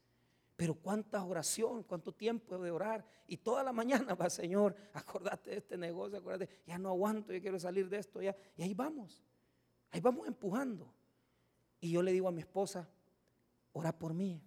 Pero 0.57 0.75
cuánta 0.75 1.23
oración, 1.23 1.85
cuánto 1.85 2.13
tiempo 2.13 2.59
de 2.59 2.71
orar. 2.71 3.05
Y 3.29 3.37
toda 3.37 3.63
la 3.63 3.73
mañana 3.73 4.15
va, 4.15 4.29
Señor, 4.31 4.75
acordate 4.95 5.51
de 5.51 5.57
este 5.59 5.77
negocio, 5.77 6.19
acordate, 6.19 6.49
ya 6.67 6.79
no 6.79 6.89
aguanto, 6.89 7.33
yo 7.33 7.41
quiero 7.41 7.61
salir 7.61 7.89
de 7.89 7.99
esto. 7.99 8.21
Ya. 8.21 8.35
Y 8.57 8.63
ahí 8.63 8.75
vamos, 8.75 9.23
ahí 9.91 10.01
vamos 10.01 10.27
empujando. 10.27 10.93
Y 11.79 11.93
yo 11.93 12.03
le 12.03 12.11
digo 12.11 12.27
a 12.27 12.33
mi 12.33 12.41
esposa, 12.41 12.89
ora 13.73 13.97
por 13.97 14.15
mí. 14.15 14.43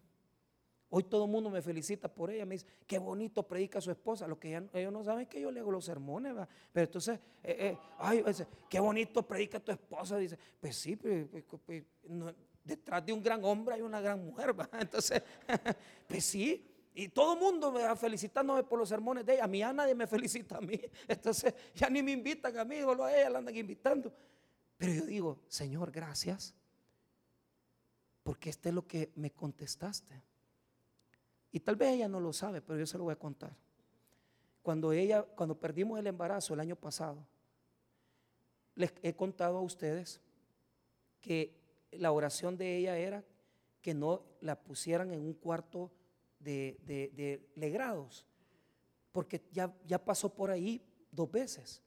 Hoy 0.92 1.04
todo 1.04 1.26
el 1.26 1.32
mundo 1.32 1.52
me 1.52 1.62
felicita 1.62 2.08
por 2.08 2.32
ella, 2.32 2.46
me 2.46 2.56
dice, 2.56 2.66
qué 2.88 2.98
bonito 2.98 3.44
predica 3.44 3.80
su 3.80 3.92
esposa. 3.92 4.28
Lo 4.28 4.40
que 4.40 4.60
ellos 4.74 4.92
no 4.92 5.04
saben 5.04 5.22
es 5.22 5.28
que 5.28 5.40
yo 5.40 5.52
le 5.52 5.60
hago 5.60 5.72
los 5.72 5.86
sermones, 5.86 6.36
¿va? 6.36 6.48
pero 6.74 6.86
entonces, 6.86 7.20
eh, 7.44 7.56
eh, 7.60 7.78
ay, 8.00 8.24
qué 8.68 8.80
bonito 8.80 9.22
predica 9.22 9.60
tu 9.60 9.72
esposa. 9.72 10.18
Dice, 10.18 10.38
pues 10.60 10.76
sí, 10.76 10.96
pues, 10.96 11.28
pues, 11.30 11.44
pues 11.64 11.84
detrás 12.64 13.06
de 13.06 13.14
un 13.14 13.22
gran 13.22 13.44
hombre 13.46 13.76
hay 13.76 13.82
una 13.82 14.02
gran 14.02 14.26
mujer. 14.26 14.56
Entonces, 14.80 15.22
pues 16.08 16.26
sí. 16.26 16.66
Y 16.96 17.08
todo 17.10 17.34
el 17.34 17.40
mundo 17.40 17.72
me 17.72 17.84
va 17.84 17.96
felicitándome 17.96 18.64
por 18.64 18.80
los 18.80 18.90
sermones 18.90 19.26
de 19.26 19.36
ella. 19.36 19.44
A 19.44 19.48
mí 19.48 19.60
ya 19.60 19.72
nadie 19.72 19.94
me 19.94 20.08
felicita 20.08 20.58
a 20.58 20.62
mí. 20.62 20.80
Entonces 21.08 21.54
ya 21.76 21.90
ni 21.90 22.02
me 22.02 22.12
invitan 22.12 22.58
a 22.58 22.66
mí, 22.66 22.82
solo 22.82 23.06
a 23.06 23.16
ella 23.16 23.30
la 23.30 23.40
andan 23.40 23.56
invitando. 23.56 24.12
Pero 24.76 24.94
yo 24.94 25.06
digo, 25.06 25.40
Señor, 25.48 25.92
gracias. 25.92 26.56
Porque 28.24 28.50
este 28.50 28.70
es 28.70 28.76
lo 28.76 28.88
que 28.88 29.12
me 29.16 29.32
contestaste. 29.32 30.29
Y 31.52 31.60
tal 31.60 31.76
vez 31.76 31.94
ella 31.94 32.08
no 32.08 32.20
lo 32.20 32.34
sabe, 32.34 32.62
pero 32.62 32.80
yo 32.80 32.86
se 32.86 32.98
lo 32.98 33.06
voy 33.06 33.14
a 33.14 33.20
contar. 33.20 33.56
Cuando 34.62 34.92
ella, 34.92 35.24
cuando 35.24 35.60
perdimos 35.60 36.00
el 36.00 36.08
embarazo 36.08 36.54
el 36.54 36.60
año 36.60 36.76
pasado, 36.76 37.26
les 38.76 38.94
he 39.02 39.16
contado 39.16 39.58
a 39.58 39.62
ustedes 39.62 40.22
que 41.22 41.60
la 41.92 42.12
oración 42.12 42.58
de 42.58 42.78
ella 42.78 42.98
era 42.98 43.24
que 43.82 43.94
no 43.94 44.24
la 44.42 44.60
pusieran 44.60 45.12
en 45.12 45.22
un 45.22 45.34
cuarto 45.34 45.92
de, 46.40 46.78
de, 46.86 47.50
legrados, 47.56 48.26
porque 49.12 49.42
ya, 49.52 49.74
ya 49.86 50.04
pasó 50.04 50.34
por 50.34 50.52
ahí 50.52 50.82
dos 51.12 51.32
veces. 51.32 51.82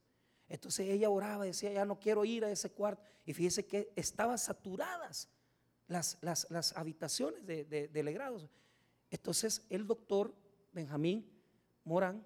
Entonces 0.49 0.87
ella 0.89 1.09
oraba, 1.09 1.45
decía, 1.45 1.71
ya 1.71 1.85
no 1.85 1.99
quiero 1.99 2.25
ir 2.25 2.45
a 2.45 2.51
ese 2.51 2.69
cuarto. 2.71 3.03
Y 3.25 3.33
fíjese 3.33 3.65
que 3.65 3.91
estaban 3.95 4.37
saturadas 4.37 5.29
las, 5.87 6.17
las, 6.21 6.49
las 6.51 6.75
habitaciones 6.77 7.45
de, 7.45 7.63
de, 7.65 8.03
legrados. 8.03 8.47
Entonces 9.13 9.63
el 9.69 9.85
doctor 9.85 10.33
Benjamín 10.71 11.29
Morán 11.83 12.25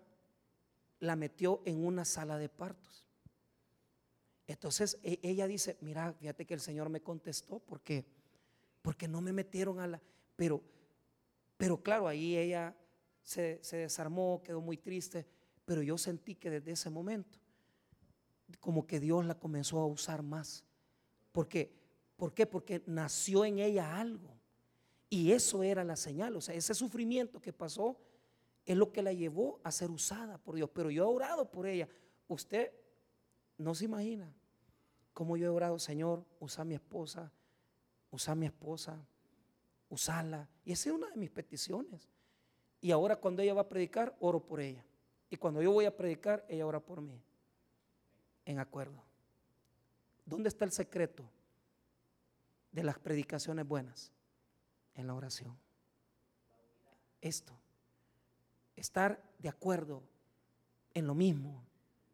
la 1.02 1.18
metió 1.18 1.62
en 1.66 1.86
una 1.86 2.06
sala 2.06 2.38
de 2.38 2.48
partos. 2.48 3.06
Entonces 4.48 4.98
e, 5.04 5.20
ella 5.22 5.48
dice, 5.48 5.78
mira, 5.82 6.14
fíjate 6.14 6.46
que 6.46 6.54
el 6.54 6.62
Señor 6.62 6.88
me 6.88 7.02
contestó 7.02 7.60
porque 7.60 8.06
porque 8.82 9.06
no 9.10 9.20
me 9.20 9.34
metieron 9.34 9.82
a 9.82 9.88
la 9.88 10.02
pero 10.38 10.64
pero 11.58 11.84
claro, 11.84 12.08
ahí 12.08 12.38
ella 12.38 12.74
se, 13.22 13.60
se 13.62 13.76
desarmó, 13.76 14.42
quedó 14.42 14.62
muy 14.62 14.78
triste, 14.78 15.28
pero 15.66 15.82
yo 15.82 15.98
sentí 15.98 16.36
que 16.36 16.50
desde 16.50 16.72
ese 16.72 16.90
momento 16.90 17.38
como 18.62 18.88
que 18.88 19.02
Dios 19.02 19.26
la 19.26 19.38
comenzó 19.38 19.80
a 19.80 19.88
usar 19.88 20.24
más. 20.24 20.64
Porque 21.34 21.70
¿por 22.16 22.34
qué? 22.34 22.46
Porque 22.46 22.82
nació 22.86 23.44
en 23.44 23.60
ella 23.60 24.00
algo. 24.00 24.37
Y 25.10 25.32
eso 25.32 25.64
era 25.64 25.84
la 25.84 25.96
señal, 25.96 26.36
o 26.36 26.42
sea, 26.42 26.56
ese 26.56 26.74
sufrimiento 26.74 27.42
que 27.42 27.54
pasó 27.54 27.98
es 28.66 28.76
lo 28.76 28.92
que 28.92 29.02
la 29.02 29.14
llevó 29.14 29.62
a 29.64 29.72
ser 29.72 29.90
usada 29.90 30.38
por 30.38 30.56
Dios, 30.56 30.70
pero 30.74 30.92
yo 30.92 31.04
he 31.04 31.16
orado 31.16 31.50
por 31.50 31.66
ella. 31.66 31.88
Usted 32.28 32.74
no 33.58 33.74
se 33.74 33.86
imagina 33.86 34.30
cómo 35.14 35.38
yo 35.38 35.46
he 35.46 35.50
orado, 35.50 35.80
Señor, 35.80 36.26
usa 36.40 36.64
a 36.64 36.66
mi 36.66 36.76
esposa, 36.76 37.32
usa 38.12 38.34
a 38.34 38.36
mi 38.36 38.46
esposa, 38.46 39.00
usarla. 39.90 40.50
Y 40.66 40.74
esa 40.74 40.90
es 40.90 40.96
una 40.96 41.10
de 41.10 41.16
mis 41.16 41.30
peticiones. 41.30 42.10
Y 42.82 42.92
ahora 42.92 43.16
cuando 43.16 43.42
ella 43.42 43.54
va 43.54 43.62
a 43.62 43.70
predicar, 43.70 44.16
oro 44.20 44.46
por 44.46 44.60
ella. 44.60 44.84
Y 45.30 45.38
cuando 45.38 45.62
yo 45.62 45.72
voy 45.72 45.86
a 45.86 45.96
predicar, 45.96 46.46
ella 46.50 46.66
ora 46.66 46.82
por 46.82 47.02
mí. 47.02 47.22
En 48.46 48.60
acuerdo. 48.60 49.02
¿Dónde 50.26 50.50
está 50.50 50.66
el 50.66 50.72
secreto 50.72 51.24
de 52.72 52.84
las 52.84 53.00
predicaciones 53.00 53.66
buenas? 53.66 54.12
En 54.98 55.08
la 55.08 55.14
oración. 55.14 55.58
Esto. 57.22 57.54
Estar 58.76 59.24
de 59.40 59.48
acuerdo 59.48 60.04
en 60.94 61.08
lo 61.08 61.16
mismo, 61.16 61.64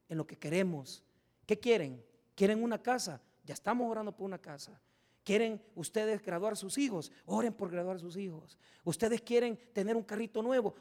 en 0.07 0.17
lo 0.17 0.27
que 0.27 0.37
queremos, 0.37 1.03
¿Qué 1.45 1.59
quieren? 1.59 2.03
¿Quieren 2.35 2.63
una 2.63 2.81
casa? 2.81 3.21
Ya 3.45 3.53
estamos 3.53 3.89
orando 3.89 4.15
por 4.15 4.25
una 4.25 4.39
casa. 4.39 4.79
¿Quieren 5.23 5.61
ustedes 5.75 6.21
graduar 6.21 6.53
a 6.53 6.55
sus 6.55 6.77
hijos? 6.77 7.11
Oren 7.25 7.53
por 7.53 7.71
graduar 7.71 7.95
a 7.95 7.99
sus 7.99 8.17
hijos. 8.17 8.57
Ustedes 8.83 9.21
quieren 9.21 9.57
tener 9.71 9.95
un 9.95 10.03
carrito 10.03 10.41
nuevo. 10.41 10.73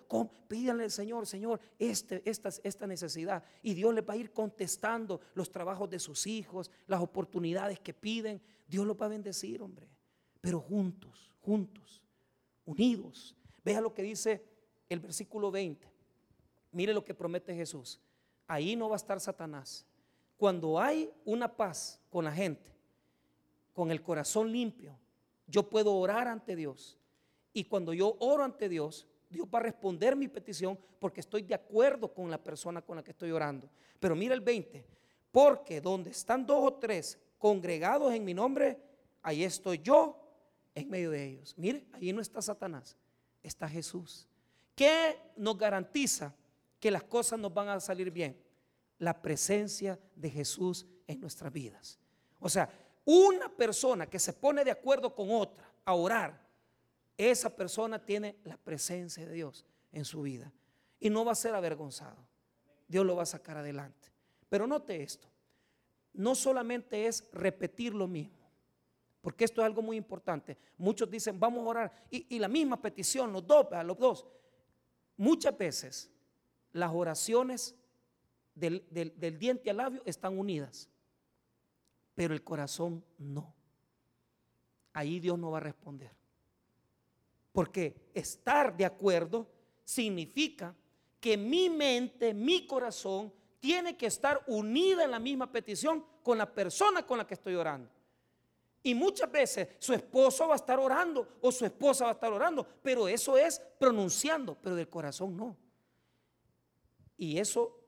Pídanle 0.48 0.84
al 0.84 0.90
Señor, 0.90 1.26
Señor, 1.26 1.60
este, 1.78 2.28
esta, 2.28 2.50
esta 2.64 2.86
necesidad. 2.86 3.44
Y 3.62 3.74
Dios 3.74 3.94
les 3.94 4.08
va 4.08 4.14
a 4.14 4.16
ir 4.16 4.32
contestando 4.32 5.20
los 5.34 5.50
trabajos 5.50 5.88
de 5.90 6.00
sus 6.00 6.26
hijos, 6.26 6.70
las 6.86 7.00
oportunidades 7.00 7.78
que 7.78 7.94
piden. 7.94 8.42
Dios 8.66 8.84
los 8.84 9.00
va 9.00 9.06
a 9.06 9.10
bendecir, 9.10 9.62
hombre. 9.62 9.88
Pero 10.40 10.60
juntos, 10.60 11.31
juntos, 11.42 12.02
unidos. 12.64 13.36
Vea 13.64 13.80
lo 13.80 13.92
que 13.92 14.02
dice 14.02 14.42
el 14.88 15.00
versículo 15.00 15.50
20. 15.50 15.86
Mire 16.72 16.94
lo 16.94 17.04
que 17.04 17.14
promete 17.14 17.54
Jesús. 17.54 18.00
Ahí 18.46 18.76
no 18.76 18.88
va 18.88 18.94
a 18.94 18.96
estar 18.96 19.20
Satanás 19.20 19.86
cuando 20.42 20.80
hay 20.80 21.08
una 21.24 21.56
paz 21.56 22.00
con 22.10 22.24
la 22.24 22.32
gente, 22.32 22.74
con 23.72 23.92
el 23.92 24.02
corazón 24.02 24.50
limpio, 24.50 24.98
yo 25.46 25.70
puedo 25.70 25.94
orar 25.94 26.26
ante 26.26 26.56
Dios. 26.56 26.98
Y 27.52 27.62
cuando 27.62 27.92
yo 27.92 28.16
oro 28.18 28.42
ante 28.42 28.68
Dios, 28.68 29.06
Dios 29.30 29.46
va 29.54 29.60
a 29.60 29.62
responder 29.62 30.16
mi 30.16 30.26
petición 30.26 30.76
porque 30.98 31.20
estoy 31.20 31.42
de 31.42 31.54
acuerdo 31.54 32.12
con 32.12 32.28
la 32.28 32.42
persona 32.42 32.82
con 32.82 32.96
la 32.96 33.04
que 33.04 33.12
estoy 33.12 33.30
orando. 33.30 33.70
Pero 34.00 34.16
mira 34.16 34.34
el 34.34 34.40
20, 34.40 34.84
porque 35.30 35.80
donde 35.80 36.10
están 36.10 36.44
dos 36.44 36.64
o 36.64 36.74
tres 36.74 37.20
congregados 37.38 38.12
en 38.12 38.24
mi 38.24 38.34
nombre, 38.34 38.80
ahí 39.22 39.44
estoy 39.44 39.78
yo 39.78 40.21
en 40.74 40.88
medio 40.88 41.10
de 41.10 41.24
ellos. 41.24 41.54
Mire, 41.56 41.86
ahí 41.92 42.12
no 42.12 42.20
está 42.20 42.40
Satanás, 42.42 42.96
está 43.42 43.68
Jesús. 43.68 44.28
¿Qué 44.74 45.18
nos 45.36 45.58
garantiza 45.58 46.34
que 46.80 46.90
las 46.90 47.02
cosas 47.02 47.38
nos 47.38 47.52
van 47.52 47.68
a 47.68 47.80
salir 47.80 48.10
bien? 48.10 48.40
La 48.98 49.20
presencia 49.20 49.98
de 50.14 50.30
Jesús 50.30 50.86
en 51.06 51.20
nuestras 51.20 51.52
vidas. 51.52 51.98
O 52.38 52.48
sea, 52.48 52.68
una 53.04 53.48
persona 53.48 54.06
que 54.06 54.18
se 54.18 54.32
pone 54.32 54.64
de 54.64 54.70
acuerdo 54.70 55.14
con 55.14 55.30
otra 55.30 55.68
a 55.84 55.94
orar, 55.94 56.40
esa 57.16 57.54
persona 57.54 58.04
tiene 58.04 58.36
la 58.44 58.56
presencia 58.56 59.26
de 59.26 59.32
Dios 59.32 59.66
en 59.92 60.04
su 60.04 60.22
vida 60.22 60.52
y 60.98 61.10
no 61.10 61.24
va 61.24 61.32
a 61.32 61.36
ser 61.36 61.54
avergonzado. 61.54 62.16
Dios 62.88 63.04
lo 63.04 63.16
va 63.16 63.24
a 63.24 63.26
sacar 63.26 63.56
adelante. 63.56 64.08
Pero 64.48 64.66
note 64.66 65.02
esto, 65.02 65.28
no 66.12 66.34
solamente 66.34 67.06
es 67.06 67.28
repetir 67.32 67.94
lo 67.94 68.06
mismo, 68.06 68.41
porque 69.22 69.44
esto 69.44 69.62
es 69.62 69.66
algo 69.66 69.80
muy 69.80 69.96
importante. 69.96 70.58
Muchos 70.76 71.08
dicen, 71.08 71.38
vamos 71.38 71.64
a 71.64 71.68
orar, 71.68 71.92
y, 72.10 72.38
la 72.38 72.48
misma 72.48 72.82
petición, 72.82 73.32
los 73.32 73.46
dos, 73.46 73.66
los 73.84 73.96
dos. 73.96 74.26
Muchas 75.16 75.56
veces 75.56 76.10
las 76.72 76.90
oraciones 76.92 77.76
del, 78.54 78.84
del 78.90 79.38
diente 79.38 79.70
al 79.70 79.76
labio 79.76 80.02
están 80.04 80.36
unidas, 80.36 80.90
pero 82.14 82.34
el 82.34 82.42
corazón 82.42 83.04
no. 83.16 83.54
Ahí 84.92 85.20
Dios 85.20 85.38
no 85.38 85.52
va 85.52 85.58
a 85.58 85.62
responder. 85.62 86.10
Porque 87.52 88.10
estar 88.12 88.76
de 88.76 88.84
acuerdo 88.84 89.48
significa 89.84 90.74
que 91.20 91.36
mi 91.36 91.70
mente, 91.70 92.34
mi 92.34 92.66
corazón, 92.66 93.32
tiene 93.60 93.96
que 93.96 94.06
estar 94.06 94.42
unida 94.48 95.04
en 95.04 95.12
la 95.12 95.20
misma 95.20 95.52
petición 95.52 96.04
con 96.24 96.38
la 96.38 96.52
persona 96.52 97.06
con 97.06 97.18
la 97.18 97.26
que 97.26 97.34
estoy 97.34 97.54
orando. 97.54 97.88
Y 98.82 98.94
muchas 98.94 99.30
veces 99.30 99.68
su 99.78 99.92
esposo 99.92 100.48
va 100.48 100.54
a 100.54 100.56
estar 100.56 100.78
orando 100.78 101.36
o 101.40 101.52
su 101.52 101.64
esposa 101.64 102.04
va 102.04 102.10
a 102.10 102.14
estar 102.14 102.32
orando, 102.32 102.66
pero 102.82 103.06
eso 103.06 103.36
es 103.36 103.60
pronunciando, 103.78 104.56
pero 104.60 104.74
del 104.74 104.88
corazón 104.88 105.36
no. 105.36 105.56
Y 107.16 107.38
eso 107.38 107.78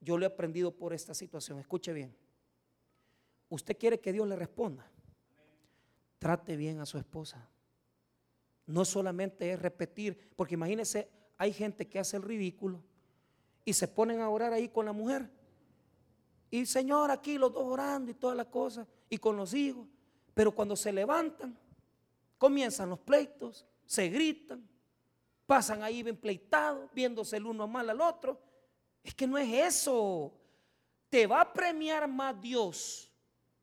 yo 0.00 0.18
lo 0.18 0.24
he 0.24 0.28
aprendido 0.28 0.70
por 0.70 0.92
esta 0.92 1.14
situación. 1.14 1.58
Escuche 1.58 1.92
bien. 1.92 2.14
Usted 3.48 3.78
quiere 3.78 4.00
que 4.00 4.12
Dios 4.12 4.28
le 4.28 4.36
responda. 4.36 4.90
Trate 6.18 6.56
bien 6.56 6.80
a 6.80 6.86
su 6.86 6.98
esposa. 6.98 7.48
No 8.66 8.84
solamente 8.84 9.50
es 9.50 9.62
repetir, 9.62 10.30
porque 10.36 10.54
imagínese, 10.54 11.08
hay 11.38 11.54
gente 11.54 11.88
que 11.88 11.98
hace 11.98 12.18
el 12.18 12.22
ridículo 12.22 12.82
y 13.64 13.72
se 13.72 13.88
ponen 13.88 14.20
a 14.20 14.28
orar 14.28 14.52
ahí 14.52 14.68
con 14.68 14.84
la 14.84 14.92
mujer. 14.92 15.30
Y 16.50 16.66
Señor, 16.66 17.10
aquí 17.10 17.38
los 17.38 17.52
dos 17.52 17.64
orando 17.64 18.10
y 18.10 18.14
todas 18.14 18.36
las 18.36 18.46
cosas, 18.46 18.86
y 19.08 19.16
con 19.18 19.36
los 19.36 19.54
hijos. 19.54 19.86
Pero 20.38 20.52
cuando 20.52 20.76
se 20.76 20.92
levantan, 20.92 21.58
comienzan 22.38 22.90
los 22.90 23.00
pleitos, 23.00 23.66
se 23.84 24.08
gritan, 24.08 24.64
pasan 25.44 25.82
ahí 25.82 26.00
bien 26.04 26.16
pleitados, 26.16 26.88
viéndose 26.94 27.38
el 27.38 27.46
uno 27.46 27.66
mal 27.66 27.90
al 27.90 28.00
otro. 28.00 28.40
Es 29.02 29.16
que 29.16 29.26
no 29.26 29.36
es 29.36 29.52
eso. 29.52 30.32
Te 31.10 31.26
va 31.26 31.40
a 31.40 31.52
premiar 31.52 32.06
más 32.06 32.40
Dios 32.40 33.12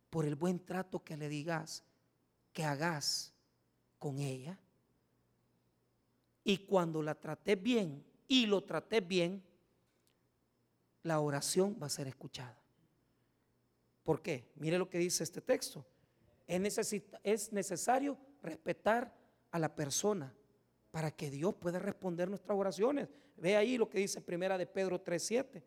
por 0.10 0.26
el 0.26 0.36
buen 0.36 0.60
trato 0.66 1.02
que 1.02 1.16
le 1.16 1.30
digas, 1.30 1.82
que 2.52 2.66
hagas 2.66 3.34
con 3.98 4.20
ella. 4.20 4.60
Y 6.44 6.58
cuando 6.58 7.02
la 7.02 7.16
traté 7.16 7.56
bien 7.56 8.06
y 8.28 8.48
lo 8.48 8.66
traté 8.66 9.00
bien, 9.00 9.42
la 11.04 11.22
oración 11.22 11.78
va 11.82 11.88
a 11.88 11.90
ser 11.90 12.10
escuchada. 12.10 12.60
¿Por 14.04 14.22
qué? 14.22 14.52
Mire 14.56 14.78
lo 14.78 14.90
que 14.90 14.98
dice 14.98 15.24
este 15.24 15.40
texto. 15.40 15.86
Es, 16.48 17.52
necesario 17.52 18.18
respetar 18.42 19.14
a 19.52 19.60
la 19.60 19.74
persona 19.74 20.34
para 20.92 21.12
que 21.12 21.30
Dios 21.30 21.56
pueda 21.56 21.80
responder 21.80 22.30
nuestras 22.30 22.58
oraciones. 22.58 23.08
Ve 23.38 23.56
ahí 23.56 23.78
lo 23.78 23.90
que 23.90 24.00
dice 24.00 24.22
Primera 24.22 24.58
de 24.58 24.66
Pedro 24.66 25.04
3:7. 25.04 25.64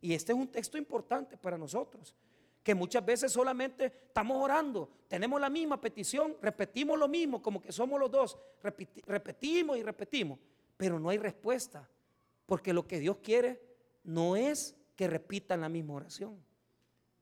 Y 0.00 0.14
este 0.14 0.32
es 0.32 0.38
un 0.38 0.48
texto 0.48 0.78
importante 0.78 1.36
para 1.36 1.58
nosotros, 1.58 2.16
que 2.62 2.74
muchas 2.74 3.04
veces 3.04 3.32
solamente 3.32 3.86
estamos 3.86 4.42
orando, 4.42 4.88
tenemos 5.08 5.40
la 5.40 5.48
misma 5.48 5.80
petición, 5.80 6.36
repetimos 6.42 6.98
lo 6.98 7.06
mismo, 7.06 7.40
como 7.40 7.60
que 7.60 7.70
somos 7.70 8.00
los 8.00 8.10
dos, 8.10 8.38
repetimos 9.06 9.78
y 9.78 9.82
repetimos, 9.82 10.40
pero 10.76 10.98
no 10.98 11.08
hay 11.08 11.18
respuesta, 11.18 11.88
porque 12.46 12.72
lo 12.72 12.86
que 12.86 12.98
Dios 12.98 13.18
quiere 13.22 13.62
no 14.02 14.34
es 14.34 14.76
que 14.96 15.06
repitan 15.06 15.60
la 15.60 15.68
misma 15.68 15.94
oración. 15.94 16.42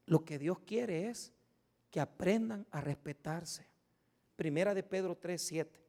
Lo 0.07 0.25
que 0.25 0.39
Dios 0.39 0.61
quiere 0.61 1.09
es 1.09 1.33
que 1.91 2.01
aprendan 2.01 2.67
a 2.71 2.81
respetarse. 2.81 3.67
Primera 4.37 4.75
de 4.75 4.83
Pedro 4.83 5.17
3, 5.17 5.43
7. 5.43 5.81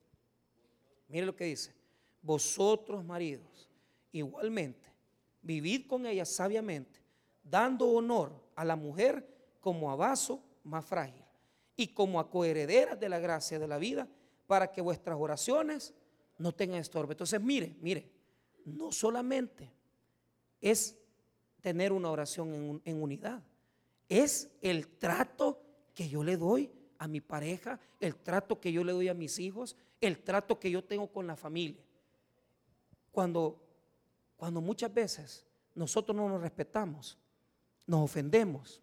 Mire 1.08 1.26
lo 1.26 1.36
que 1.36 1.46
dice. 1.46 1.74
Vosotros 2.22 3.04
maridos, 3.04 3.70
igualmente, 4.12 4.88
vivid 5.42 5.88
con 5.88 6.06
ella 6.06 6.26
sabiamente, 6.26 7.00
dando 7.44 7.88
honor 7.88 8.34
a 8.56 8.66
la 8.66 8.76
mujer 8.76 9.28
como 9.60 9.92
a 9.92 9.96
vaso 9.96 10.44
más 10.64 10.86
frágil 10.86 11.24
y 11.76 11.88
como 11.88 12.20
a 12.20 12.30
coherederas 12.30 13.00
de 13.00 13.10
la 13.10 13.20
gracia 13.20 13.58
de 13.58 13.68
la 13.68 13.78
vida, 13.78 14.08
para 14.46 14.72
que 14.72 14.82
vuestras 14.82 15.18
oraciones 15.20 15.94
no 16.38 16.52
tengan 16.54 16.80
estorbo. 16.80 17.12
Entonces, 17.14 17.42
mire, 17.42 17.76
mire, 17.80 18.12
no 18.66 18.92
solamente 18.92 19.72
es 20.60 20.98
tener 21.62 21.92
una 21.92 22.12
oración 22.12 22.54
en, 22.54 22.82
en 22.86 23.02
unidad, 23.02 23.42
es 24.10 24.52
el 24.62 24.88
trato 24.88 25.61
que 26.02 26.10
yo 26.10 26.24
le 26.24 26.36
doy 26.36 26.72
a 26.98 27.08
mi 27.08 27.22
pareja, 27.22 27.80
el 28.00 28.16
trato 28.16 28.60
que 28.60 28.72
yo 28.72 28.84
le 28.84 28.92
doy 28.92 29.08
a 29.08 29.14
mis 29.14 29.38
hijos, 29.38 29.76
el 30.00 30.18
trato 30.24 30.60
que 30.60 30.72
yo 30.72 30.84
tengo 30.84 31.12
con 31.12 31.28
la 31.28 31.36
familia. 31.36 31.84
Cuando, 33.12 33.62
cuando 34.36 34.62
muchas 34.62 34.92
veces 34.92 35.46
nosotros 35.76 36.18
no 36.18 36.28
nos 36.28 36.42
respetamos, 36.42 37.20
nos 37.86 38.02
ofendemos, 38.02 38.82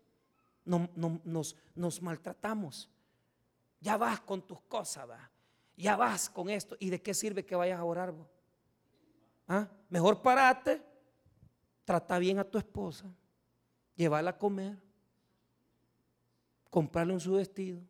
nos, 0.65 1.57
nos, 1.75 2.03
maltratamos. 2.03 2.89
Ya 3.81 3.97
vas 3.97 4.21
con 4.21 4.43
tus 4.43 4.61
cosas, 4.61 5.11
¿va? 5.11 5.29
ya 5.77 5.97
vas 5.97 6.31
con 6.31 6.51
esto. 6.51 6.77
¿Y 6.79 6.91
de 6.91 7.03
qué 7.03 7.15
sirve 7.15 7.45
que 7.45 7.57
vayas 7.57 7.81
a 7.81 7.85
orar? 7.85 8.15
¿Ah? 9.49 9.67
Mejor 9.89 10.23
parate, 10.23 10.81
trata 11.85 12.21
bien 12.21 12.39
a 12.39 12.45
tu 12.45 12.59
esposa, 12.59 13.13
llévala 13.97 14.31
a 14.31 14.39
comer, 14.39 14.79
comprarle 16.71 17.15
un 17.15 17.37
vestido. 17.37 17.81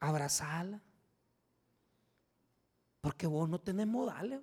Abrazarla. 0.00 0.80
Porque 3.00 3.26
vos 3.26 3.48
no 3.48 3.60
tenés 3.60 3.86
modales. 3.86 4.40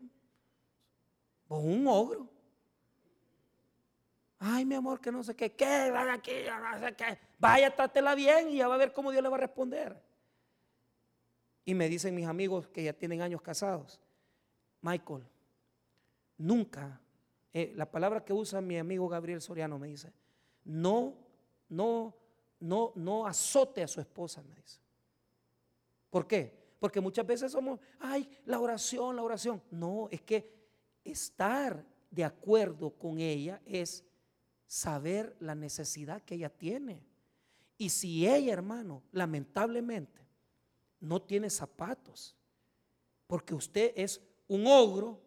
Vos 1.48 1.64
un 1.64 1.88
ogro. 1.88 2.30
Ay, 4.40 4.64
mi 4.66 4.76
amor, 4.76 5.02
que 5.02 5.12
no 5.12 5.22
sé 5.22 5.36
qué. 5.36 5.54
¿Qué? 5.54 5.66
Aquí, 5.66 6.32
qué. 6.98 7.20
Vaya, 7.40 7.76
trátela 7.76 8.16
bien 8.16 8.50
y 8.50 8.58
ya 8.58 8.68
va 8.68 8.76
a 8.76 8.78
ver 8.78 8.94
cómo 8.94 9.12
Dios 9.12 9.22
le 9.22 9.30
va 9.30 9.36
a 9.36 9.42
responder. 9.42 10.02
Y 11.66 11.74
me 11.74 11.90
dicen 11.90 12.16
mis 12.16 12.26
amigos 12.26 12.68
que 12.68 12.84
ya 12.84 12.94
tienen 12.94 13.22
años 13.22 13.42
casados. 13.42 14.00
Michael, 14.82 15.28
nunca 16.38 17.02
eh, 17.54 17.74
la 17.76 17.90
palabra 17.90 18.24
que 18.24 18.34
usa 18.34 18.62
mi 18.62 18.78
amigo 18.78 19.08
Gabriel 19.08 19.42
Soriano 19.42 19.80
me 19.80 19.88
dice, 19.88 20.14
no, 20.66 21.16
no, 21.70 22.16
no, 22.60 22.92
no 22.96 23.26
azote 23.26 23.84
a 23.84 23.88
su 23.88 24.00
esposa, 24.00 24.44
me 24.44 24.56
dice. 24.56 24.80
¿Por 26.10 26.28
qué? 26.28 26.58
Porque 26.80 27.02
muchas 27.02 27.26
veces 27.26 27.52
somos, 27.52 27.80
ay, 28.00 28.30
la 28.46 28.60
oración, 28.60 29.16
la 29.16 29.24
oración. 29.24 29.62
No, 29.72 30.08
es 30.12 30.22
que 30.22 30.50
estar 31.04 31.86
de 32.10 32.24
acuerdo 32.24 32.92
con 32.92 33.20
ella 33.20 33.62
es 33.66 34.04
saber 34.66 35.36
la 35.40 35.56
necesidad 35.56 36.22
que 36.22 36.36
ella 36.36 36.50
tiene. 36.50 37.04
Y 37.78 37.90
si 37.90 38.28
ella, 38.28 38.54
hermano, 38.54 39.04
lamentablemente, 39.12 40.20
no 41.00 41.22
tiene 41.22 41.50
zapatos, 41.50 42.36
porque 43.26 43.54
usted 43.54 43.94
es 43.96 44.22
un 44.48 44.68
ogro, 44.68 45.22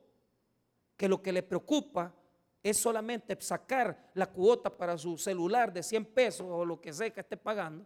que 1.03 1.09
lo 1.09 1.20
que 1.20 1.32
le 1.32 1.42
preocupa 1.42 2.14
es 2.62 2.76
solamente 2.76 3.36
sacar 3.40 4.12
la 4.14 4.30
cuota 4.30 4.70
para 4.70 4.96
su 4.96 5.18
celular 5.18 5.72
de 5.72 5.82
100 5.82 6.05
pesos 6.05 6.46
o 6.48 6.64
lo 6.64 6.80
que 6.80 6.92
sea 6.92 7.11
que 7.11 7.18
esté 7.18 7.36
pagando, 7.36 7.84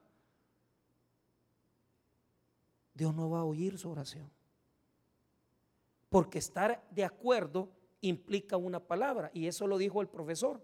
Dios 2.93 3.15
no 3.15 3.31
va 3.31 3.39
a 3.39 3.45
oír 3.45 3.79
su 3.79 3.89
oración. 3.91 4.31
Porque 6.11 6.39
estar 6.39 6.87
de 6.91 7.05
acuerdo 7.07 7.71
implica 8.03 8.59
una 8.59 8.81
palabra, 8.81 9.31
y 9.33 9.47
eso 9.47 9.67
lo 9.67 9.79
dijo 9.79 10.03
el 10.03 10.09
profesor. 10.09 10.63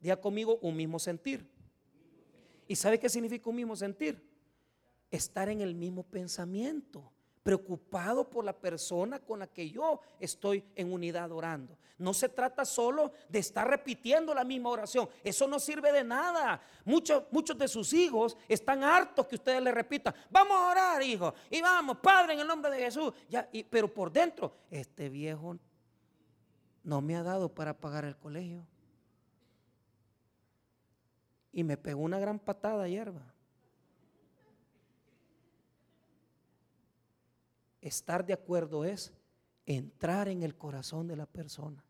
Diga 0.00 0.20
conmigo 0.20 0.58
un 0.62 0.74
mismo 0.74 0.98
sentir. 0.98 1.48
¿Y 2.66 2.74
sabe 2.74 2.98
qué 2.98 3.08
significa 3.08 3.48
un 3.48 3.54
mismo 3.54 3.76
sentir? 3.76 4.20
estar 5.16 5.48
en 5.48 5.60
el 5.60 5.76
mismo 5.76 6.02
pensamiento, 6.02 7.12
preocupado 7.44 8.28
por 8.28 8.42
la 8.42 8.54
persona 8.54 9.20
con 9.20 9.38
la 9.38 9.46
que 9.46 9.70
yo 9.70 10.00
estoy 10.18 10.64
en 10.74 10.90
unidad 10.90 11.30
orando. 11.30 11.76
No 11.98 12.14
se 12.14 12.30
trata 12.30 12.64
solo 12.64 13.12
de 13.28 13.38
estar 13.38 13.68
repitiendo 13.68 14.34
la 14.34 14.44
misma 14.44 14.70
oración. 14.70 15.08
Eso 15.22 15.46
no 15.46 15.60
sirve 15.60 15.92
de 15.92 16.02
nada. 16.02 16.60
Muchos, 16.86 17.24
muchos 17.30 17.56
de 17.58 17.68
sus 17.68 17.92
hijos 17.92 18.36
están 18.48 18.82
hartos 18.82 19.26
que 19.26 19.34
ustedes 19.34 19.62
le 19.62 19.70
repitan, 19.70 20.14
vamos 20.30 20.56
a 20.56 20.70
orar, 20.70 21.02
hijo, 21.02 21.34
y 21.50 21.60
vamos, 21.60 21.98
Padre, 21.98 22.32
en 22.32 22.40
el 22.40 22.46
nombre 22.46 22.72
de 22.72 22.78
Jesús. 22.78 23.12
Ya, 23.28 23.46
pero 23.68 23.92
por 23.92 24.10
dentro, 24.10 24.56
este 24.70 25.10
viejo 25.10 25.58
no 26.82 27.02
me 27.02 27.14
ha 27.14 27.22
dado 27.22 27.50
para 27.50 27.76
pagar 27.76 28.06
el 28.06 28.16
colegio. 28.16 28.66
Y 31.52 31.62
me 31.62 31.76
pegó 31.76 32.00
una 32.00 32.18
gran 32.18 32.38
patada 32.38 32.88
hierba. 32.88 33.33
Estar 37.84 38.24
de 38.24 38.32
acuerdo 38.32 38.82
es 38.86 39.12
entrar 39.66 40.28
en 40.28 40.42
el 40.42 40.56
corazón 40.56 41.06
de 41.06 41.16
la 41.16 41.26
persona 41.26 41.84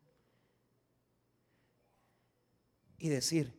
y 2.97 3.07
decir, 3.07 3.57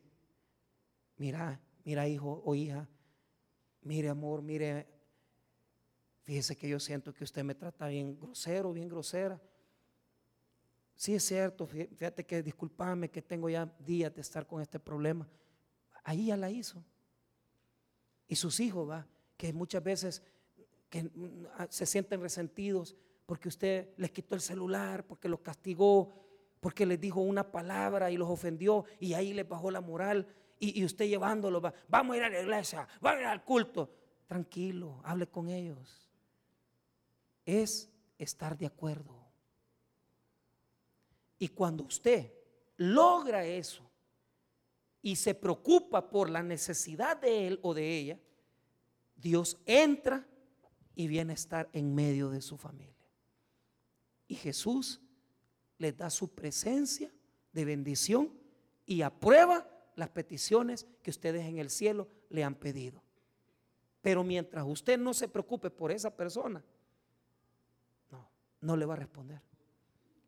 mira, 1.17 1.59
mira 1.83 2.07
hijo 2.07 2.43
o 2.45 2.55
hija, 2.55 2.87
mire 3.81 4.11
amor, 4.11 4.43
mire, 4.43 4.87
fíjese 6.25 6.55
que 6.57 6.69
yo 6.69 6.79
siento 6.79 7.15
que 7.15 7.25
usted 7.25 7.43
me 7.43 7.55
trata 7.55 7.89
bien 7.89 8.15
grosero, 8.21 8.71
bien 8.75 8.91
grosera. 8.91 9.41
Sí 10.95 11.15
es 11.15 11.25
cierto, 11.25 11.67
fíjate 11.67 12.27
que 12.27 12.43
discúlpame 12.43 13.11
que 13.11 13.23
tengo 13.23 13.49
ya 13.49 13.65
días 13.79 14.15
de 14.15 14.21
estar 14.21 14.47
con 14.47 14.61
este 14.61 14.79
problema. 14.79 15.27
Ahí 16.05 16.27
ya 16.27 16.37
la 16.37 16.51
hizo. 16.51 16.85
Y 18.29 18.37
sus 18.37 18.61
hijos, 18.61 18.87
va, 18.87 19.07
que 19.39 19.55
muchas 19.55 19.83
veces 19.83 20.23
que 20.89 21.05
mm, 21.05 21.47
ah, 21.59 21.67
se 21.71 21.87
sienten 21.87 22.21
resentidos 22.21 22.97
porque 23.27 23.49
usted 23.49 23.89
les 23.97 24.11
quitó 24.11 24.35
el 24.35 24.41
celular, 24.41 25.05
porque 25.05 25.29
los 25.29 25.41
castigó, 25.41 26.13
porque 26.61 26.87
les 26.87 27.01
dijo 27.01 27.21
una 27.21 27.51
palabra 27.51 28.11
y 28.11 28.17
los 28.17 28.31
ofendió 28.31 28.85
y 29.01 29.15
ahí 29.15 29.33
les 29.33 29.49
bajó 29.49 29.71
la 29.71 29.81
moral 29.81 30.27
y, 30.59 30.83
usted 30.85 31.07
llevándolo, 31.07 31.61
va, 31.61 31.75
vamos 31.87 32.15
a 32.15 32.17
ir 32.17 32.25
a 32.25 32.31
la 32.31 32.41
iglesia, 32.41 32.89
vamos 33.01 33.19
a 33.19 33.23
ir 33.23 33.27
al 33.29 33.45
culto. 33.45 33.91
Tranquilo, 34.27 35.01
hable 35.05 35.27
con 35.29 35.49
ellos. 35.49 36.11
Es 37.45 37.91
estar 38.19 38.57
de 38.57 38.67
acuerdo. 38.67 39.15
Y 41.39 41.49
cuando 41.49 41.85
usted 41.85 42.33
logra 42.77 43.45
eso 43.45 43.83
y 45.03 45.15
se 45.17 45.35
preocupa 45.35 46.09
por 46.09 46.31
la 46.31 46.43
necesidad 46.43 47.19
de 47.19 47.47
él 47.47 47.61
o 47.63 47.75
de 47.75 47.97
ella, 47.99 48.19
Dios 49.15 49.61
entra 49.67 50.27
y 50.97 51.07
bienestar 51.07 51.69
en 51.73 51.95
medio 51.95 52.31
de 52.31 52.41
su 52.41 52.57
familia. 52.57 53.07
Y 54.27 54.35
Jesús 54.35 55.01
les 55.79 55.97
da 55.97 56.11
su 56.11 56.35
presencia 56.35 57.13
de 57.53 57.65
bendición 57.65 58.33
y 58.87 59.03
aprueba 59.03 59.69
las 59.95 60.09
peticiones 60.09 60.87
que 61.03 61.11
ustedes 61.11 61.45
en 61.45 61.59
el 61.59 61.71
cielo 61.71 62.09
le 62.31 62.43
han 62.43 62.55
pedido. 62.55 63.03
Pero 64.01 64.25
mientras 64.25 64.65
usted 64.67 64.99
no 64.99 65.13
se 65.15 65.29
preocupe 65.29 65.71
por 65.71 65.93
esa 65.93 66.17
persona, 66.17 66.65
no, 68.11 68.29
no 68.63 68.77
le 68.77 68.87
va 68.87 68.95
a 68.95 68.99
responder. 68.99 69.41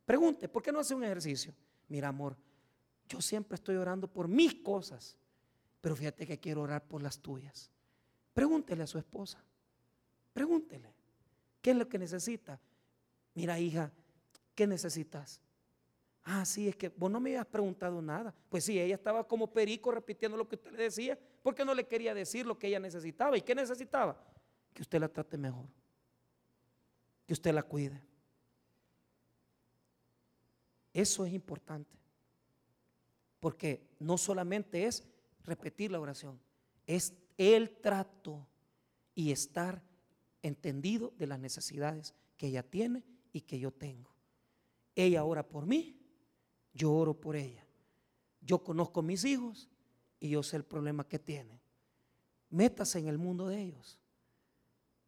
Pregunte, 0.04 0.48
¿por 0.48 0.62
qué 0.62 0.70
no 0.70 0.80
hace 0.80 0.94
un 0.94 1.04
ejercicio? 1.04 1.54
Mira, 1.88 2.08
amor, 2.08 2.36
yo 3.08 3.22
siempre 3.22 3.54
estoy 3.54 3.76
orando 3.76 4.06
por 4.06 4.28
mis 4.28 4.54
cosas, 4.56 5.16
pero 5.80 5.96
fíjate 5.96 6.26
que 6.26 6.38
quiero 6.38 6.62
orar 6.62 6.86
por 6.86 7.02
las 7.02 7.20
tuyas. 7.20 7.70
Pregúntele 8.34 8.82
a 8.82 8.86
su 8.86 8.98
esposa. 8.98 9.42
Pregúntele, 10.38 10.94
¿qué 11.60 11.72
es 11.72 11.76
lo 11.76 11.88
que 11.88 11.98
necesita? 11.98 12.60
Mira, 13.34 13.58
hija, 13.58 13.90
¿qué 14.54 14.68
necesitas? 14.68 15.40
Ah, 16.22 16.44
sí, 16.44 16.68
es 16.68 16.76
que 16.76 16.90
vos 16.90 17.10
no 17.10 17.18
me 17.18 17.30
habías 17.30 17.46
preguntado 17.46 18.00
nada. 18.00 18.32
Pues 18.48 18.62
sí, 18.62 18.78
ella 18.78 18.94
estaba 18.94 19.26
como 19.26 19.52
perico 19.52 19.90
repitiendo 19.90 20.36
lo 20.36 20.48
que 20.48 20.54
usted 20.54 20.70
le 20.70 20.84
decía, 20.84 21.18
porque 21.42 21.64
no 21.64 21.74
le 21.74 21.88
quería 21.88 22.14
decir 22.14 22.46
lo 22.46 22.56
que 22.56 22.68
ella 22.68 22.78
necesitaba. 22.78 23.36
¿Y 23.36 23.40
qué 23.40 23.52
necesitaba? 23.52 24.16
Que 24.72 24.82
usted 24.82 25.00
la 25.00 25.08
trate 25.08 25.36
mejor, 25.36 25.66
que 27.26 27.32
usted 27.32 27.52
la 27.52 27.64
cuide. 27.64 28.00
Eso 30.92 31.26
es 31.26 31.32
importante, 31.32 31.98
porque 33.40 33.88
no 33.98 34.16
solamente 34.16 34.86
es 34.86 35.02
repetir 35.42 35.90
la 35.90 35.98
oración, 35.98 36.38
es 36.86 37.12
el 37.36 37.70
trato 37.80 38.46
y 39.16 39.32
estar 39.32 39.87
entendido 40.42 41.12
de 41.18 41.26
las 41.26 41.38
necesidades 41.38 42.14
que 42.36 42.48
ella 42.48 42.62
tiene 42.62 43.04
y 43.32 43.42
que 43.42 43.58
yo 43.58 43.70
tengo. 43.70 44.10
Ella 44.94 45.24
ora 45.24 45.46
por 45.46 45.66
mí, 45.66 46.00
yo 46.72 46.92
oro 46.92 47.14
por 47.14 47.36
ella. 47.36 47.64
Yo 48.40 48.62
conozco 48.62 49.00
a 49.00 49.02
mis 49.02 49.24
hijos 49.24 49.68
y 50.20 50.30
yo 50.30 50.42
sé 50.42 50.56
el 50.56 50.64
problema 50.64 51.06
que 51.06 51.18
tienen. 51.18 51.60
Métase 52.50 52.98
en 52.98 53.08
el 53.08 53.18
mundo 53.18 53.48
de 53.48 53.60
ellos. 53.60 54.00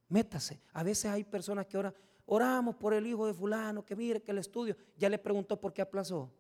Métase. 0.08 0.60
A 0.72 0.82
veces 0.82 1.06
hay 1.06 1.24
personas 1.24 1.66
que 1.66 1.78
oran, 1.78 1.94
oramos 2.26 2.76
por 2.76 2.92
el 2.92 3.06
hijo 3.06 3.26
de 3.26 3.34
fulano, 3.34 3.84
que 3.84 3.96
mire 3.96 4.22
que 4.22 4.32
el 4.32 4.38
estudio, 4.38 4.76
ya 4.96 5.08
le 5.08 5.18
preguntó 5.18 5.58
por 5.60 5.72
qué 5.72 5.82
aplazó. 5.82 6.30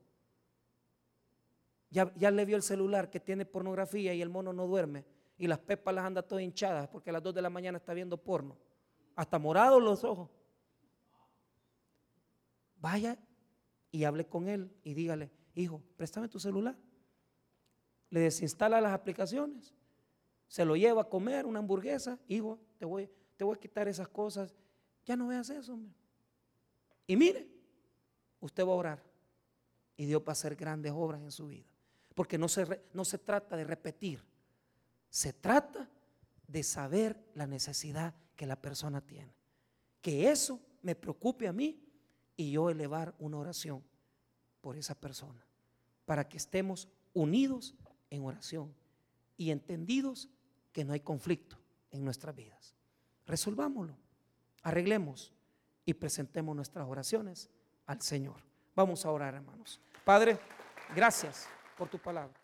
Ya, 1.90 2.12
ya 2.16 2.30
le 2.30 2.44
vio 2.44 2.56
el 2.56 2.62
celular 2.62 3.10
que 3.10 3.18
tiene 3.18 3.44
pornografía 3.44 4.14
y 4.14 4.22
el 4.22 4.28
mono 4.28 4.52
no 4.52 4.66
duerme 4.66 5.04
y 5.36 5.46
las 5.48 5.58
pepas 5.58 5.92
las 5.94 6.04
anda 6.04 6.22
todas 6.22 6.44
hinchadas 6.44 6.86
porque 6.88 7.10
a 7.10 7.14
las 7.14 7.22
2 7.22 7.34
de 7.34 7.42
la 7.42 7.50
mañana 7.50 7.78
está 7.78 7.94
viendo 7.94 8.16
porno 8.16 8.56
hasta 9.16 9.38
morados 9.38 9.82
los 9.82 10.04
ojos. 10.04 10.30
Vaya 12.80 13.18
y 13.90 14.04
hable 14.04 14.26
con 14.26 14.48
él 14.48 14.72
y 14.82 14.94
dígale, 14.94 15.30
hijo, 15.54 15.82
préstame 15.96 16.28
tu 16.28 16.38
celular. 16.38 16.76
Le 18.10 18.20
desinstala 18.20 18.80
las 18.80 18.92
aplicaciones, 18.92 19.74
se 20.48 20.64
lo 20.64 20.74
lleva 20.74 21.02
a 21.02 21.08
comer 21.08 21.46
una 21.46 21.60
hamburguesa, 21.60 22.18
hijo, 22.26 22.58
te 22.78 22.84
voy, 22.84 23.08
te 23.36 23.44
voy 23.44 23.56
a 23.56 23.60
quitar 23.60 23.86
esas 23.86 24.08
cosas. 24.08 24.54
Ya 25.04 25.16
no 25.16 25.28
veas 25.28 25.48
eso, 25.50 25.74
hombre. 25.74 25.94
Y 27.06 27.16
mire, 27.16 27.48
usted 28.40 28.64
va 28.64 28.72
a 28.72 28.76
orar 28.76 29.02
y 29.96 30.06
Dios 30.06 30.22
va 30.22 30.28
a 30.28 30.32
hacer 30.32 30.56
grandes 30.56 30.92
obras 30.92 31.20
en 31.20 31.30
su 31.30 31.48
vida. 31.48 31.66
Porque 32.14 32.38
no 32.38 32.48
se, 32.48 32.82
no 32.92 33.04
se 33.04 33.18
trata 33.18 33.56
de 33.56 33.64
repetir, 33.64 34.24
se 35.08 35.32
trata 35.32 35.88
de 36.46 36.62
saber 36.62 37.22
la 37.34 37.46
necesidad 37.46 38.14
que 38.40 38.46
la 38.46 38.56
persona 38.56 39.02
tiene. 39.02 39.34
Que 40.00 40.30
eso 40.30 40.58
me 40.80 40.94
preocupe 40.94 41.46
a 41.46 41.52
mí 41.52 41.78
y 42.38 42.52
yo 42.52 42.70
elevar 42.70 43.14
una 43.18 43.36
oración 43.36 43.84
por 44.62 44.78
esa 44.78 44.94
persona. 44.94 45.44
Para 46.06 46.26
que 46.26 46.38
estemos 46.38 46.88
unidos 47.12 47.74
en 48.08 48.24
oración 48.24 48.74
y 49.36 49.50
entendidos 49.50 50.30
que 50.72 50.86
no 50.86 50.94
hay 50.94 51.00
conflicto 51.00 51.58
en 51.90 52.02
nuestras 52.02 52.34
vidas. 52.34 52.74
Resolvámoslo, 53.26 53.94
arreglemos 54.62 55.34
y 55.84 55.92
presentemos 55.92 56.56
nuestras 56.56 56.88
oraciones 56.88 57.50
al 57.84 58.00
Señor. 58.00 58.40
Vamos 58.74 59.04
a 59.04 59.10
orar, 59.10 59.34
hermanos. 59.34 59.82
Padre, 60.02 60.38
gracias 60.96 61.46
por 61.76 61.90
tu 61.90 61.98
palabra. 61.98 62.39